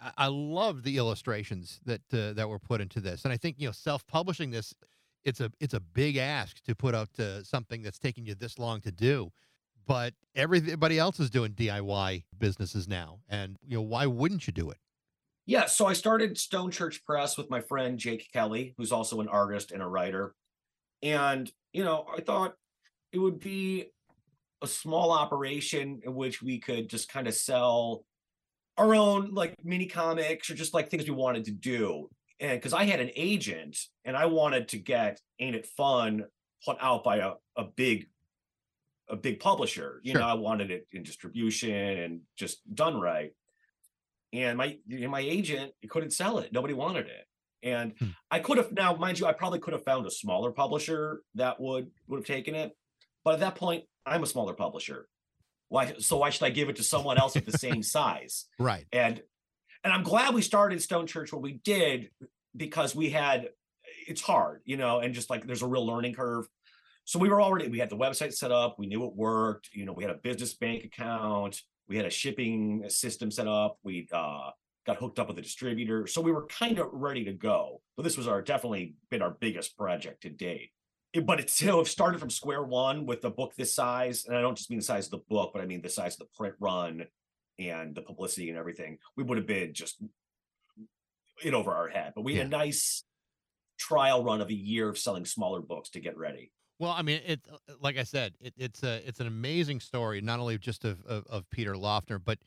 I, 0.01 0.11
I 0.17 0.27
love 0.27 0.83
the 0.83 0.95
illustrations 0.95 1.81
that 1.85 2.01
uh, 2.13 2.31
that 2.37 2.47
were 2.47 2.57
put 2.59 2.79
into 2.79 3.01
this, 3.01 3.25
and 3.25 3.33
I 3.33 3.37
think 3.37 3.59
you 3.59 3.67
know 3.67 3.73
self-publishing 3.73 4.49
this, 4.51 4.73
it's 5.25 5.39
a 5.39 5.51
it's 5.59 5.73
a 5.73 5.79
big 5.79 6.17
ask 6.17 6.63
to 6.63 6.75
put 6.75 6.95
out 6.95 7.09
something 7.43 7.81
that's 7.81 7.99
taking 7.99 8.25
you 8.25 8.35
this 8.35 8.59
long 8.59 8.81
to 8.81 8.91
do 8.91 9.31
but 9.85 10.13
everybody 10.35 10.97
else 10.97 11.19
is 11.19 11.29
doing 11.29 11.51
DIY 11.51 12.23
businesses 12.39 12.87
now, 12.87 13.19
and 13.27 13.57
you 13.67 13.75
know 13.75 13.81
why 13.81 14.05
wouldn't 14.05 14.47
you 14.47 14.53
do 14.53 14.69
it? 14.69 14.77
yeah 15.45 15.65
so 15.65 15.85
i 15.85 15.93
started 15.93 16.37
stone 16.37 16.71
church 16.71 17.03
press 17.03 17.37
with 17.37 17.49
my 17.49 17.59
friend 17.59 17.97
jake 17.99 18.29
kelly 18.31 18.73
who's 18.77 18.91
also 18.91 19.19
an 19.19 19.27
artist 19.27 19.71
and 19.71 19.81
a 19.81 19.87
writer 19.87 20.33
and 21.01 21.51
you 21.73 21.83
know 21.83 22.05
i 22.15 22.21
thought 22.21 22.53
it 23.11 23.19
would 23.19 23.39
be 23.39 23.85
a 24.61 24.67
small 24.67 25.11
operation 25.11 26.01
in 26.03 26.15
which 26.15 26.41
we 26.41 26.59
could 26.59 26.89
just 26.89 27.09
kind 27.09 27.27
of 27.27 27.33
sell 27.33 28.05
our 28.77 28.95
own 28.95 29.31
like 29.33 29.55
mini 29.63 29.85
comics 29.85 30.49
or 30.49 30.55
just 30.55 30.73
like 30.73 30.89
things 30.89 31.03
we 31.03 31.11
wanted 31.11 31.43
to 31.45 31.51
do 31.51 32.09
and 32.39 32.59
because 32.59 32.73
i 32.73 32.83
had 32.83 32.99
an 32.99 33.11
agent 33.15 33.77
and 34.05 34.15
i 34.17 34.25
wanted 34.25 34.67
to 34.69 34.77
get 34.77 35.19
ain't 35.39 35.55
it 35.55 35.65
fun 35.65 36.25
put 36.65 36.77
out 36.81 37.03
by 37.03 37.17
a, 37.17 37.33
a 37.57 37.63
big 37.63 38.07
a 39.09 39.15
big 39.15 39.39
publisher 39.39 39.99
you 40.03 40.11
Sure. 40.13 40.21
know 40.21 40.27
i 40.27 40.33
wanted 40.33 40.71
it 40.71 40.87
in 40.91 41.03
distribution 41.03 41.71
and 41.71 42.21
just 42.37 42.59
done 42.73 42.99
right 42.99 43.31
and 44.31 44.57
my 44.57 44.77
my 45.09 45.19
agent 45.19 45.71
couldn't 45.89 46.11
sell 46.11 46.39
it 46.39 46.51
nobody 46.53 46.73
wanted 46.73 47.07
it 47.07 47.25
and 47.61 47.93
Hmm. 47.99 48.07
i 48.31 48.39
could 48.39 48.57
have 48.57 48.71
now 48.71 48.95
mind 48.95 49.19
you 49.19 49.25
i 49.25 49.33
probably 49.33 49.59
could 49.59 49.73
have 49.73 49.83
found 49.83 50.05
a 50.05 50.11
smaller 50.11 50.51
publisher 50.51 51.21
that 51.35 51.59
would 51.59 51.91
would 52.07 52.17
have 52.17 52.25
taken 52.25 52.55
it 52.55 52.75
but 53.23 53.35
at 53.35 53.39
that 53.41 53.55
point 53.55 53.83
i'm 54.05 54.23
a 54.23 54.27
smaller 54.27 54.53
publisher 54.53 55.07
why 55.69 55.93
so 55.99 56.17
why 56.17 56.29
should 56.29 56.43
i 56.45 56.49
give 56.49 56.69
it 56.69 56.77
to 56.77 56.83
someone 56.83 57.17
else 57.17 57.35
of 57.35 57.45
the 57.45 57.57
same 57.57 57.83
size 57.97 58.45
Right. 58.59 58.85
and 58.91 59.21
and 59.83 59.93
i'm 59.93 60.03
glad 60.03 60.33
we 60.33 60.41
started 60.41 60.81
stone 60.81 61.07
church 61.07 61.31
when 61.31 61.41
we 61.41 61.53
did 61.63 62.09
because 62.55 62.95
we 62.95 63.09
had 63.09 63.49
it's 64.07 64.21
hard 64.21 64.61
you 64.65 64.77
know 64.77 64.99
and 64.99 65.13
just 65.13 65.29
like 65.29 65.45
there's 65.45 65.61
a 65.61 65.67
real 65.67 65.85
learning 65.85 66.13
curve 66.13 66.45
so 67.05 67.19
we 67.19 67.29
were 67.29 67.41
already 67.41 67.67
we 67.67 67.79
had 67.79 67.89
the 67.89 67.97
website 67.97 68.33
set 68.33 68.51
up 68.51 68.75
we 68.77 68.87
knew 68.87 69.05
it 69.05 69.15
worked 69.15 69.69
you 69.73 69.85
know 69.85 69.93
we 69.93 70.03
had 70.03 70.11
a 70.11 70.19
business 70.19 70.53
bank 70.53 70.83
account 70.83 71.61
we 71.87 71.97
had 71.97 72.05
a 72.05 72.09
shipping 72.09 72.83
system 72.87 73.29
set 73.31 73.47
up 73.47 73.77
we 73.83 74.07
uh 74.13 74.49
got 74.85 74.97
hooked 74.97 75.19
up 75.19 75.27
with 75.27 75.37
a 75.37 75.41
distributor. 75.41 76.07
So 76.07 76.21
we 76.21 76.31
were 76.31 76.45
kind 76.47 76.79
of 76.79 76.87
ready 76.91 77.23
to 77.25 77.33
go. 77.33 77.81
But 77.95 78.03
this 78.03 78.17
was 78.17 78.27
our 78.27 78.41
definitely 78.41 78.95
been 79.09 79.21
our 79.21 79.31
biggest 79.39 79.77
project 79.77 80.23
to 80.23 80.29
date. 80.29 80.71
It- 81.13 81.25
but 81.25 81.39
it's 81.39 81.53
still 81.53 81.85
started 81.85 82.19
from 82.19 82.29
square 82.29 82.63
one 82.63 83.05
with 83.05 83.23
a 83.23 83.29
book 83.29 83.53
this 83.55 83.73
size. 83.73 84.25
And 84.25 84.35
I 84.35 84.41
don't 84.41 84.57
just 84.57 84.69
mean 84.69 84.79
the 84.79 84.85
size 84.85 85.05
of 85.05 85.11
the 85.11 85.23
book, 85.29 85.51
but 85.53 85.61
I 85.61 85.65
mean 85.65 85.81
the 85.81 85.89
size 85.89 86.13
of 86.15 86.19
the 86.19 86.37
print 86.37 86.55
run 86.59 87.05
and 87.59 87.95
the 87.95 88.01
publicity 88.01 88.49
and 88.49 88.57
everything. 88.57 88.97
We 89.15 89.23
would 89.23 89.37
have 89.37 89.47
been 89.47 89.73
just 89.73 90.01
in 91.43 91.53
over 91.53 91.71
our 91.71 91.87
head. 91.87 92.13
But 92.15 92.23
we 92.23 92.35
had 92.35 92.47
a 92.47 92.49
nice 92.49 93.03
trial 93.77 94.23
run 94.23 94.41
of 94.41 94.49
a 94.49 94.53
year 94.53 94.89
of 94.89 94.97
selling 94.97 95.25
smaller 95.25 95.61
books 95.61 95.89
to 95.91 95.99
get 95.99 96.17
ready. 96.17 96.51
Well, 96.79 96.91
I 96.91 97.01
mean, 97.01 97.21
it 97.25 97.41
like 97.79 97.97
I 97.97 98.03
said, 98.03 98.33
it, 98.41 98.53
it's 98.57 98.83
a 98.83 99.07
it's 99.07 99.19
an 99.19 99.27
amazing 99.27 99.79
story, 99.79 100.21
not 100.21 100.39
only 100.39 100.57
just 100.57 100.85
of, 100.85 101.03
of 101.05 101.25
of 101.27 101.49
Peter 101.49 101.75
Laughner, 101.75 102.19
but 102.23 102.39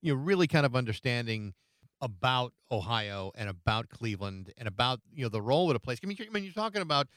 you 0.00 0.14
know, 0.14 0.20
really 0.20 0.46
kind 0.46 0.64
of 0.64 0.76
understanding 0.76 1.54
about 2.00 2.52
Ohio 2.70 3.32
and 3.36 3.48
about 3.48 3.88
Cleveland 3.88 4.52
and 4.56 4.66
about 4.68 5.00
you 5.12 5.24
know 5.24 5.28
the 5.28 5.42
role 5.42 5.68
of 5.68 5.74
the 5.74 5.80
place. 5.80 5.98
I 6.02 6.06
mean, 6.06 6.16
I 6.20 6.30
mean, 6.32 6.44
you're 6.44 6.52
talking 6.52 6.82
about 6.82 7.08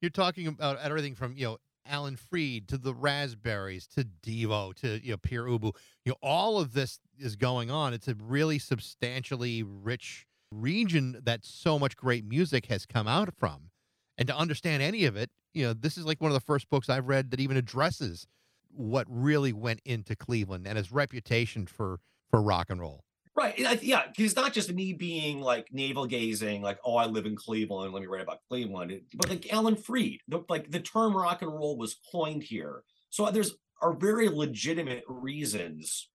you're 0.00 0.10
talking 0.10 0.46
about 0.48 0.78
everything 0.80 1.14
from 1.14 1.36
you 1.36 1.46
know 1.46 1.58
Alan 1.86 2.16
Freed 2.16 2.68
to 2.68 2.78
the 2.78 2.94
Raspberries 2.94 3.86
to 3.88 4.04
Devo 4.04 4.74
to 4.76 5.04
you 5.04 5.12
know 5.12 5.16
Pere 5.16 5.44
Ubu. 5.44 5.74
You 6.04 6.12
know, 6.12 6.16
all 6.22 6.58
of 6.58 6.72
this 6.72 7.00
is 7.18 7.36
going 7.36 7.70
on. 7.70 7.94
It's 7.94 8.08
a 8.08 8.14
really 8.14 8.58
substantially 8.58 9.62
rich 9.62 10.26
region 10.52 11.20
that 11.24 11.44
so 11.44 11.78
much 11.78 11.96
great 11.96 12.24
music 12.24 12.66
has 12.66 12.86
come 12.86 13.08
out 13.08 13.34
from. 13.34 13.70
And 14.18 14.28
to 14.28 14.36
understand 14.36 14.82
any 14.82 15.04
of 15.04 15.16
it, 15.16 15.30
you 15.54 15.64
know, 15.64 15.72
this 15.72 15.96
is 15.96 16.04
like 16.04 16.20
one 16.20 16.30
of 16.30 16.34
the 16.34 16.40
first 16.40 16.68
books 16.70 16.88
I've 16.88 17.08
read 17.08 17.30
that 17.30 17.40
even 17.40 17.56
addresses 17.56 18.26
what 18.74 19.06
really 19.08 19.52
went 19.52 19.80
into 19.84 20.16
Cleveland 20.16 20.66
and 20.66 20.76
his 20.76 20.92
reputation 20.92 21.66
for 21.66 22.00
for 22.30 22.40
rock 22.40 22.70
and 22.70 22.80
roll. 22.80 23.04
Right. 23.34 23.58
Yeah. 23.82 24.06
Because 24.06 24.24
it's 24.26 24.36
not 24.36 24.52
just 24.52 24.72
me 24.72 24.92
being 24.92 25.40
like 25.40 25.68
navel 25.72 26.06
gazing, 26.06 26.60
like, 26.60 26.78
oh, 26.84 26.96
I 26.96 27.06
live 27.06 27.24
in 27.24 27.34
Cleveland. 27.34 27.92
Let 27.92 28.02
me 28.02 28.06
write 28.06 28.22
about 28.22 28.40
Cleveland. 28.48 29.00
But 29.14 29.30
like 29.30 29.52
Alan 29.52 29.76
Freed, 29.76 30.20
the, 30.28 30.44
like 30.50 30.70
the 30.70 30.80
term 30.80 31.16
rock 31.16 31.40
and 31.40 31.50
roll 31.50 31.78
was 31.78 31.96
coined 32.10 32.42
here. 32.42 32.82
So 33.08 33.24
uh, 33.24 33.30
there's 33.30 33.54
are 33.80 33.94
very 33.94 34.28
legitimate 34.28 35.02
reasons 35.08 36.08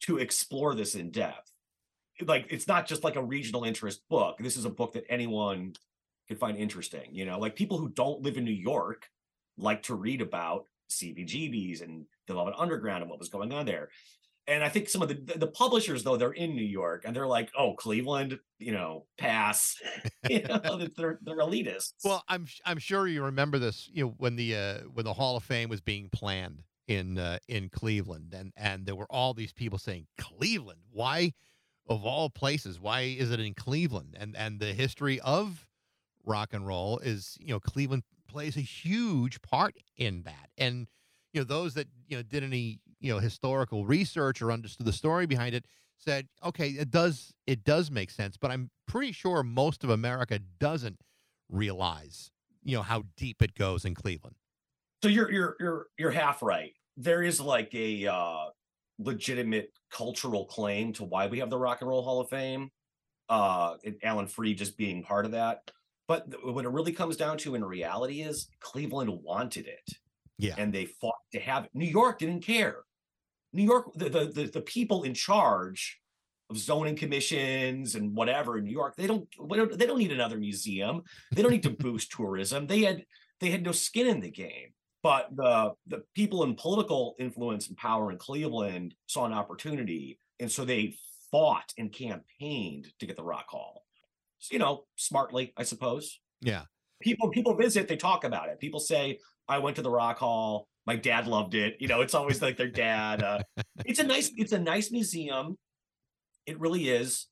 to 0.00 0.18
explore 0.18 0.74
this 0.74 0.94
in 0.94 1.10
depth. 1.10 1.52
Like 2.20 2.46
it's 2.50 2.66
not 2.66 2.86
just 2.86 3.04
like 3.04 3.16
a 3.16 3.22
regional 3.22 3.64
interest 3.64 4.02
book. 4.08 4.38
This 4.38 4.56
is 4.56 4.64
a 4.64 4.70
book 4.70 4.94
that 4.94 5.04
anyone 5.10 5.74
could 6.28 6.38
find 6.38 6.56
interesting. 6.56 7.08
You 7.12 7.26
know, 7.26 7.38
like 7.38 7.54
people 7.54 7.78
who 7.78 7.90
don't 7.90 8.22
live 8.22 8.38
in 8.38 8.44
New 8.44 8.50
York 8.50 9.06
like 9.58 9.82
to 9.84 9.94
read 9.94 10.22
about 10.22 10.64
CBGBs 10.90 11.82
and 11.82 12.06
the 12.26 12.34
Velvet 12.34 12.54
Underground 12.56 13.02
and 13.02 13.10
what 13.10 13.18
was 13.18 13.28
going 13.28 13.52
on 13.52 13.66
there 13.66 13.90
and 14.46 14.64
I 14.64 14.68
think 14.68 14.88
some 14.88 15.02
of 15.02 15.08
the 15.08 15.38
the 15.38 15.46
publishers 15.46 16.02
though 16.02 16.16
they're 16.16 16.32
in 16.32 16.56
New 16.56 16.64
York 16.64 17.04
and 17.04 17.14
they're 17.14 17.26
like, 17.26 17.50
oh, 17.56 17.74
Cleveland, 17.74 18.38
you 18.58 18.72
know, 18.72 19.06
pass. 19.18 19.76
you 20.28 20.42
know, 20.42 20.88
they're 20.96 21.18
they're 21.22 21.38
elitists. 21.38 21.92
Well, 22.04 22.24
I'm 22.28 22.46
I'm 22.64 22.78
sure 22.78 23.06
you 23.06 23.24
remember 23.24 23.58
this, 23.58 23.88
you 23.92 24.04
know, 24.04 24.14
when 24.18 24.36
the 24.36 24.56
uh, 24.56 24.78
when 24.92 25.04
the 25.04 25.12
Hall 25.12 25.36
of 25.36 25.44
Fame 25.44 25.68
was 25.68 25.80
being 25.80 26.08
planned 26.10 26.62
in 26.88 27.18
uh, 27.18 27.38
in 27.48 27.68
Cleveland, 27.68 28.34
and 28.34 28.52
and 28.56 28.86
there 28.86 28.96
were 28.96 29.10
all 29.10 29.34
these 29.34 29.52
people 29.52 29.78
saying 29.78 30.06
Cleveland, 30.18 30.80
why, 30.90 31.32
of 31.88 32.04
all 32.04 32.28
places, 32.28 32.80
why 32.80 33.02
is 33.02 33.30
it 33.30 33.40
in 33.40 33.54
Cleveland? 33.54 34.16
And 34.18 34.36
and 34.36 34.58
the 34.58 34.72
history 34.72 35.20
of 35.20 35.68
rock 36.24 36.50
and 36.52 36.66
roll 36.66 36.98
is, 36.98 37.36
you 37.40 37.48
know, 37.48 37.60
Cleveland 37.60 38.04
plays 38.28 38.56
a 38.56 38.60
huge 38.60 39.40
part 39.42 39.76
in 39.96 40.22
that, 40.22 40.50
and 40.58 40.88
you 41.32 41.40
know 41.40 41.44
those 41.44 41.74
that 41.74 41.86
you 42.08 42.16
know 42.16 42.22
did 42.22 42.42
any 42.42 42.80
you 43.02 43.12
know 43.12 43.18
historical 43.18 43.86
research 43.86 44.42
or 44.42 44.52
understood 44.52 44.86
the 44.86 44.92
story 44.92 45.26
behind 45.26 45.54
it 45.54 45.66
said 45.98 46.28
okay 46.44 46.70
it 46.70 46.90
does 46.90 47.32
it 47.46 47.64
does 47.64 47.90
make 47.90 48.10
sense 48.10 48.36
but 48.36 48.50
i'm 48.50 48.70
pretty 48.86 49.12
sure 49.12 49.42
most 49.42 49.84
of 49.84 49.90
america 49.90 50.38
doesn't 50.58 51.00
realize 51.50 52.30
you 52.62 52.76
know 52.76 52.82
how 52.82 53.04
deep 53.16 53.42
it 53.42 53.54
goes 53.54 53.84
in 53.84 53.94
cleveland 53.94 54.36
so 55.02 55.08
you're 55.08 55.30
you're 55.30 55.56
you're 55.58 55.86
you're 55.98 56.10
half 56.10 56.42
right. 56.42 56.72
There 56.96 57.22
is 57.22 57.40
like 57.40 57.74
a 57.74 58.06
uh 58.06 58.50
legitimate 58.98 59.70
cultural 59.90 60.46
claim 60.46 60.92
to 60.94 61.04
why 61.04 61.26
we 61.26 61.40
have 61.40 61.50
the 61.50 61.58
Rock 61.58 61.80
and 61.80 61.90
Roll 61.90 62.02
Hall 62.02 62.20
of 62.20 62.28
Fame. 62.28 62.70
Uh 63.28 63.76
Alan 64.02 64.28
Freed 64.28 64.58
just 64.58 64.76
being 64.76 65.02
part 65.02 65.24
of 65.24 65.32
that. 65.32 65.70
But 66.06 66.26
what 66.44 66.64
it 66.64 66.68
really 66.70 66.92
comes 66.92 67.16
down 67.16 67.38
to 67.38 67.54
in 67.54 67.64
reality 67.64 68.22
is 68.22 68.48
Cleveland 68.60 69.10
wanted 69.22 69.66
it. 69.66 69.88
Yeah. 70.38 70.54
And 70.58 70.72
they 70.72 70.86
fought 70.86 71.14
to 71.32 71.40
have 71.40 71.64
it. 71.64 71.70
New 71.74 71.86
York 71.86 72.18
didn't 72.18 72.42
care. 72.42 72.82
New 73.52 73.64
York, 73.64 73.92
the 73.94 74.08
the 74.08 74.24
the, 74.26 74.44
the 74.46 74.60
people 74.60 75.02
in 75.02 75.14
charge 75.14 75.98
of 76.50 76.58
zoning 76.58 76.96
commissions 76.96 77.94
and 77.94 78.14
whatever 78.14 78.58
in 78.58 78.64
New 78.64 78.72
York, 78.72 78.94
they 78.96 79.06
don't 79.06 79.26
they 79.48 79.86
don't 79.86 79.98
need 79.98 80.12
another 80.12 80.38
museum. 80.38 81.02
They 81.32 81.42
don't 81.42 81.50
need 81.50 81.62
to 81.64 81.70
boost 81.84 82.12
tourism. 82.12 82.66
They 82.66 82.82
had 82.82 83.04
they 83.40 83.50
had 83.50 83.64
no 83.64 83.72
skin 83.72 84.06
in 84.06 84.20
the 84.20 84.30
game. 84.30 84.72
But 85.02 85.34
the 85.34 85.72
the 85.88 86.04
people 86.14 86.44
in 86.44 86.54
political 86.54 87.16
influence 87.18 87.68
and 87.68 87.76
power 87.76 88.12
in 88.12 88.18
Cleveland 88.18 88.94
saw 89.06 89.24
an 89.24 89.32
opportunity, 89.32 90.18
and 90.38 90.50
so 90.50 90.64
they 90.64 90.96
fought 91.30 91.72
and 91.76 91.92
campaigned 91.92 92.88
to 93.00 93.06
get 93.06 93.16
the 93.16 93.24
Rock 93.24 93.48
Hall. 93.48 93.84
You 94.50 94.58
know, 94.58 94.84
smartly, 94.96 95.52
I 95.56 95.64
suppose. 95.64 96.20
yeah 96.40 96.62
People 97.00 97.30
people 97.30 97.56
visit, 97.56 97.88
they 97.88 97.96
talk 97.96 98.22
about 98.22 98.48
it. 98.48 98.60
People 98.60 98.78
say, 98.78 99.18
"I 99.48 99.58
went 99.58 99.74
to 99.76 99.82
the 99.82 99.90
Rock 99.90 100.18
Hall. 100.18 100.68
My 100.86 100.96
dad 100.96 101.26
loved 101.26 101.54
it." 101.54 101.76
You 101.80 101.88
know, 101.88 102.00
it's 102.00 102.14
always 102.14 102.42
like 102.42 102.56
their 102.56 102.70
dad. 102.70 103.22
Uh, 103.22 103.42
it's 103.84 104.00
a 104.00 104.04
nice 104.04 104.30
it's 104.36 104.52
a 104.52 104.58
nice 104.58 104.90
museum. 104.90 105.56
It 106.46 106.58
really 106.58 106.88
is, 106.88 107.26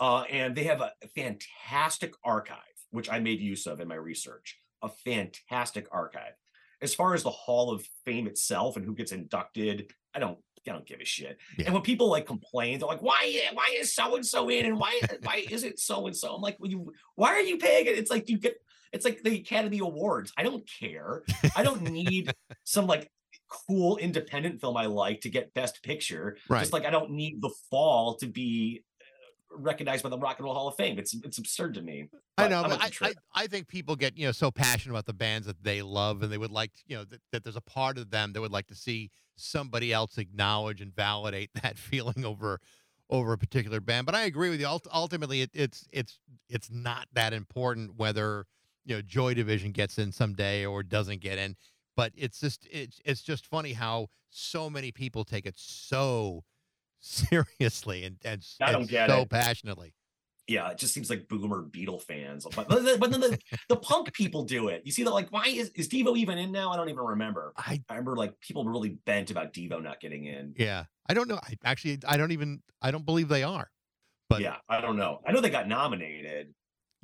uh, 0.00 0.22
and 0.22 0.54
they 0.54 0.64
have 0.64 0.80
a 0.80 0.92
fantastic 1.14 2.14
archive, 2.24 2.58
which 2.90 3.10
I 3.10 3.18
made 3.18 3.40
use 3.40 3.66
of 3.66 3.80
in 3.80 3.88
my 3.88 3.94
research. 3.94 4.58
A 4.82 4.88
fantastic 4.88 5.86
archive 5.92 6.34
as 6.84 6.94
far 6.94 7.14
as 7.14 7.22
the 7.22 7.30
Hall 7.30 7.72
of 7.72 7.84
Fame 8.04 8.26
itself 8.26 8.76
and 8.76 8.84
who 8.84 8.94
gets 8.94 9.10
inducted, 9.10 9.90
I 10.14 10.18
don't 10.20 10.38
I 10.66 10.72
don't 10.72 10.86
give 10.86 11.00
a 11.00 11.04
shit. 11.04 11.38
Yeah. 11.58 11.66
And 11.66 11.74
when 11.74 11.82
people 11.82 12.08
like 12.08 12.26
complain, 12.26 12.78
they're 12.78 12.88
like, 12.88 13.02
"Why? 13.02 13.40
Why 13.52 13.74
is 13.78 13.94
so 13.94 14.16
and 14.16 14.24
so 14.24 14.48
in? 14.48 14.64
And 14.64 14.78
why? 14.78 14.98
why 15.22 15.44
is 15.50 15.64
it 15.64 15.78
so 15.78 16.06
and 16.06 16.16
so?" 16.16 16.34
I'm 16.34 16.40
like, 16.40 16.56
well, 16.58 16.70
you, 16.70 16.92
"Why 17.16 17.30
are 17.30 17.40
you 17.40 17.58
paying 17.58 17.86
it?" 17.86 17.98
It's 17.98 18.10
like 18.10 18.28
you 18.28 18.38
get. 18.38 18.56
It's 18.94 19.04
like 19.04 19.22
the 19.24 19.36
Academy 19.36 19.80
Awards. 19.80 20.32
I 20.38 20.44
don't 20.44 20.64
care. 20.80 21.24
I 21.56 21.64
don't 21.64 21.82
need 21.82 22.32
some 22.64 22.86
like 22.86 23.10
cool 23.48 23.96
independent 23.96 24.60
film 24.60 24.76
I 24.76 24.86
like 24.86 25.20
to 25.22 25.28
get 25.28 25.52
Best 25.52 25.82
Picture. 25.82 26.36
Right. 26.48 26.60
Just 26.60 26.72
like 26.72 26.86
I 26.86 26.90
don't 26.90 27.10
need 27.10 27.42
The 27.42 27.50
Fall 27.70 28.14
to 28.16 28.26
be 28.26 28.84
uh, 29.00 29.58
recognized 29.58 30.04
by 30.04 30.10
the 30.10 30.18
Rock 30.18 30.38
and 30.38 30.44
Roll 30.44 30.54
Hall 30.54 30.68
of 30.68 30.76
Fame. 30.76 30.98
It's 30.98 31.12
it's 31.12 31.38
absurd 31.38 31.74
to 31.74 31.82
me. 31.82 32.08
I 32.38 32.46
know, 32.48 32.62
but 32.62 32.80
I, 32.80 33.08
I. 33.08 33.14
I 33.34 33.46
think 33.48 33.66
people 33.66 33.96
get 33.96 34.16
you 34.16 34.26
know 34.26 34.32
so 34.32 34.52
passionate 34.52 34.92
about 34.94 35.06
the 35.06 35.12
bands 35.12 35.48
that 35.48 35.62
they 35.62 35.82
love, 35.82 36.22
and 36.22 36.32
they 36.32 36.38
would 36.38 36.52
like 36.52 36.70
you 36.86 36.96
know 36.96 37.04
that, 37.04 37.20
that 37.32 37.42
there's 37.42 37.56
a 37.56 37.60
part 37.60 37.98
of 37.98 38.10
them 38.10 38.32
that 38.32 38.40
would 38.40 38.52
like 38.52 38.68
to 38.68 38.76
see 38.76 39.10
somebody 39.36 39.92
else 39.92 40.18
acknowledge 40.18 40.80
and 40.80 40.94
validate 40.94 41.50
that 41.62 41.76
feeling 41.78 42.24
over 42.24 42.60
over 43.10 43.32
a 43.32 43.38
particular 43.38 43.80
band. 43.80 44.06
But 44.06 44.14
I 44.14 44.22
agree 44.22 44.50
with 44.50 44.60
you. 44.60 44.68
Ultimately, 44.92 45.42
it, 45.42 45.50
it's 45.52 45.88
it's 45.92 46.20
it's 46.48 46.70
not 46.70 47.08
that 47.12 47.32
important 47.32 47.96
whether 47.96 48.46
you 48.84 48.96
know 48.96 49.02
Joy 49.02 49.34
Division 49.34 49.72
gets 49.72 49.98
in 49.98 50.12
someday 50.12 50.64
or 50.66 50.82
doesn't 50.82 51.20
get 51.20 51.38
in. 51.38 51.56
But 51.96 52.12
it's 52.16 52.40
just 52.40 52.66
it's 52.70 53.00
it's 53.04 53.22
just 53.22 53.46
funny 53.46 53.72
how 53.72 54.08
so 54.30 54.68
many 54.68 54.90
people 54.92 55.24
take 55.24 55.46
it 55.46 55.54
so 55.56 56.42
seriously 57.00 58.04
and 58.04 58.16
and, 58.24 58.44
and 58.60 58.88
so 58.90 59.20
it. 59.20 59.30
passionately. 59.30 59.94
yeah, 60.48 60.70
it 60.70 60.78
just 60.78 60.92
seems 60.92 61.08
like 61.08 61.28
boomer 61.28 61.62
Beatle 61.70 62.02
fans. 62.02 62.46
But, 62.54 62.68
but, 62.68 62.84
then- 62.84 63.20
the, 63.20 63.38
the 63.68 63.76
punk 63.76 64.12
people 64.12 64.44
do 64.44 64.68
it. 64.68 64.82
You 64.84 64.92
see 64.92 65.02
that? 65.04 65.10
Like, 65.10 65.30
why 65.32 65.44
is, 65.46 65.70
is 65.74 65.88
Devo 65.88 66.16
even 66.16 66.36
in 66.36 66.52
now? 66.52 66.70
I 66.70 66.76
don't 66.76 66.88
even 66.88 67.04
remember. 67.04 67.52
I 67.56 67.82
I 67.88 67.94
remember 67.94 68.16
like 68.16 68.38
people 68.40 68.64
really 68.64 68.98
bent 69.06 69.30
about 69.30 69.52
Devo 69.52 69.82
not 69.82 70.00
getting 70.00 70.24
in. 70.24 70.54
Yeah, 70.56 70.84
I 71.08 71.14
don't 71.14 71.28
know. 71.28 71.38
I 71.42 71.54
actually 71.64 71.98
I 72.06 72.16
don't 72.16 72.32
even 72.32 72.60
I 72.82 72.90
don't 72.90 73.06
believe 73.06 73.28
they 73.28 73.42
are. 73.44 73.70
But 74.28 74.40
yeah, 74.40 74.56
I 74.68 74.80
don't 74.80 74.96
know. 74.96 75.20
I 75.26 75.32
know 75.32 75.40
they 75.40 75.50
got 75.50 75.68
nominated. 75.68 76.54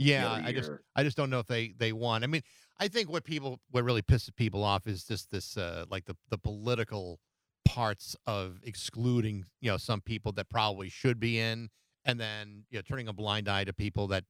Yeah, 0.00 0.42
I 0.44 0.52
just. 0.52 0.70
I 0.96 1.04
just 1.04 1.16
don't 1.16 1.30
know 1.30 1.38
if 1.38 1.46
they 1.46 1.74
they 1.78 1.92
won. 1.92 2.24
I 2.24 2.26
mean, 2.26 2.42
I 2.78 2.88
think 2.88 3.10
what 3.10 3.24
people 3.24 3.60
what 3.70 3.84
really 3.84 4.02
pisses 4.02 4.34
people 4.34 4.64
off 4.64 4.86
is 4.86 5.04
just 5.04 5.30
this 5.30 5.56
uh 5.56 5.84
like 5.90 6.06
the 6.06 6.16
the 6.30 6.38
political 6.38 7.20
parts 7.66 8.16
of 8.26 8.58
excluding 8.64 9.44
you 9.60 9.70
know 9.70 9.76
some 9.76 10.00
people 10.00 10.32
that 10.32 10.48
probably 10.48 10.88
should 10.88 11.20
be 11.20 11.38
in, 11.38 11.68
and 12.04 12.18
then 12.18 12.64
you 12.70 12.78
know 12.78 12.82
turning 12.82 13.08
a 13.08 13.12
blind 13.12 13.48
eye 13.48 13.64
to 13.64 13.72
people 13.72 14.06
that 14.08 14.24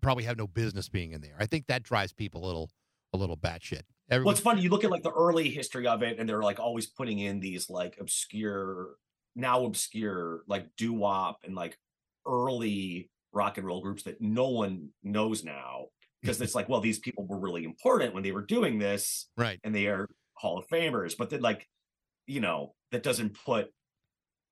probably 0.00 0.24
have 0.24 0.36
no 0.36 0.46
business 0.46 0.88
being 0.88 1.12
in 1.12 1.20
there. 1.20 1.36
I 1.38 1.46
think 1.46 1.66
that 1.66 1.82
drives 1.82 2.12
people 2.12 2.44
a 2.44 2.46
little 2.46 2.70
a 3.12 3.16
little 3.16 3.36
batshit. 3.36 3.82
Well, 4.08 4.16
Everyone, 4.16 4.32
it's 4.32 4.40
funny. 4.40 4.62
You 4.62 4.70
look 4.70 4.84
at 4.84 4.90
like 4.90 5.02
the 5.02 5.12
early 5.12 5.48
history 5.50 5.86
of 5.86 6.02
it, 6.02 6.18
and 6.18 6.28
they're 6.28 6.42
like 6.42 6.58
always 6.58 6.86
putting 6.86 7.18
in 7.20 7.40
these 7.40 7.70
like 7.70 7.96
obscure, 8.00 8.96
now 9.36 9.64
obscure, 9.64 10.42
like 10.46 10.74
doo 10.76 10.92
wop 10.92 11.40
and 11.44 11.54
like 11.54 11.78
early 12.26 13.10
rock 13.32 13.58
and 13.58 13.66
roll 13.66 13.82
groups 13.82 14.04
that 14.04 14.20
no 14.20 14.48
one 14.48 14.88
knows 15.02 15.44
now 15.44 15.86
because 16.22 16.40
it's 16.40 16.54
like, 16.54 16.68
well, 16.68 16.80
these 16.80 16.98
people 16.98 17.26
were 17.26 17.38
really 17.38 17.64
important 17.64 18.14
when 18.14 18.22
they 18.22 18.32
were 18.32 18.44
doing 18.44 18.78
this, 18.78 19.28
right? 19.36 19.60
and 19.64 19.74
they 19.74 19.86
are 19.86 20.08
Hall 20.34 20.58
of 20.58 20.66
Famers. 20.68 21.16
But 21.16 21.30
then, 21.30 21.40
like, 21.40 21.66
you 22.26 22.40
know, 22.40 22.74
that 22.92 23.02
doesn't 23.02 23.36
put 23.44 23.68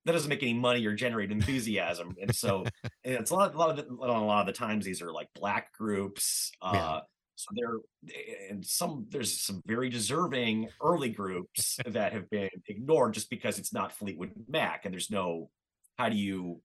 that 0.05 0.13
doesn't 0.13 0.29
make 0.29 0.43
any 0.43 0.55
money 0.55 0.87
or 0.87 0.95
generate 0.95 1.33
enthusiasm. 1.33 2.15
and 2.21 2.35
so 2.35 2.65
and 3.05 3.15
it's 3.15 3.33
a 3.33 3.35
lot, 3.35 3.55
a 3.55 3.59
lot 3.59 3.71
of 3.71 3.77
the, 3.77 3.93
a 3.93 4.07
lot 4.07 4.41
of 4.41 4.47
the 4.47 4.53
times 4.53 4.85
these 4.85 5.03
are 5.03 5.13
like 5.13 5.29
black 5.35 5.73
groups. 5.73 6.51
Uh, 6.63 6.73
Yeah. 6.75 7.01
So 7.39 7.49
there, 7.55 8.49
and 8.49 8.65
some 8.65 9.07
there's 9.11 9.43
some 9.43 9.61
very 9.67 9.91
deserving 9.91 10.71
early 10.83 11.11
groups 11.11 11.79
that 11.87 12.15
have 12.15 12.31
been 12.31 12.49
ignored 12.67 13.13
just 13.13 13.29
because 13.29 13.59
it's 13.59 13.75
not 13.75 13.93
Fleetwood 13.93 14.33
Mac, 14.49 14.87
and 14.87 14.95
there's 14.95 15.11
no 15.11 15.51
how 15.99 16.09
do 16.09 16.17
you 16.17 16.63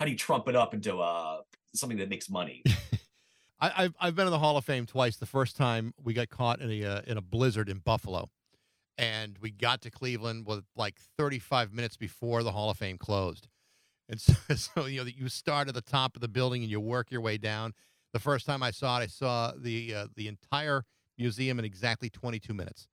how 0.00 0.06
do 0.06 0.10
you 0.10 0.16
trump 0.16 0.48
it 0.48 0.56
up 0.56 0.72
into 0.72 0.98
uh 0.98 1.42
something 1.74 1.98
that 1.98 2.08
makes 2.08 2.28
money? 2.28 2.64
I, 3.60 3.72
I've 3.76 3.94
I've 4.00 4.16
been 4.16 4.26
in 4.26 4.32
the 4.32 4.38
Hall 4.38 4.56
of 4.56 4.64
Fame 4.64 4.86
twice. 4.86 5.16
The 5.16 5.26
first 5.26 5.56
time 5.56 5.92
we 6.02 6.14
got 6.14 6.30
caught 6.30 6.60
in 6.60 6.70
a 6.70 6.84
uh, 6.84 7.00
in 7.06 7.18
a 7.18 7.20
blizzard 7.20 7.68
in 7.68 7.78
Buffalo, 7.78 8.30
and 8.96 9.36
we 9.40 9.50
got 9.50 9.82
to 9.82 9.90
Cleveland 9.90 10.46
with 10.46 10.64
like 10.74 10.98
35 11.18 11.72
minutes 11.72 11.98
before 11.98 12.42
the 12.42 12.52
Hall 12.52 12.70
of 12.70 12.78
Fame 12.78 12.96
closed. 12.96 13.46
And 14.08 14.18
so, 14.18 14.32
so 14.56 14.86
you 14.86 14.98
know 14.98 15.04
that 15.04 15.16
you 15.16 15.28
start 15.28 15.68
at 15.68 15.74
the 15.74 15.82
top 15.82 16.16
of 16.16 16.22
the 16.22 16.28
building 16.28 16.62
and 16.62 16.70
you 16.70 16.80
work 16.80 17.10
your 17.10 17.20
way 17.20 17.36
down. 17.36 17.74
The 18.14 18.20
first 18.20 18.46
time 18.46 18.62
I 18.62 18.70
saw 18.70 18.98
it, 18.98 19.02
I 19.02 19.06
saw 19.06 19.52
the 19.56 19.94
uh, 19.94 20.06
the 20.16 20.28
entire 20.28 20.84
museum 21.18 21.58
in 21.58 21.66
exactly 21.66 22.08
22 22.08 22.54
minutes. 22.54 22.88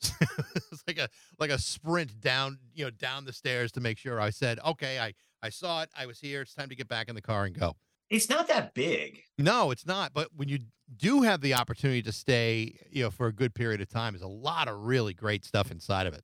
it's 0.20 0.82
like 0.86 0.98
a 0.98 1.08
like 1.38 1.50
a 1.50 1.58
sprint 1.58 2.20
down 2.20 2.58
you 2.74 2.84
know 2.84 2.90
down 2.90 3.24
the 3.24 3.32
stairs 3.32 3.72
to 3.72 3.80
make 3.80 3.98
sure. 3.98 4.20
I 4.20 4.30
said, 4.30 4.60
okay, 4.64 5.00
I 5.00 5.14
I 5.42 5.48
saw 5.48 5.82
it. 5.82 5.90
I 5.96 6.06
was 6.06 6.20
here. 6.20 6.42
It's 6.42 6.54
time 6.54 6.68
to 6.68 6.76
get 6.76 6.88
back 6.88 7.08
in 7.08 7.14
the 7.14 7.22
car 7.22 7.44
and 7.44 7.58
go. 7.58 7.76
It's 8.10 8.28
not 8.28 8.46
that 8.48 8.74
big. 8.74 9.22
No, 9.38 9.70
it's 9.70 9.86
not. 9.86 10.12
But 10.12 10.28
when 10.36 10.48
you 10.48 10.60
do 10.96 11.22
have 11.22 11.40
the 11.40 11.54
opportunity 11.54 12.02
to 12.02 12.12
stay, 12.12 12.78
you 12.90 13.02
know, 13.02 13.10
for 13.10 13.26
a 13.26 13.32
good 13.32 13.54
period 13.54 13.80
of 13.80 13.88
time, 13.88 14.12
there's 14.12 14.22
a 14.22 14.28
lot 14.28 14.68
of 14.68 14.84
really 14.84 15.14
great 15.14 15.44
stuff 15.44 15.70
inside 15.70 16.06
of 16.06 16.14
it. 16.14 16.22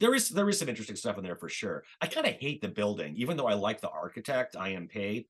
There 0.00 0.14
is 0.14 0.30
there 0.30 0.48
is 0.48 0.58
some 0.58 0.68
interesting 0.68 0.96
stuff 0.96 1.16
in 1.16 1.22
there 1.22 1.36
for 1.36 1.48
sure. 1.48 1.84
I 2.00 2.08
kind 2.08 2.26
of 2.26 2.34
hate 2.34 2.60
the 2.60 2.68
building, 2.68 3.14
even 3.16 3.36
though 3.36 3.46
I 3.46 3.54
like 3.54 3.80
the 3.80 3.90
architect, 3.90 4.56
I. 4.56 4.72
M. 4.72 4.88
Pei. 4.88 5.26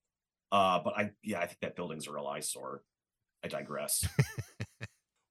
Uh, 0.51 0.81
but 0.83 0.95
I 0.97 1.11
yeah, 1.23 1.41
I 1.41 1.47
think 1.47 1.61
that 1.61 1.77
building's 1.77 2.09
a 2.09 2.13
real 2.13 2.27
eyesore. 2.27 2.83
I 3.45 3.49
digress. 3.49 4.09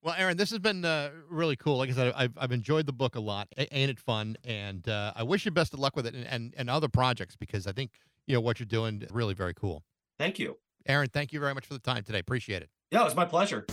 Well, 0.03 0.15
Aaron, 0.17 0.35
this 0.35 0.49
has 0.49 0.57
been 0.57 0.83
uh, 0.83 1.11
really 1.29 1.55
cool. 1.55 1.77
Like 1.77 1.91
I 1.91 1.93
said, 1.93 2.13
I've, 2.15 2.33
I've 2.35 2.51
enjoyed 2.51 2.87
the 2.87 2.93
book 2.93 3.15
a 3.15 3.19
lot. 3.19 3.47
Ain't 3.55 3.91
it 3.91 3.99
fun? 3.99 4.35
And 4.43 4.87
uh, 4.89 5.13
I 5.15 5.21
wish 5.21 5.45
you 5.45 5.51
best 5.51 5.73
of 5.73 5.79
luck 5.79 5.95
with 5.95 6.07
it 6.07 6.15
and, 6.15 6.25
and, 6.25 6.53
and 6.57 6.69
other 6.71 6.87
projects 6.87 7.35
because 7.35 7.67
I 7.67 7.71
think, 7.71 7.91
you 8.25 8.33
know, 8.33 8.41
what 8.41 8.59
you're 8.59 8.65
doing 8.65 9.05
really 9.11 9.35
very 9.35 9.53
cool. 9.53 9.83
Thank 10.17 10.39
you. 10.39 10.57
Aaron, 10.87 11.09
thank 11.09 11.31
you 11.31 11.39
very 11.39 11.53
much 11.53 11.67
for 11.67 11.73
the 11.73 11.79
time 11.79 12.03
today. 12.03 12.17
Appreciate 12.17 12.63
it. 12.63 12.69
Yeah, 12.89 13.01
it 13.01 13.05
was 13.05 13.15
my 13.15 13.25
pleasure. 13.25 13.65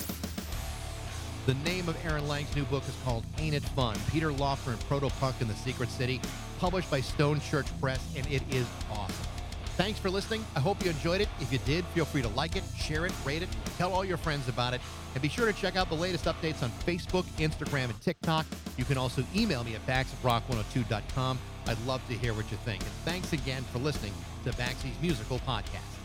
The 1.46 1.54
name 1.64 1.88
of 1.88 1.96
Aaron 2.04 2.28
Lange's 2.28 2.54
new 2.54 2.64
book 2.64 2.86
is 2.86 2.94
called 3.04 3.24
Ain't 3.38 3.54
It 3.54 3.62
Fun? 3.62 3.96
Peter 4.10 4.30
Laughner 4.30 4.72
and 4.72 4.80
Proto 4.80 5.08
Punk 5.18 5.40
in 5.40 5.48
the 5.48 5.54
Secret 5.54 5.88
City, 5.88 6.20
published 6.58 6.90
by 6.90 7.00
Stone 7.00 7.40
Church 7.40 7.66
Press, 7.80 8.06
and 8.14 8.26
it 8.26 8.42
is 8.54 8.66
awesome. 8.92 9.37
Thanks 9.78 10.00
for 10.00 10.10
listening. 10.10 10.44
I 10.56 10.58
hope 10.58 10.82
you 10.82 10.90
enjoyed 10.90 11.20
it. 11.20 11.28
If 11.38 11.52
you 11.52 11.60
did, 11.60 11.84
feel 11.94 12.04
free 12.04 12.20
to 12.22 12.28
like 12.30 12.56
it, 12.56 12.64
share 12.76 13.06
it, 13.06 13.12
rate 13.24 13.42
it, 13.42 13.48
tell 13.76 13.92
all 13.92 14.04
your 14.04 14.16
friends 14.16 14.48
about 14.48 14.74
it, 14.74 14.80
and 15.14 15.22
be 15.22 15.28
sure 15.28 15.46
to 15.46 15.52
check 15.52 15.76
out 15.76 15.88
the 15.88 15.94
latest 15.94 16.24
updates 16.24 16.64
on 16.64 16.70
Facebook, 16.84 17.22
Instagram, 17.38 17.84
and 17.84 18.00
TikTok. 18.00 18.44
You 18.76 18.84
can 18.84 18.98
also 18.98 19.22
email 19.36 19.62
me 19.62 19.76
at 19.76 19.86
bax 19.86 20.12
at 20.12 20.20
rock102.com. 20.24 21.38
I'd 21.68 21.86
love 21.86 22.04
to 22.08 22.14
hear 22.14 22.34
what 22.34 22.50
you 22.50 22.56
think. 22.64 22.82
And 22.82 22.90
thanks 23.04 23.32
again 23.32 23.62
for 23.72 23.78
listening 23.78 24.12
to 24.42 24.52
Baxie's 24.54 25.00
Musical 25.00 25.38
Podcast. 25.46 25.97